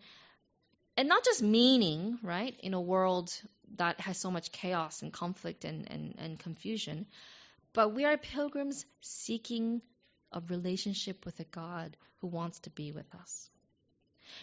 and 0.96 1.10
not 1.10 1.26
just 1.26 1.42
meaning, 1.42 2.18
right, 2.24 2.56
in 2.62 2.74
a 2.74 2.82
world 2.82 3.34
that 3.76 4.00
has 4.00 4.18
so 4.18 4.32
much 4.32 4.52
chaos 4.52 5.02
and 5.02 5.12
conflict 5.12 5.66
and, 5.66 5.90
and, 5.92 6.16
and 6.18 6.40
confusion, 6.40 7.06
but 7.74 7.94
we 7.94 8.06
are 8.06 8.18
pilgrims 8.18 8.86
seeking 9.02 9.82
a 10.32 10.42
relationship 10.50 11.26
with 11.26 11.40
a 11.40 11.46
God 11.46 11.98
who 12.22 12.28
wants 12.28 12.60
to 12.60 12.70
be 12.70 12.92
with 12.92 13.14
us. 13.16 13.50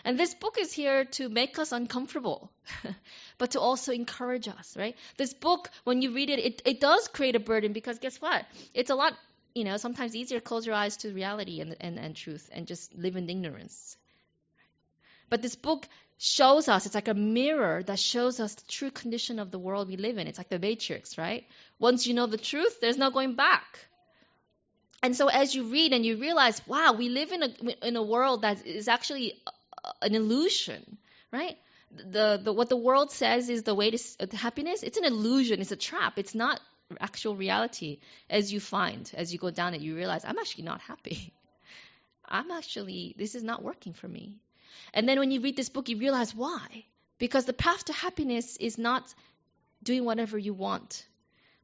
And 0.05 0.18
this 0.18 0.35
book 0.35 0.57
is 0.59 0.72
here 0.72 1.05
to 1.05 1.28
make 1.28 1.59
us 1.59 1.72
uncomfortable, 1.72 2.51
but 3.39 3.53
to 3.53 3.61
also 3.61 3.93
encourage 3.93 4.49
us, 4.49 4.76
right? 4.76 4.97
This 5.16 5.35
book, 5.35 5.70
when 5.85 6.03
you 6.03 6.14
read 6.14 6.30
it, 6.30 6.39
it, 6.39 6.62
it 6.64 6.80
does 6.80 7.09
create 7.09 7.37
a 7.37 7.41
burden 7.41 7.72
because 7.72 7.99
guess 7.99 8.20
what? 8.20 8.47
It's 8.72 8.91
a 8.91 8.95
lot, 8.95 9.14
you 9.55 9.64
know, 9.64 9.76
sometimes 9.76 10.16
easier 10.16 10.41
to 10.41 10.45
close 10.45 10.66
your 10.66 10.74
eyes 10.74 10.97
to 10.99 11.12
reality 11.12 11.61
and, 11.61 11.76
and, 11.80 11.99
and 11.99 12.16
truth 12.16 12.49
and 12.53 12.66
just 12.66 12.95
live 12.95 13.16
in 13.16 13.28
ignorance. 13.28 13.97
But 15.28 15.43
this 15.43 15.55
book 15.55 15.87
shows 16.18 16.68
us, 16.68 16.87
it's 16.87 16.95
like 16.95 17.09
a 17.09 17.14
mirror 17.14 17.82
that 17.82 17.99
shows 17.99 18.41
us 18.41 18.55
the 18.55 18.66
true 18.68 18.91
condition 18.91 19.39
of 19.39 19.51
the 19.51 19.59
world 19.59 19.89
we 19.89 19.97
live 19.97 20.18
in. 20.18 20.26
It's 20.26 20.39
like 20.39 20.49
the 20.49 20.59
matrix, 20.59 21.18
right? 21.18 21.45
Once 21.78 22.07
you 22.07 22.14
know 22.14 22.26
the 22.26 22.39
truth, 22.39 22.80
there's 22.80 22.99
no 22.99 23.11
going 23.11 23.35
back. 23.35 23.78
And 25.05 25.14
so 25.14 25.26
as 25.28 25.55
you 25.55 25.64
read 25.64 25.92
and 25.92 26.02
you 26.02 26.16
realize, 26.16 26.66
wow, 26.66 26.94
we 26.94 27.11
live 27.11 27.30
in 27.30 27.42
a 27.42 27.86
in 27.86 27.96
a 27.96 28.02
world 28.02 28.40
that 28.40 28.66
is 28.66 28.88
actually 28.88 29.34
an 30.00 30.14
illusion, 30.14 30.96
right? 31.30 31.59
The, 31.90 32.40
the 32.42 32.55
what 32.55 32.70
the 32.70 32.78
world 32.78 33.11
says 33.11 33.50
is 33.50 33.64
the 33.64 33.74
way 33.74 33.90
to, 33.90 33.98
uh, 34.20 34.34
happiness. 34.34 34.82
It's 34.82 34.96
an 34.96 35.05
illusion. 35.05 35.61
It's 35.61 35.72
a 35.72 35.76
trap. 35.76 36.18
It's 36.18 36.34
not 36.34 36.59
actual 36.98 37.36
reality. 37.36 37.98
As 38.30 38.50
you 38.50 38.61
find, 38.61 39.12
as 39.14 39.30
you 39.30 39.38
go 39.38 39.50
down 39.50 39.74
it, 39.74 39.82
you 39.82 39.94
realize 39.94 40.24
I'm 40.24 40.38
actually 40.38 40.64
not 40.64 40.80
happy. 40.80 41.34
I'm 42.24 42.50
actually 42.50 43.14
this 43.18 43.34
is 43.34 43.42
not 43.42 43.62
working 43.62 43.92
for 43.92 44.09
me. 44.09 44.38
And 44.94 45.07
then 45.07 45.18
when 45.18 45.30
you 45.30 45.42
read 45.42 45.55
this 45.55 45.68
book, 45.68 45.90
you 45.90 45.98
realize 45.98 46.34
why. 46.34 46.86
Because 47.18 47.44
the 47.44 47.52
path 47.52 47.84
to 47.84 47.92
happiness 47.92 48.57
is 48.57 48.78
not 48.78 49.14
doing 49.82 50.07
whatever 50.07 50.38
you 50.38 50.55
want, 50.55 51.07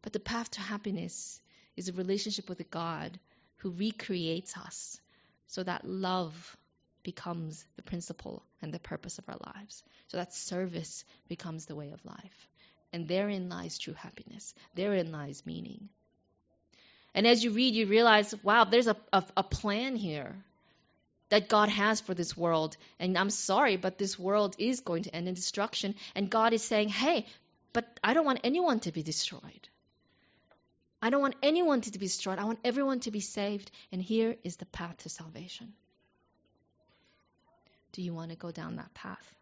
but 0.02 0.12
the 0.12 0.20
path 0.20 0.50
to 0.50 0.60
happiness 0.60 1.40
is 1.74 1.88
a 1.88 1.94
relationship 1.94 2.46
with 2.50 2.60
a 2.60 2.64
God 2.64 3.18
who 3.60 3.70
recreates 3.70 4.56
us 4.56 5.00
so 5.46 5.62
that 5.62 5.86
love 5.86 6.56
becomes 7.02 7.64
the 7.76 7.82
principle 7.82 8.42
and 8.62 8.72
the 8.72 8.78
purpose 8.78 9.18
of 9.18 9.28
our 9.28 9.38
lives. 9.54 9.82
So 10.08 10.16
that 10.16 10.34
service 10.34 11.04
becomes 11.28 11.66
the 11.66 11.74
way 11.74 11.90
of 11.90 12.04
life. 12.04 12.48
And 12.92 13.06
therein 13.06 13.48
lies 13.48 13.78
true 13.78 13.94
happiness. 13.94 14.54
Therein 14.74 15.12
lies 15.12 15.42
meaning. 15.46 15.88
And 17.14 17.26
as 17.26 17.42
you 17.42 17.50
read, 17.52 17.74
you 17.74 17.86
realize, 17.86 18.34
wow, 18.42 18.64
there's 18.64 18.86
a, 18.86 18.96
a, 19.12 19.24
a 19.36 19.42
plan 19.42 19.96
here 19.96 20.34
that 21.28 21.48
God 21.48 21.68
has 21.68 22.00
for 22.00 22.14
this 22.14 22.36
world. 22.36 22.76
And 22.98 23.16
I'm 23.16 23.30
sorry, 23.30 23.76
but 23.76 23.98
this 23.98 24.18
world 24.18 24.56
is 24.58 24.80
going 24.80 25.04
to 25.04 25.14
end 25.14 25.28
in 25.28 25.34
destruction. 25.34 25.94
And 26.14 26.30
God 26.30 26.52
is 26.52 26.62
saying, 26.62 26.88
hey, 26.88 27.26
but 27.72 27.86
I 28.02 28.14
don't 28.14 28.26
want 28.26 28.40
anyone 28.44 28.80
to 28.80 28.92
be 28.92 29.02
destroyed. 29.02 29.68
I 31.02 31.10
don't 31.10 31.20
want 31.20 31.36
anyone 31.42 31.80
to 31.80 31.90
be 31.92 32.06
destroyed. 32.06 32.38
I 32.38 32.44
want 32.44 32.60
everyone 32.64 33.00
to 33.00 33.10
be 33.10 33.20
saved. 33.20 33.70
And 33.90 34.02
here 34.02 34.36
is 34.44 34.56
the 34.56 34.66
path 34.66 34.98
to 34.98 35.08
salvation. 35.08 35.72
Do 37.92 38.02
you 38.02 38.14
want 38.14 38.30
to 38.30 38.36
go 38.36 38.50
down 38.50 38.76
that 38.76 38.92
path? 38.94 39.34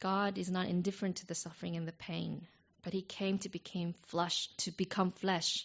God 0.00 0.36
is 0.36 0.50
not 0.50 0.66
indifferent 0.66 1.16
to 1.16 1.26
the 1.26 1.34
suffering 1.34 1.76
and 1.76 1.86
the 1.86 1.92
pain, 1.92 2.46
but 2.82 2.92
he 2.92 3.02
came 3.02 3.38
to 3.38 3.48
become 3.48 3.94
flesh, 4.08 4.48
to 4.58 4.72
become 4.72 5.12
flesh. 5.12 5.64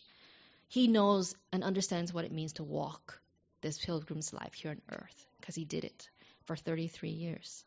He 0.67 0.87
knows 0.87 1.35
and 1.51 1.63
understands 1.63 2.13
what 2.13 2.23
it 2.23 2.31
means 2.31 2.53
to 2.53 2.63
walk 2.63 3.19
this 3.61 3.83
pilgrim's 3.83 4.31
life 4.33 4.53
here 4.53 4.71
on 4.71 4.81
earth 4.91 5.25
because 5.39 5.55
he 5.55 5.65
did 5.65 5.85
it 5.85 6.09
for 6.45 6.55
33 6.55 7.09
years. 7.09 7.63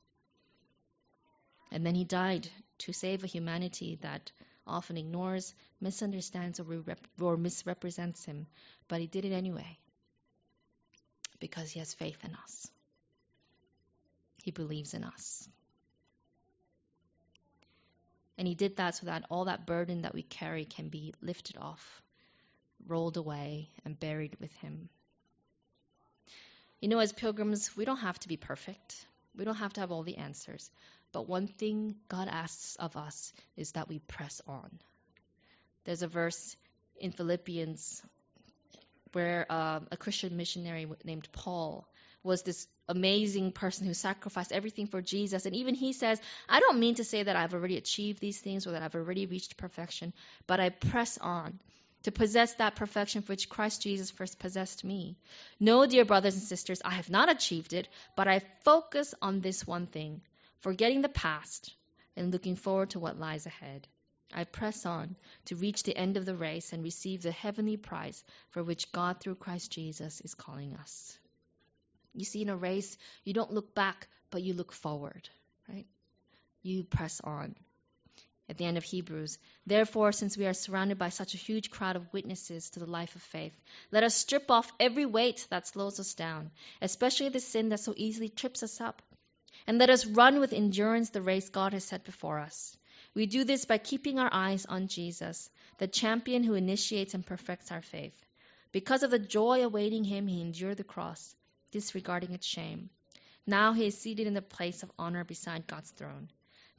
And 1.71 1.87
then 1.87 1.95
he 1.95 2.05
died 2.05 2.49
to 2.79 2.93
save 2.93 3.23
a 3.23 3.29
humanity 3.29 3.99
that 4.03 4.33
often 4.66 4.97
ignores, 4.97 5.55
misunderstands, 5.81 6.61
or, 7.21 7.37
misrepresents 7.37 8.25
him, 8.25 8.47
but 8.89 9.01
he 9.01 9.07
did 9.07 9.25
it 9.25 9.33
anyway 9.33 9.79
because 11.41 11.71
he 11.71 11.79
has 11.79 11.95
faith 11.95 12.18
in 12.25 12.35
us. 12.35 12.71
He 14.45 14.51
believes 14.51 14.95
in 14.95 15.05
us. 15.05 15.49
And 18.39 18.47
he 18.47 18.55
did 18.55 18.77
that 18.77 18.95
so 18.95 19.07
that 19.07 19.25
all 19.31 19.47
that 19.47 19.66
burden 19.66 20.03
that 20.03 20.14
we 20.14 20.23
carry 20.23 20.64
can 20.64 20.89
be 20.89 21.12
lifted 21.21 21.59
off, 21.59 22.03
rolled 22.87 23.16
away, 23.16 23.68
and 23.85 23.99
buried 23.99 24.37
with 24.41 24.53
him. 24.57 24.89
You 26.81 26.89
know, 26.89 26.99
as 26.99 27.12
pilgrims, 27.12 27.77
we 27.77 27.85
don't 27.85 27.99
have 27.99 28.18
to 28.21 28.29
be 28.29 28.39
perfect. 28.39 29.05
We 29.37 29.45
don't 29.45 29.57
have 29.57 29.75
to 29.75 29.81
have 29.81 29.93
all 29.93 30.03
the 30.03 30.16
answers. 30.16 30.71
But 31.12 31.28
one 31.28 31.46
thing 31.46 31.96
God 32.08 32.28
asks 32.30 32.76
of 32.76 32.96
us 32.96 33.32
is 33.56 33.72
that 33.72 33.88
we 33.88 33.98
press 33.98 34.40
on. 34.46 34.70
There's 35.84 36.02
a 36.02 36.08
verse 36.08 36.56
in 37.00 37.12
Philippians 37.12 38.02
where 39.12 39.46
uh, 39.50 39.80
a 39.90 39.96
Christian 39.96 40.36
missionary 40.36 40.86
named 41.04 41.28
Paul 41.32 41.86
was 42.22 42.42
this 42.42 42.66
amazing 42.88 43.52
person 43.52 43.86
who 43.86 43.94
sacrificed 43.94 44.52
everything 44.52 44.86
for 44.86 45.00
Jesus. 45.00 45.46
And 45.46 45.56
even 45.56 45.74
he 45.74 45.92
says, 45.92 46.20
I 46.48 46.61
don't 46.61 46.78
mean 46.78 46.96
to 46.96 47.04
say 47.04 47.22
that 47.22 47.36
I've 47.36 47.54
already 47.54 47.76
achieved 47.76 48.20
these 48.20 48.38
things 48.38 48.66
or 48.66 48.72
that 48.72 48.82
I've 48.82 48.94
already 48.94 49.26
reached 49.26 49.56
perfection, 49.56 50.12
but 50.46 50.61
I 50.61 50.68
press 50.68 51.18
on 51.18 51.58
to 52.02 52.12
possess 52.12 52.54
that 52.54 52.76
perfection 52.76 53.22
for 53.22 53.32
which 53.32 53.48
Christ 53.48 53.82
Jesus 53.82 54.11
first 54.11 54.38
possessed 54.38 54.84
me. 54.84 55.16
No, 55.58 55.86
dear 55.86 56.04
brothers 56.04 56.34
and 56.34 56.42
sisters, 56.42 56.80
I 56.84 56.92
have 56.92 57.11
not 57.11 57.30
achieved 57.30 57.72
it, 57.72 57.88
but 58.16 58.26
I 58.28 58.40
focus 58.64 59.14
on 59.20 59.40
this 59.40 59.66
one 59.66 59.86
thing, 59.86 60.20
forgetting 60.61 61.02
the 61.02 61.08
past 61.08 61.74
and 62.16 62.32
looking 62.32 62.56
forward 62.56 62.90
to 62.90 63.00
what 63.00 63.18
lies 63.18 63.46
ahead. 63.46 63.86
I 64.32 64.44
press 64.44 64.86
on 64.86 65.16
to 65.46 65.56
reach 65.56 65.82
the 65.82 65.96
end 65.96 66.16
of 66.16 66.24
the 66.24 66.36
race 66.36 66.72
and 66.72 66.84
receive 66.84 67.22
the 67.22 67.32
heavenly 67.32 67.76
prize 67.76 68.22
for 68.50 68.62
which 68.62 68.92
God 68.92 69.20
through 69.20 69.34
Christ 69.36 69.72
Jesus 69.72 70.20
is 70.20 70.34
calling 70.34 70.74
us. 70.74 71.18
You 72.14 72.24
see, 72.24 72.42
in 72.42 72.48
a 72.48 72.56
race, 72.56 72.96
you 73.24 73.34
don't 73.34 73.52
look 73.52 73.74
back, 73.74 74.08
but 74.30 74.42
you 74.42 74.54
look 74.54 74.72
forward, 74.72 75.28
right? 75.68 75.86
You 76.62 76.84
press 76.84 77.20
on 77.22 77.56
at 78.48 78.58
the 78.58 78.64
end 78.64 78.76
of 78.76 78.84
Hebrews. 78.84 79.38
Therefore, 79.66 80.11
since 80.12 80.36
we 80.36 80.46
are 80.46 80.52
surrounded 80.52 80.98
by 80.98 81.08
such 81.08 81.34
a 81.34 81.38
huge 81.38 81.70
crowd 81.70 81.96
of 81.96 82.12
witnesses 82.12 82.70
to 82.70 82.80
the 82.80 82.86
life 82.86 83.14
of 83.14 83.22
faith, 83.22 83.56
let 83.92 84.02
us 84.02 84.14
strip 84.14 84.50
off 84.50 84.72
every 84.80 85.06
weight 85.06 85.46
that 85.50 85.68
slows 85.68 86.00
us 86.00 86.14
down, 86.14 86.50
especially 86.82 87.28
the 87.28 87.40
sin 87.40 87.68
that 87.68 87.80
so 87.80 87.94
easily 87.96 88.28
trips 88.28 88.62
us 88.64 88.80
up. 88.80 89.02
And 89.71 89.79
let 89.79 89.89
us 89.89 90.05
run 90.05 90.41
with 90.41 90.53
endurance 90.53 91.11
the 91.11 91.23
race 91.23 91.49
God 91.49 91.75
has 91.75 91.85
set 91.85 92.03
before 92.03 92.41
us. 92.41 92.77
We 93.14 93.27
do 93.27 93.45
this 93.45 93.66
by 93.66 93.79
keeping 93.79 94.18
our 94.18 94.29
eyes 94.33 94.66
on 94.66 94.89
Jesus, 94.89 95.49
the 95.79 95.87
champion 95.87 96.43
who 96.43 96.55
initiates 96.55 97.14
and 97.14 97.25
perfects 97.25 97.71
our 97.71 97.81
faith. 97.81 98.27
Because 98.73 99.05
of 99.05 99.12
the 99.12 99.21
joy 99.21 99.62
awaiting 99.62 100.03
him, 100.03 100.27
he 100.27 100.41
endured 100.41 100.77
the 100.77 100.83
cross, 100.83 101.37
disregarding 101.71 102.33
its 102.33 102.49
shame. 102.49 102.91
Now 103.47 103.73
he 103.73 103.87
is 103.87 103.97
seated 103.97 104.27
in 104.27 104.35
the 104.35 104.43
place 104.43 104.83
of 104.83 104.91
honor 104.99 105.23
beside 105.23 105.68
God's 105.68 105.93
throne. 105.93 106.31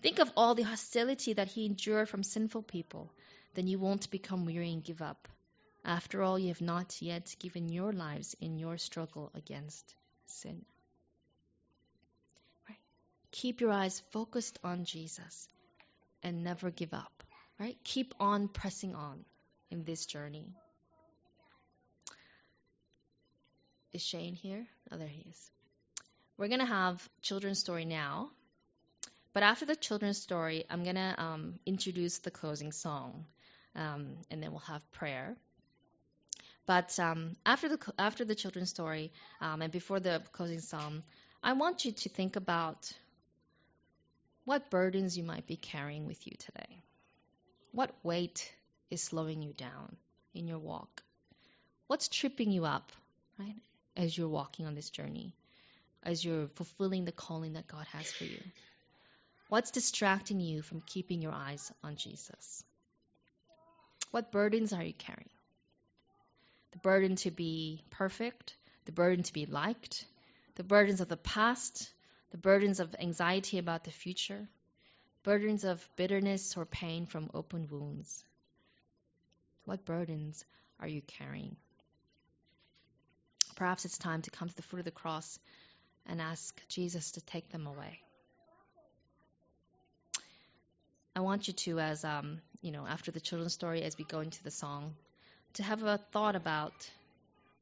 Think 0.02 0.20
of 0.20 0.30
all 0.36 0.54
the 0.54 0.64
hostility 0.64 1.32
that 1.32 1.48
he 1.48 1.66
endured 1.66 2.10
from 2.10 2.24
sinful 2.24 2.64
people. 2.64 3.10
Then 3.54 3.68
you 3.68 3.80
won't 3.80 4.12
become 4.12 4.46
weary 4.46 4.74
and 4.74 4.84
give 4.84 5.02
up. 5.02 5.30
After 5.86 6.24
all, 6.24 6.38
you 6.38 6.50
have 6.50 6.60
not 6.60 7.02
yet 7.02 7.38
given 7.40 7.70
your 7.70 7.94
lives 7.94 8.36
in 8.42 8.60
your 8.60 8.78
struggle 8.78 9.32
against 9.34 9.96
sin. 10.26 10.66
Keep 13.32 13.62
your 13.62 13.72
eyes 13.72 14.02
focused 14.12 14.60
on 14.64 14.86
Jesus 14.86 15.48
and 16.24 16.44
never 16.44 16.70
give 16.70 16.94
up. 16.94 17.24
Right? 17.60 17.78
Keep 17.84 18.16
on 18.20 18.48
pressing 18.48 18.96
on 18.96 19.24
in 19.70 19.84
this 19.84 20.06
journey. 20.06 20.54
Is 23.94 24.02
Shane 24.02 24.34
here? 24.34 24.66
Oh, 24.92 24.98
there 24.98 25.08
he 25.08 25.26
is. 25.30 25.52
We're 26.38 26.48
going 26.48 26.60
to 26.60 26.66
have 26.66 27.08
children's 27.22 27.60
story 27.60 27.86
now. 27.86 28.32
But 29.34 29.44
after 29.44 29.66
the 29.66 29.76
children's 29.76 30.22
story, 30.22 30.66
I'm 30.70 30.84
going 30.84 30.96
to 30.96 31.16
um, 31.18 31.60
introduce 31.66 32.18
the 32.20 32.32
closing 32.32 32.72
song, 32.72 33.26
um, 33.76 34.18
and 34.30 34.42
then 34.44 34.52
we'll 34.52 34.60
have 34.62 34.82
prayer. 34.92 35.36
But 36.66 37.00
um, 37.00 37.36
after 37.46 37.70
the 37.70 37.80
after 37.98 38.26
the 38.26 38.36
children's 38.36 38.70
story 38.70 39.12
um, 39.40 39.62
and 39.62 39.72
before 39.72 40.00
the 40.00 40.22
closing 40.32 40.60
song, 40.60 41.04
I 41.44 41.54
want 41.54 41.86
you 41.86 41.92
to 41.92 42.10
think 42.10 42.36
about 42.36 42.92
what 44.52 44.70
burdens 44.70 45.18
you 45.18 45.24
might 45.24 45.48
be 45.48 45.56
carrying 45.56 46.06
with 46.06 46.28
you 46.28 46.34
today. 46.38 46.84
What 47.72 47.96
weight 48.04 48.52
is 48.90 49.02
slowing 49.02 49.42
you 49.42 49.54
down 49.54 49.96
in 50.34 50.46
your 50.46 50.60
walk? 50.60 51.04
What's 51.88 52.10
tripping 52.10 52.52
you 52.52 52.66
up, 52.66 52.92
right, 53.40 53.56
as 53.96 54.18
you're 54.18 54.28
walking 54.28 54.66
on 54.66 54.76
this 54.76 54.90
journey, 54.90 55.34
as 56.04 56.26
you're 56.26 56.50
fulfilling 56.56 57.06
the 57.06 57.14
calling 57.14 57.54
that 57.54 57.70
God 57.70 57.86
has 57.94 58.12
for 58.12 58.26
you? 58.26 58.42
What's 59.48 59.72
distracting 59.72 60.42
you 60.42 60.62
from 60.62 60.84
keeping 60.86 61.22
your 61.22 61.32
eyes 61.32 61.72
on 61.82 61.96
Jesus? 61.96 62.66
What 64.12 64.34
burdens 64.34 64.74
are 64.74 64.84
you 64.84 64.94
carrying? 64.94 65.30
The 66.74 66.80
burden 66.80 67.16
to 67.16 67.32
be 67.32 67.86
perfect, 67.90 68.58
the 68.84 68.92
burden 68.92 69.24
to 69.24 69.32
be 69.32 69.46
liked, 69.46 70.04
the 70.56 70.66
burdens 70.66 71.00
of 71.00 71.08
the 71.08 71.16
past, 71.16 71.90
the 72.32 72.38
burdens 72.38 72.80
of 72.80 72.96
anxiety 73.00 73.58
about 73.58 73.84
the 73.84 73.92
future, 73.92 74.48
burdens 75.24 75.64
of 75.64 75.88
bitterness 75.96 76.58
or 76.58 76.66
pain 76.66 77.06
from 77.06 77.30
open 77.34 77.68
wounds. 77.70 78.24
What 79.66 79.86
burdens 79.86 80.44
are 80.80 80.88
you 80.88 81.02
carrying? 81.02 81.56
Perhaps 83.56 83.86
it's 83.86 83.98
time 83.98 84.22
to 84.24 84.32
come 84.32 84.50
to 84.50 84.56
the 84.56 84.64
foot 84.64 84.80
of 84.80 84.86
the 84.86 84.92
cross 84.92 85.38
and 86.08 86.20
ask 86.20 86.60
Jesus 86.68 87.12
to 87.12 87.22
take 87.22 87.50
them 87.50 87.68
away. 87.68 88.00
I 91.16 91.20
want 91.20 91.48
you 91.48 91.54
to, 91.54 91.80
as 91.80 92.06
um, 92.06 92.40
you 92.62 92.72
know, 92.72 92.88
after 92.88 93.12
the 93.12 93.20
children's 93.20 93.54
story, 93.54 93.84
as 93.84 93.98
we 93.98 94.06
go 94.06 94.22
into 94.22 94.42
the 94.44 94.52
song, 94.52 94.96
to 95.56 95.64
have 95.64 95.84
a 95.84 95.98
thought 96.12 96.36
about 96.38 96.90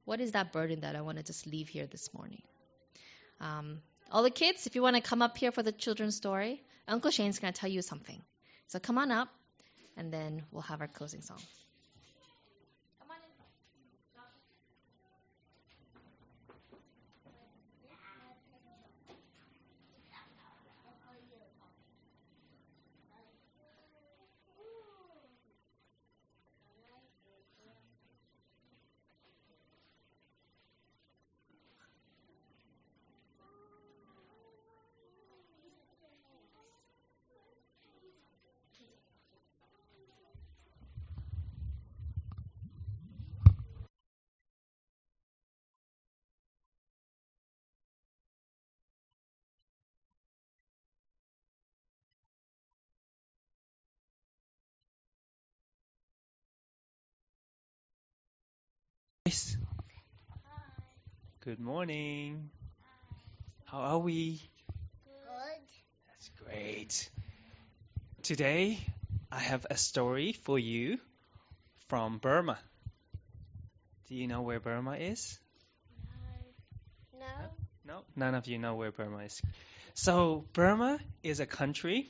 what 0.06 0.22
is 0.22 0.34
that 0.34 0.54
burden 0.54 0.82
that 0.82 0.96
I 0.96 1.02
want 1.02 1.18
to 1.18 1.24
just 1.24 1.48
leave 1.48 1.68
here 1.68 1.88
this 1.88 2.14
morning. 2.14 2.44
Um, 3.42 3.82
all 4.12 4.24
the 4.24 4.32
kids, 4.32 4.68
if 4.68 4.76
you 4.76 4.82
want 4.82 4.96
to 4.96 5.02
come 5.02 5.22
up 5.22 5.38
here 5.38 5.52
for 5.52 5.64
the 5.64 5.72
children's 5.72 6.16
story, 6.16 6.64
Uncle 6.88 7.12
Shane's 7.12 7.40
going 7.40 7.54
to 7.54 7.60
tell 7.60 7.70
you 7.70 7.82
something. 7.82 8.22
So 8.68 8.80
come 8.80 8.98
on 8.98 9.12
up, 9.12 9.30
and 9.98 10.12
then 10.12 10.44
we'll 10.52 10.64
have 10.64 10.82
our 10.82 10.88
closing 10.88 11.22
song. 11.22 11.40
Good 61.46 61.62
morning. 61.62 62.50
How 63.64 63.80
are 63.80 64.00
we? 64.00 64.42
Good. 65.06 65.62
That's 66.08 66.30
great. 66.44 67.10
Today, 68.24 68.78
I 69.32 69.40
have 69.40 69.66
a 69.70 69.78
story 69.78 70.34
for 70.34 70.60
you 70.60 71.00
from 71.88 72.18
Burma. 72.18 72.60
Do 74.10 74.16
you 74.16 74.28
know 74.28 74.42
where 74.42 74.60
Burma 74.60 74.98
is? 74.98 75.40
No. 77.18 77.24
No, 77.86 78.04
none 78.18 78.36
of 78.36 78.48
you 78.48 78.58
know 78.58 78.76
where 78.76 78.92
Burma 78.92 79.20
is. 79.20 79.42
So, 79.94 80.44
Burma 80.52 81.00
is 81.24 81.40
a 81.40 81.46
country 81.46 82.10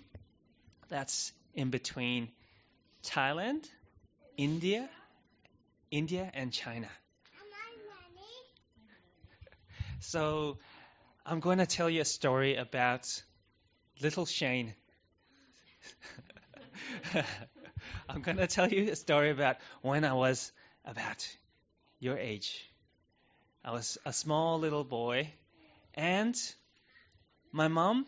that's 0.87 1.31
in 1.53 1.69
between 1.69 2.31
Thailand, 3.03 3.69
India, 4.37 4.89
India, 5.91 6.31
and 6.33 6.51
China. 6.51 6.89
So, 10.01 10.57
I'm 11.25 11.41
going 11.41 11.57
to 11.57 11.65
tell 11.65 11.89
you 11.89 12.01
a 12.01 12.05
story 12.05 12.55
about 12.55 13.21
little 14.01 14.25
Shane. 14.25 14.73
I'm 18.09 18.21
going 18.21 18.37
to 18.37 18.47
tell 18.47 18.69
you 18.69 18.91
a 18.91 18.95
story 18.95 19.29
about 19.29 19.57
when 19.81 20.05
I 20.05 20.13
was 20.13 20.53
about 20.85 21.27
your 21.99 22.17
age. 22.17 22.65
I 23.63 23.71
was 23.71 23.97
a 24.05 24.13
small 24.13 24.57
little 24.59 24.85
boy, 24.85 25.33
and 25.95 26.35
my 27.51 27.67
mom 27.67 28.05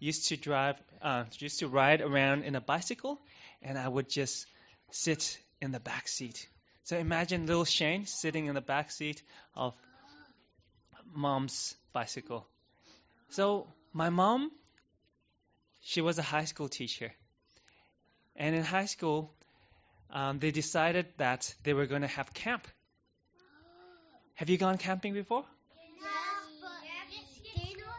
used 0.00 0.28
to 0.28 0.36
drive, 0.36 0.74
uh, 1.02 1.24
used 1.38 1.60
to 1.60 1.68
ride 1.68 2.00
around 2.00 2.42
in 2.42 2.56
a 2.56 2.60
bicycle, 2.60 3.20
and 3.62 3.78
I 3.78 3.86
would 3.86 4.08
just 4.08 4.46
sit 4.90 5.38
in 5.60 5.70
the 5.70 5.80
back 5.80 6.08
seat. 6.08 6.48
So 6.82 6.98
imagine 6.98 7.46
little 7.46 7.64
Shane 7.64 8.06
sitting 8.06 8.46
in 8.46 8.56
the 8.56 8.60
back 8.60 8.90
seat 8.90 9.22
of 9.54 9.74
mom's 11.14 11.74
bicycle. 11.92 12.46
So 13.30 13.66
my 13.92 14.10
mom, 14.10 14.50
she 15.80 16.00
was 16.00 16.18
a 16.18 16.22
high 16.22 16.44
school 16.44 16.68
teacher, 16.68 17.12
and 18.36 18.54
in 18.54 18.64
high 18.64 18.86
school, 18.86 19.32
um, 20.10 20.38
they 20.38 20.50
decided 20.50 21.06
that 21.18 21.54
they 21.64 21.74
were 21.74 21.86
going 21.86 22.02
to 22.02 22.08
have 22.08 22.32
camp. 22.32 22.66
Have 24.34 24.48
you 24.48 24.56
gone 24.56 24.78
camping 24.78 25.14
before? 25.14 25.44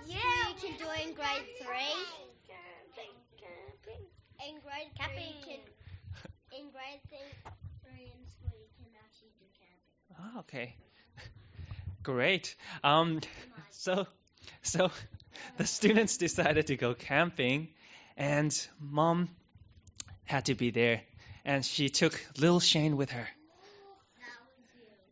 Yeah, 0.08 0.18
we 0.48 0.54
can 0.62 0.78
do 0.78 0.86
it 0.90 1.08
in 1.08 1.14
grade 1.14 1.46
three. 1.60 2.08
In 4.48 4.56
grade 4.64 4.90
three, 4.98 5.36
can, 5.46 5.60
in 6.58 6.72
grade 6.72 7.02
three, 7.10 7.30
three 7.84 8.08
in 8.16 8.26
school, 8.26 8.56
you 8.58 8.70
can 8.78 8.90
actually 9.04 9.34
do 9.38 9.46
camping. 9.60 10.36
Oh, 10.36 10.40
okay. 10.40 10.76
Great. 12.12 12.56
Um, 12.84 13.22
so, 13.70 14.08
so 14.64 14.90
the 15.58 15.66
students 15.68 16.18
decided 16.18 16.66
to 16.68 16.76
go 16.76 16.96
camping, 16.96 17.68
and 18.18 18.52
mom 18.80 19.30
had 20.26 20.46
to 20.46 20.56
be 20.56 20.72
there, 20.72 21.02
and 21.46 21.64
she 21.64 21.90
took 21.90 22.20
little 22.40 22.60
Shane 22.60 22.98
with 22.98 23.12
her. 23.12 23.28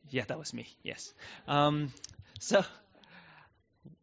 Yeah, 0.09 0.23
that 0.27 0.39
was 0.39 0.55
me. 0.55 0.67
Yes. 0.81 1.13
Um, 1.47 1.93
so 2.39 2.65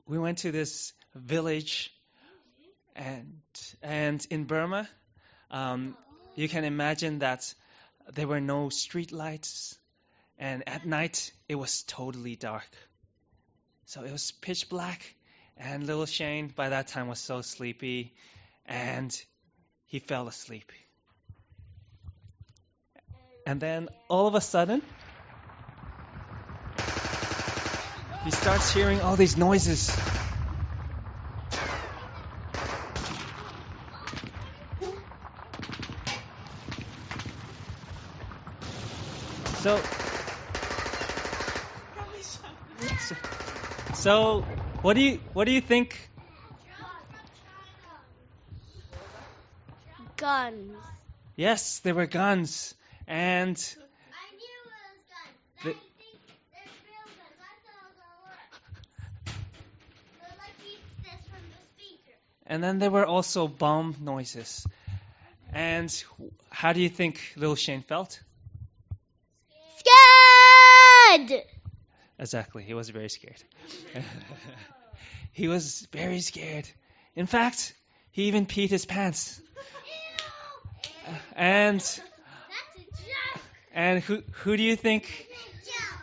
we 0.07 0.17
went 0.17 0.39
to 0.39 0.53
this 0.53 0.93
village, 1.17 1.93
and 2.95 3.41
and 3.83 4.25
in 4.31 4.45
Burma, 4.45 4.89
um, 5.51 5.97
you 6.37 6.49
can 6.49 6.63
imagine 6.63 7.19
that 7.19 7.53
there 8.13 8.29
were 8.29 8.41
no 8.41 8.69
street 8.69 9.11
lights, 9.11 9.77
and 10.39 10.68
at 10.68 10.87
night 10.87 11.32
it 11.49 11.55
was 11.55 11.82
totally 11.82 12.37
dark. 12.37 12.68
So 13.87 14.03
it 14.03 14.12
was 14.12 14.32
pitch 14.32 14.68
black, 14.68 15.03
and 15.57 15.87
little 15.87 16.07
Shane 16.07 16.49
by 16.49 16.70
that 16.70 16.89
time 16.89 17.09
was 17.09 17.18
so 17.18 17.43
sleepy, 17.43 18.12
and 18.66 19.16
he 19.87 19.99
fell 19.99 20.26
asleep. 20.26 20.72
And 23.47 23.61
then 23.61 23.89
all 24.09 24.26
of 24.26 24.35
a 24.35 24.41
sudden, 24.41 24.82
he 28.24 28.30
starts 28.30 28.72
hearing 28.72 29.03
all 29.03 29.16
these 29.16 29.37
noises. 29.37 30.01
So, 39.64 39.82
so 44.05 44.45
what 44.83 44.93
do 44.93 45.01
you 45.01 45.19
what 45.33 45.47
do 45.47 45.53
you 45.53 45.63
think? 45.63 46.11
Guns. 50.19 50.77
Yes, 51.37 51.79
there 51.79 51.95
were 51.95 52.05
guns, 52.05 52.75
and 53.09 53.57
I 53.57 54.29
knew 54.37 54.53
it 54.61 54.69
was 54.69 54.93
guns. 55.09 55.65
The- 55.65 55.71
I 55.71 55.79
think 55.97 56.21
there's 56.53 56.75
real 56.85 57.07
guns. 57.17 57.41
I 57.41 57.57
saw 57.65 57.81
the 57.97 58.11
work. 58.29 58.53
They're 60.21 60.37
like 60.39 60.57
he 60.61 60.77
says 61.03 61.25
from 61.31 61.45
the 61.49 61.63
speaker. 61.73 62.17
and 62.47 62.63
then 62.63 62.79
there 62.81 62.91
were 62.91 63.07
also 63.07 63.49
bomb 63.49 63.97
noises. 64.03 64.67
And 65.51 65.91
how 66.51 66.75
do 66.75 66.83
you 66.83 66.91
think 66.91 67.33
little 67.37 67.57
Shane 67.57 67.81
felt? 67.81 68.21
Scared. 69.79 71.45
Exactly, 72.19 72.62
he 72.62 72.75
was 72.75 72.91
very 72.91 73.09
scared. 73.09 73.43
he 75.33 75.49
was 75.49 75.87
very 75.93 76.21
scared. 76.21 76.69
In 77.17 77.27
fact, 77.27 77.75
he 78.12 78.25
even 78.25 78.47
peed 78.47 78.71
his 78.71 78.87
pants. 78.87 79.41
And 81.35 81.81
That's 81.81 81.99
a 81.99 82.03
joke. 82.03 83.43
and 83.73 84.03
who 84.03 84.23
who 84.43 84.57
do 84.57 84.62
you 84.62 84.77
think 84.77 85.29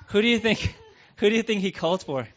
who 0.08 0.22
do 0.22 0.28
you 0.28 0.40
think 0.40 0.76
who 1.18 1.30
do 1.30 1.36
you 1.36 1.44
think 1.44 1.62
he 1.62 1.72
called 1.72 2.04
for? 2.04 2.28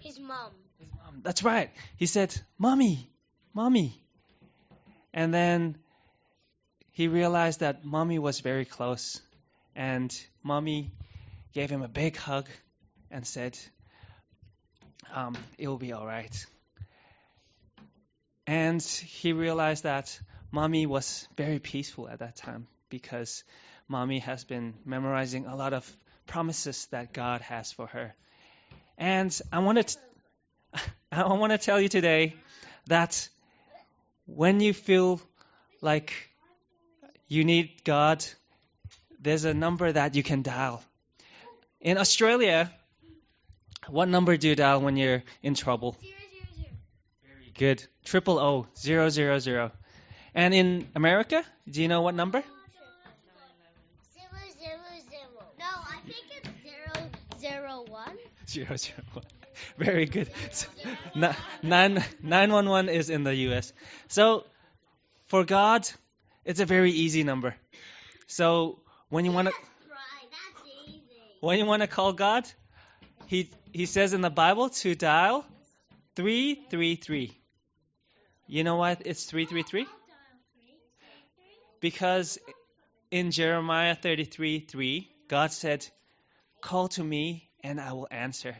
His 0.00 0.18
mom. 0.20 0.52
His 0.78 0.88
mom. 0.92 1.20
That's 1.22 1.42
right. 1.42 1.70
He 1.96 2.06
said, 2.06 2.34
"Mommy, 2.58 3.08
mommy." 3.54 3.92
And 5.12 5.32
then 5.32 5.78
he 6.92 7.08
realized 7.08 7.60
that 7.60 7.84
mommy 7.84 8.18
was 8.18 8.40
very 8.40 8.64
close, 8.64 9.20
and 9.74 10.14
mommy 10.42 10.90
gave 11.54 11.70
him 11.70 11.82
a 11.82 11.88
big 11.88 12.16
hug 12.16 12.48
and 13.14 13.26
said, 13.26 13.56
um, 15.14 15.36
"It 15.56 15.68
will 15.68 15.78
be 15.78 15.92
all 15.92 16.04
right." 16.04 16.46
And 18.46 18.82
he 18.82 19.32
realized 19.32 19.84
that 19.84 20.20
mommy 20.50 20.86
was 20.86 21.26
very 21.36 21.60
peaceful 21.60 22.08
at 22.08 22.18
that 22.18 22.36
time 22.36 22.66
because 22.90 23.44
mommy 23.88 24.18
has 24.18 24.44
been 24.44 24.74
memorizing 24.84 25.46
a 25.46 25.56
lot 25.56 25.72
of 25.72 25.90
promises 26.26 26.86
that 26.86 27.12
God 27.12 27.40
has 27.40 27.72
for 27.72 27.86
her. 27.86 28.14
And 28.98 29.40
I 29.52 29.60
wanted 29.60 29.88
to, 29.88 29.98
I 31.12 31.32
want 31.32 31.52
to 31.52 31.58
tell 31.58 31.80
you 31.80 31.88
today 31.88 32.34
that 32.88 33.28
when 34.26 34.60
you 34.60 34.74
feel 34.74 35.20
like 35.80 36.12
you 37.28 37.44
need 37.44 37.84
God, 37.84 38.24
there's 39.20 39.44
a 39.44 39.54
number 39.54 39.90
that 39.90 40.14
you 40.16 40.22
can 40.22 40.42
dial. 40.42 40.82
In 41.80 41.98
Australia, 41.98 42.72
what 43.88 44.08
number 44.08 44.36
do 44.36 44.48
you 44.48 44.56
dial 44.56 44.80
when 44.80 44.96
you're 44.96 45.22
in 45.42 45.54
trouble? 45.54 45.96
Very 47.22 47.52
good. 47.56 47.84
Triple 48.04 48.38
O, 48.38 48.66
zero, 48.76 49.08
zero, 49.08 49.38
zero. 49.38 49.72
And 50.34 50.52
in 50.54 50.88
America, 50.94 51.44
do 51.70 51.80
you 51.82 51.88
know 51.88 52.02
what 52.02 52.14
number? 52.14 52.42
Zero 54.14 54.40
zero 54.58 54.80
zero. 55.10 55.44
No, 55.58 55.64
I 55.66 55.98
think 56.06 56.24
it's 56.36 56.48
zero 56.62 57.10
zero 57.40 57.84
one. 57.88 58.16
Zero, 58.48 58.76
zero, 58.76 59.02
one. 59.12 59.24
Very 59.78 60.06
good. 60.06 60.28
So, 60.52 60.68
ni- 61.14 61.28
nine, 61.62 62.04
911 62.22 62.88
is 62.94 63.10
in 63.10 63.24
the 63.24 63.34
US. 63.48 63.72
So 64.08 64.44
for 65.26 65.44
God, 65.44 65.88
it's 66.44 66.60
a 66.60 66.66
very 66.66 66.90
easy 66.92 67.24
number. 67.24 67.54
So 68.26 68.80
when 69.08 69.24
you 69.24 69.32
want 69.32 69.48
to 69.48 69.54
Right, 69.54 70.28
that's 70.30 70.68
easy. 70.88 71.00
when 71.40 71.58
you 71.58 71.64
want 71.66 71.82
to 71.82 71.88
call 71.88 72.12
God, 72.12 72.44
he 73.26 73.48
he 73.74 73.86
says 73.86 74.12
in 74.12 74.20
the 74.20 74.30
Bible 74.30 74.68
to 74.70 74.94
dial 74.94 75.44
333. 76.14 77.36
You 78.46 78.62
know 78.62 78.76
why 78.76 78.96
it's 79.00 79.24
333? 79.24 79.86
Because 81.80 82.38
in 83.10 83.32
Jeremiah 83.32 83.96
33 83.96 84.60
3, 84.60 85.10
God 85.26 85.50
said, 85.50 85.84
Call 86.60 86.86
to 86.90 87.02
me 87.02 87.48
and 87.64 87.80
I 87.80 87.92
will 87.94 88.06
answer. 88.12 88.56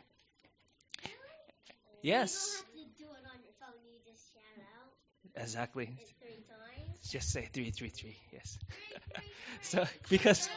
Yes, 2.03 2.63
You 2.75 2.83
don't 2.83 2.89
have 2.89 2.99
to 2.99 3.05
do 3.05 3.11
it 3.11 3.25
on 3.33 3.39
your 3.45 3.55
phone. 3.61 3.81
You 3.87 3.99
just 4.05 4.35
shout 4.35 4.65
out 4.83 5.43
exactly. 5.43 5.91
Just 7.09 7.31
say 7.31 7.49
333. 7.53 8.17
Yes. 8.33 8.59
so, 9.63 9.85
because 10.11 10.47
Three, 10.47 10.57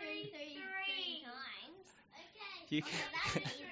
three, 0.00 0.30
three, 0.30 0.54
three 0.54 1.22
times. 1.22 1.86
Okay. 2.24 2.76
You 2.76 2.82
can- 2.82 3.42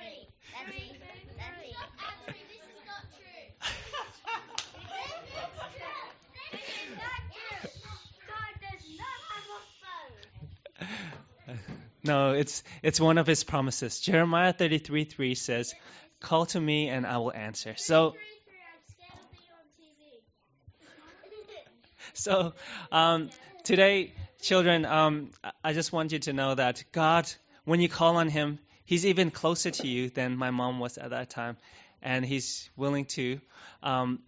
no, 12.05 12.33
it's 12.33 12.63
it's 12.83 13.01
one 13.01 13.19
of 13.19 13.27
his 13.27 13.45
promises. 13.45 14.01
Jeremiah 14.01 14.53
33 14.53 15.05
3 15.05 15.35
says, 15.35 15.75
Call 16.21 16.47
to 16.47 16.61
me 16.61 16.89
and 16.89 17.07
I 17.07 17.19
will 17.19 17.33
answer. 17.33 17.75
So, 17.77 18.15
so 22.15 22.55
um, 22.91 23.31
today, 23.65 24.13
children, 24.43 24.85
um, 24.85 25.31
I 25.63 25.73
just 25.73 25.93
want 25.93 26.13
you 26.13 26.19
to 26.21 26.33
know 26.33 26.55
that 26.55 26.85
God, 26.93 27.31
when 27.65 27.81
you 27.81 27.89
call 27.89 28.17
on 28.17 28.29
Him, 28.29 28.59
He's 28.89 29.05
even 29.05 29.31
closer 29.31 29.71
to 29.71 29.87
you 29.87 30.09
than 30.09 30.39
my 30.39 30.51
mom 30.51 30.81
was 30.81 30.97
at 30.97 31.11
that 31.11 31.29
time, 31.29 31.59
and 32.01 32.25
He's 32.25 32.71
willing 32.75 33.05
to 33.17 33.39
um, 33.83 34.21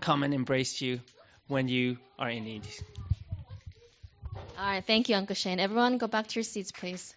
come 0.00 0.24
and 0.24 0.34
embrace 0.34 0.82
you 0.82 1.00
when 1.46 1.68
you 1.68 1.98
are 2.18 2.28
in 2.28 2.42
need. 2.42 2.62
All 4.58 4.66
right, 4.66 4.84
thank 4.84 5.08
you, 5.08 5.14
Uncle 5.14 5.36
Shane. 5.36 5.60
Everyone, 5.60 5.98
go 5.98 6.08
back 6.08 6.26
to 6.26 6.34
your 6.34 6.42
seats, 6.42 6.72
please. 6.72 7.14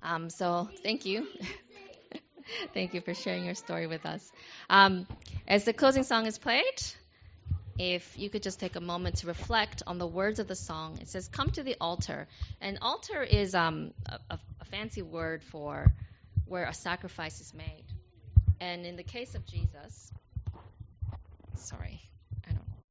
Um, 0.00 0.30
so, 0.30 0.68
thank 0.84 1.06
you. 1.06 1.26
thank 2.74 2.94
you 2.94 3.00
for 3.00 3.12
sharing 3.14 3.44
your 3.44 3.56
story 3.56 3.88
with 3.88 4.06
us. 4.06 4.30
Um, 4.70 5.08
as 5.48 5.64
the 5.64 5.72
closing 5.72 6.04
song 6.04 6.26
is 6.26 6.38
played, 6.38 6.78
if 7.78 8.18
you 8.18 8.30
could 8.30 8.42
just 8.42 8.60
take 8.60 8.76
a 8.76 8.80
moment 8.80 9.16
to 9.16 9.26
reflect 9.26 9.82
on 9.86 9.98
the 9.98 10.06
words 10.06 10.38
of 10.38 10.48
the 10.48 10.54
song. 10.54 10.98
It 11.00 11.08
says, 11.08 11.28
Come 11.28 11.50
to 11.50 11.62
the 11.62 11.76
altar. 11.80 12.26
And 12.60 12.78
altar 12.80 13.22
is 13.22 13.54
um, 13.54 13.92
a, 14.06 14.38
a, 14.60 14.64
fancy 14.70 15.02
word 15.02 15.42
for 15.42 15.92
where 16.46 16.64
a 16.64 16.74
sacrifice 16.74 17.40
is 17.40 17.54
made. 17.54 17.84
And 18.60 18.84
in 18.86 18.96
the 18.96 19.02
case 19.02 19.34
of 19.34 19.46
Jesus, 19.46 20.12
sorry, 21.56 22.00
I 22.46 22.50
don't 22.50 22.56
know. 22.56 22.82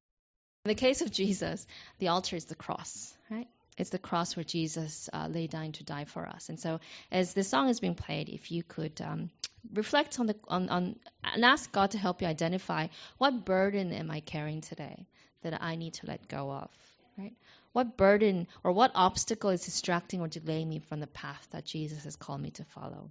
In 0.64 0.68
the 0.68 0.74
case 0.74 1.02
of 1.02 1.10
Jesus, 1.10 1.66
the 1.98 2.08
altar 2.08 2.36
is 2.36 2.46
the 2.46 2.54
cross, 2.54 3.12
right? 3.30 3.48
It's 3.76 3.90
the 3.90 3.98
cross 3.98 4.36
where 4.36 4.44
Jesus 4.44 5.10
uh, 5.12 5.26
lay 5.28 5.46
down 5.48 5.72
to 5.72 5.84
die 5.84 6.04
for 6.04 6.26
us. 6.26 6.48
And 6.48 6.60
so, 6.60 6.80
as 7.10 7.34
the 7.34 7.42
song 7.42 7.68
is 7.68 7.80
being 7.80 7.96
played, 7.96 8.28
if 8.28 8.52
you 8.52 8.62
could 8.62 9.00
um, 9.00 9.30
reflect 9.72 10.20
on 10.20 10.26
the 10.26 10.36
on, 10.46 10.68
on 10.68 10.96
and 11.24 11.44
ask 11.44 11.72
God 11.72 11.90
to 11.92 11.98
help 11.98 12.22
you 12.22 12.28
identify 12.28 12.86
what 13.18 13.44
burden 13.44 13.92
am 13.92 14.10
I 14.10 14.20
carrying 14.20 14.60
today 14.60 15.06
that 15.42 15.60
I 15.60 15.74
need 15.76 15.94
to 15.94 16.06
let 16.06 16.28
go 16.28 16.50
of. 16.52 16.70
right? 17.18 17.34
What 17.72 17.96
burden 17.96 18.46
or 18.62 18.72
what 18.72 18.92
obstacle 18.94 19.50
is 19.50 19.64
distracting 19.64 20.20
or 20.20 20.28
delaying 20.28 20.68
me 20.68 20.78
from 20.78 21.00
the 21.00 21.06
path 21.08 21.46
that 21.50 21.64
Jesus 21.64 22.04
has 22.04 22.16
called 22.16 22.40
me 22.40 22.50
to 22.52 22.64
follow? 22.64 23.10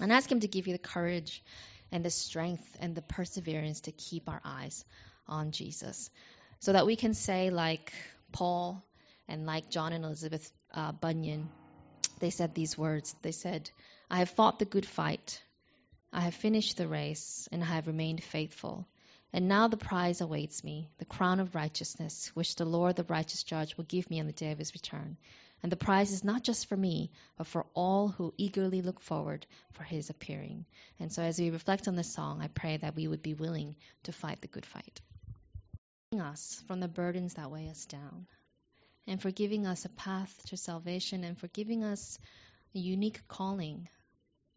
And 0.00 0.12
ask 0.12 0.30
Him 0.30 0.40
to 0.40 0.48
give 0.48 0.68
you 0.68 0.72
the 0.72 0.78
courage 0.78 1.42
and 1.90 2.04
the 2.04 2.10
strength 2.10 2.76
and 2.80 2.94
the 2.94 3.02
perseverance 3.02 3.82
to 3.82 3.92
keep 3.92 4.28
our 4.28 4.40
eyes 4.44 4.84
on 5.26 5.50
Jesus 5.50 6.10
so 6.60 6.72
that 6.72 6.86
we 6.86 6.96
can 6.96 7.14
say, 7.14 7.50
like 7.50 7.92
Paul 8.32 8.82
and 9.28 9.46
like 9.46 9.70
John 9.70 9.92
and 9.92 10.04
Elizabeth 10.04 10.50
uh, 10.72 10.92
Bunyan, 10.92 11.48
they 12.20 12.30
said 12.30 12.54
these 12.54 12.78
words. 12.78 13.14
They 13.22 13.32
said, 13.32 13.70
I 14.10 14.18
have 14.18 14.30
fought 14.30 14.58
the 14.58 14.64
good 14.64 14.86
fight. 14.86 15.42
I 16.12 16.20
have 16.20 16.34
finished 16.34 16.76
the 16.76 16.88
race 16.88 17.48
and 17.50 17.62
I 17.62 17.66
have 17.66 17.86
remained 17.86 18.22
faithful. 18.22 18.86
And 19.32 19.48
now 19.48 19.66
the 19.66 19.76
prize 19.76 20.20
awaits 20.20 20.62
me, 20.62 20.88
the 20.98 21.04
crown 21.04 21.40
of 21.40 21.56
righteousness, 21.56 22.30
which 22.34 22.54
the 22.54 22.64
Lord, 22.64 22.94
the 22.94 23.02
righteous 23.02 23.42
judge, 23.42 23.76
will 23.76 23.84
give 23.84 24.08
me 24.08 24.20
on 24.20 24.26
the 24.26 24.32
day 24.32 24.52
of 24.52 24.58
his 24.58 24.74
return. 24.74 25.16
And 25.64 25.72
the 25.72 25.76
prize 25.76 26.12
is 26.12 26.22
not 26.22 26.44
just 26.44 26.68
for 26.68 26.76
me, 26.76 27.10
but 27.36 27.48
for 27.48 27.66
all 27.74 28.08
who 28.08 28.32
eagerly 28.36 28.82
look 28.82 29.00
forward 29.00 29.46
for 29.72 29.82
his 29.82 30.10
appearing. 30.10 30.66
And 31.00 31.10
so 31.10 31.22
as 31.22 31.38
we 31.38 31.50
reflect 31.50 31.88
on 31.88 31.96
this 31.96 32.12
song, 32.14 32.42
I 32.42 32.48
pray 32.48 32.76
that 32.76 32.94
we 32.94 33.08
would 33.08 33.22
be 33.22 33.34
willing 33.34 33.74
to 34.04 34.12
fight 34.12 34.40
the 34.40 34.46
good 34.46 34.66
fight. 34.66 35.00
Us 36.20 36.62
from 36.68 36.78
the 36.78 36.86
burdens 36.86 37.34
that 37.34 37.50
weigh 37.50 37.68
us 37.70 37.86
down, 37.86 38.26
and 39.06 39.20
for 39.20 39.30
giving 39.30 39.66
us 39.66 39.84
a 39.84 39.90
path 39.90 40.34
to 40.46 40.56
salvation, 40.56 41.24
and 41.24 41.38
for 41.38 41.48
giving 41.48 41.84
us 41.84 42.18
a 42.74 42.78
unique 42.78 43.26
calling 43.28 43.88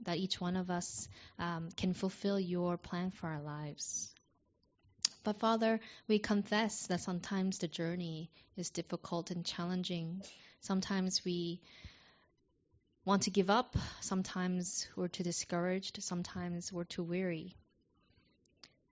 that 0.03 0.17
each 0.17 0.39
one 0.39 0.55
of 0.55 0.69
us 0.69 1.07
um, 1.39 1.69
can 1.75 1.93
fulfill 1.93 2.39
your 2.39 2.77
plan 2.77 3.11
for 3.11 3.27
our 3.27 3.41
lives. 3.41 4.13
But 5.23 5.39
Father, 5.39 5.79
we 6.07 6.19
confess 6.19 6.87
that 6.87 7.01
sometimes 7.01 7.57
the 7.57 7.67
journey 7.67 8.31
is 8.55 8.69
difficult 8.69 9.31
and 9.31 9.45
challenging. 9.45 10.21
Sometimes 10.61 11.25
we 11.25 11.59
want 13.03 13.23
to 13.23 13.31
give 13.31 13.49
up. 13.49 13.75
Sometimes 14.01 14.87
we're 14.95 15.07
too 15.07 15.23
discouraged. 15.23 16.01
Sometimes 16.01 16.71
we're 16.71 16.85
too 16.85 17.03
weary. 17.03 17.55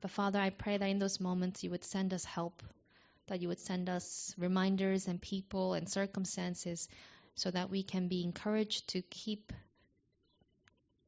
But 0.02 0.12
Father, 0.12 0.40
I 0.40 0.50
pray 0.50 0.78
that 0.78 0.90
in 0.90 1.00
those 1.00 1.20
moments 1.20 1.64
you 1.64 1.70
would 1.72 1.84
send 1.84 2.14
us 2.14 2.26
help, 2.26 2.62
that 3.28 3.42
you 3.42 3.48
would 3.48 3.60
send 3.60 3.90
us 3.90 4.34
reminders 4.38 5.08
and 5.08 5.22
people 5.22 5.74
and 5.74 5.90
circumstances 5.90 6.88
so 7.36 7.52
that 7.52 7.70
we 7.70 7.84
can 7.84 8.08
be 8.08 8.24
encouraged 8.24 8.90
to 8.90 9.02
keep 9.02 9.52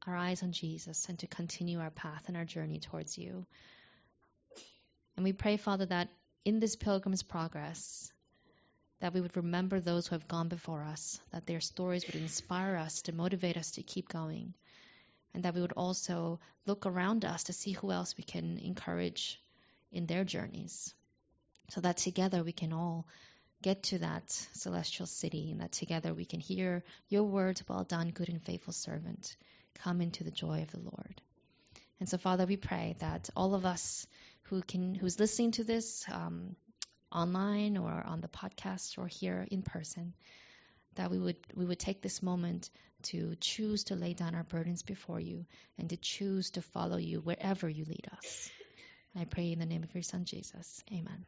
our 0.06 0.16
eyes 0.16 0.42
on 0.44 0.52
Jesus 0.52 1.08
and 1.10 1.20
to 1.20 1.28
continue 1.28 1.80
our 1.80 1.92
path 1.92 2.24
and 2.28 2.38
our 2.38 2.46
journey 2.46 2.80
towards 2.80 3.18
you. 3.18 3.46
And 5.16 5.24
we 5.24 5.34
pray, 5.34 5.58
Father, 5.58 5.86
that 5.88 6.10
in 6.46 6.60
this 6.60 6.76
pilgrim's 6.76 7.24
progress, 7.24 8.12
that 9.00 9.14
we 9.14 9.22
would 9.22 9.36
remember 9.36 9.80
those 9.80 10.08
who 10.08 10.16
have 10.16 10.28
gone 10.28 10.48
before 10.48 10.82
us, 10.82 11.20
that 11.32 11.46
their 11.46 11.60
stories 11.60 12.06
would 12.06 12.16
inspire 12.16 12.76
us 12.76 13.02
to 13.04 13.12
motivate 13.12 13.58
us 13.58 13.72
to 13.72 13.84
keep 13.84 14.10
going, 14.10 14.54
and 15.34 15.44
that 15.44 15.54
we 15.54 15.62
would 15.62 15.74
also 15.74 16.40
look 16.66 16.86
around 16.86 17.26
us 17.26 17.44
to 17.44 17.54
see 17.54 17.74
who 17.74 17.92
else 17.92 18.16
we 18.18 18.24
can 18.24 18.58
encourage 18.58 19.40
in 19.92 20.06
their 20.06 20.24
journeys, 20.24 20.94
so 21.70 21.82
that 21.82 21.98
together 21.98 22.44
we 22.44 22.52
can 22.52 22.74
all 22.74 23.08
get 23.62 23.84
to 23.84 24.00
that 24.00 24.30
celestial 24.54 25.08
city, 25.08 25.52
and 25.52 25.62
that 25.62 25.72
together 25.72 26.14
we 26.14 26.26
can 26.26 26.40
hear 26.40 26.84
your 27.10 27.24
words, 27.24 27.64
well 27.68 27.84
done, 27.84 28.12
good 28.12 28.30
and 28.30 28.44
faithful 28.44 28.74
servant, 28.74 29.36
come 29.76 30.02
into 30.02 30.24
the 30.24 30.32
joy 30.32 30.62
of 30.62 30.72
the 30.72 30.80
Lord. 30.80 31.22
And 32.00 32.08
so, 32.08 32.18
Father, 32.18 32.46
we 32.46 32.58
pray 32.58 32.96
that 33.00 33.30
all 33.36 33.56
of 33.56 33.66
us 33.66 34.06
who 34.44 34.62
can, 34.62 34.94
who's 34.94 35.20
listening 35.20 35.52
to 35.52 35.64
this 35.64 36.06
um, 36.12 36.56
online 37.12 37.78
or 37.78 38.04
on 38.06 38.22
the 38.22 38.28
podcast 38.28 38.98
or 38.98 39.08
here 39.08 39.48
in 39.50 39.64
person, 39.64 40.14
that 40.96 41.12
we 41.12 41.20
would 41.20 41.38
we 41.56 41.66
would 41.66 41.80
take 41.80 42.02
this 42.02 42.22
moment 42.22 42.70
to 43.04 43.36
choose 43.40 43.86
to 43.86 43.96
lay 43.96 44.14
down 44.14 44.36
our 44.36 44.44
burdens 44.44 44.84
before 44.84 45.20
you 45.20 45.46
and 45.78 45.90
to 45.90 45.98
choose 45.98 46.52
to 46.52 46.62
follow 46.62 46.98
you 46.98 47.20
wherever 47.20 47.70
you 47.70 47.86
lead 47.86 48.08
us. 48.18 48.50
I 49.16 49.26
pray 49.26 49.52
in 49.52 49.60
the 49.60 49.66
name 49.66 49.84
of 49.84 49.94
your 49.94 50.04
Son 50.04 50.26
Jesus. 50.26 50.84
Amen. 50.92 51.26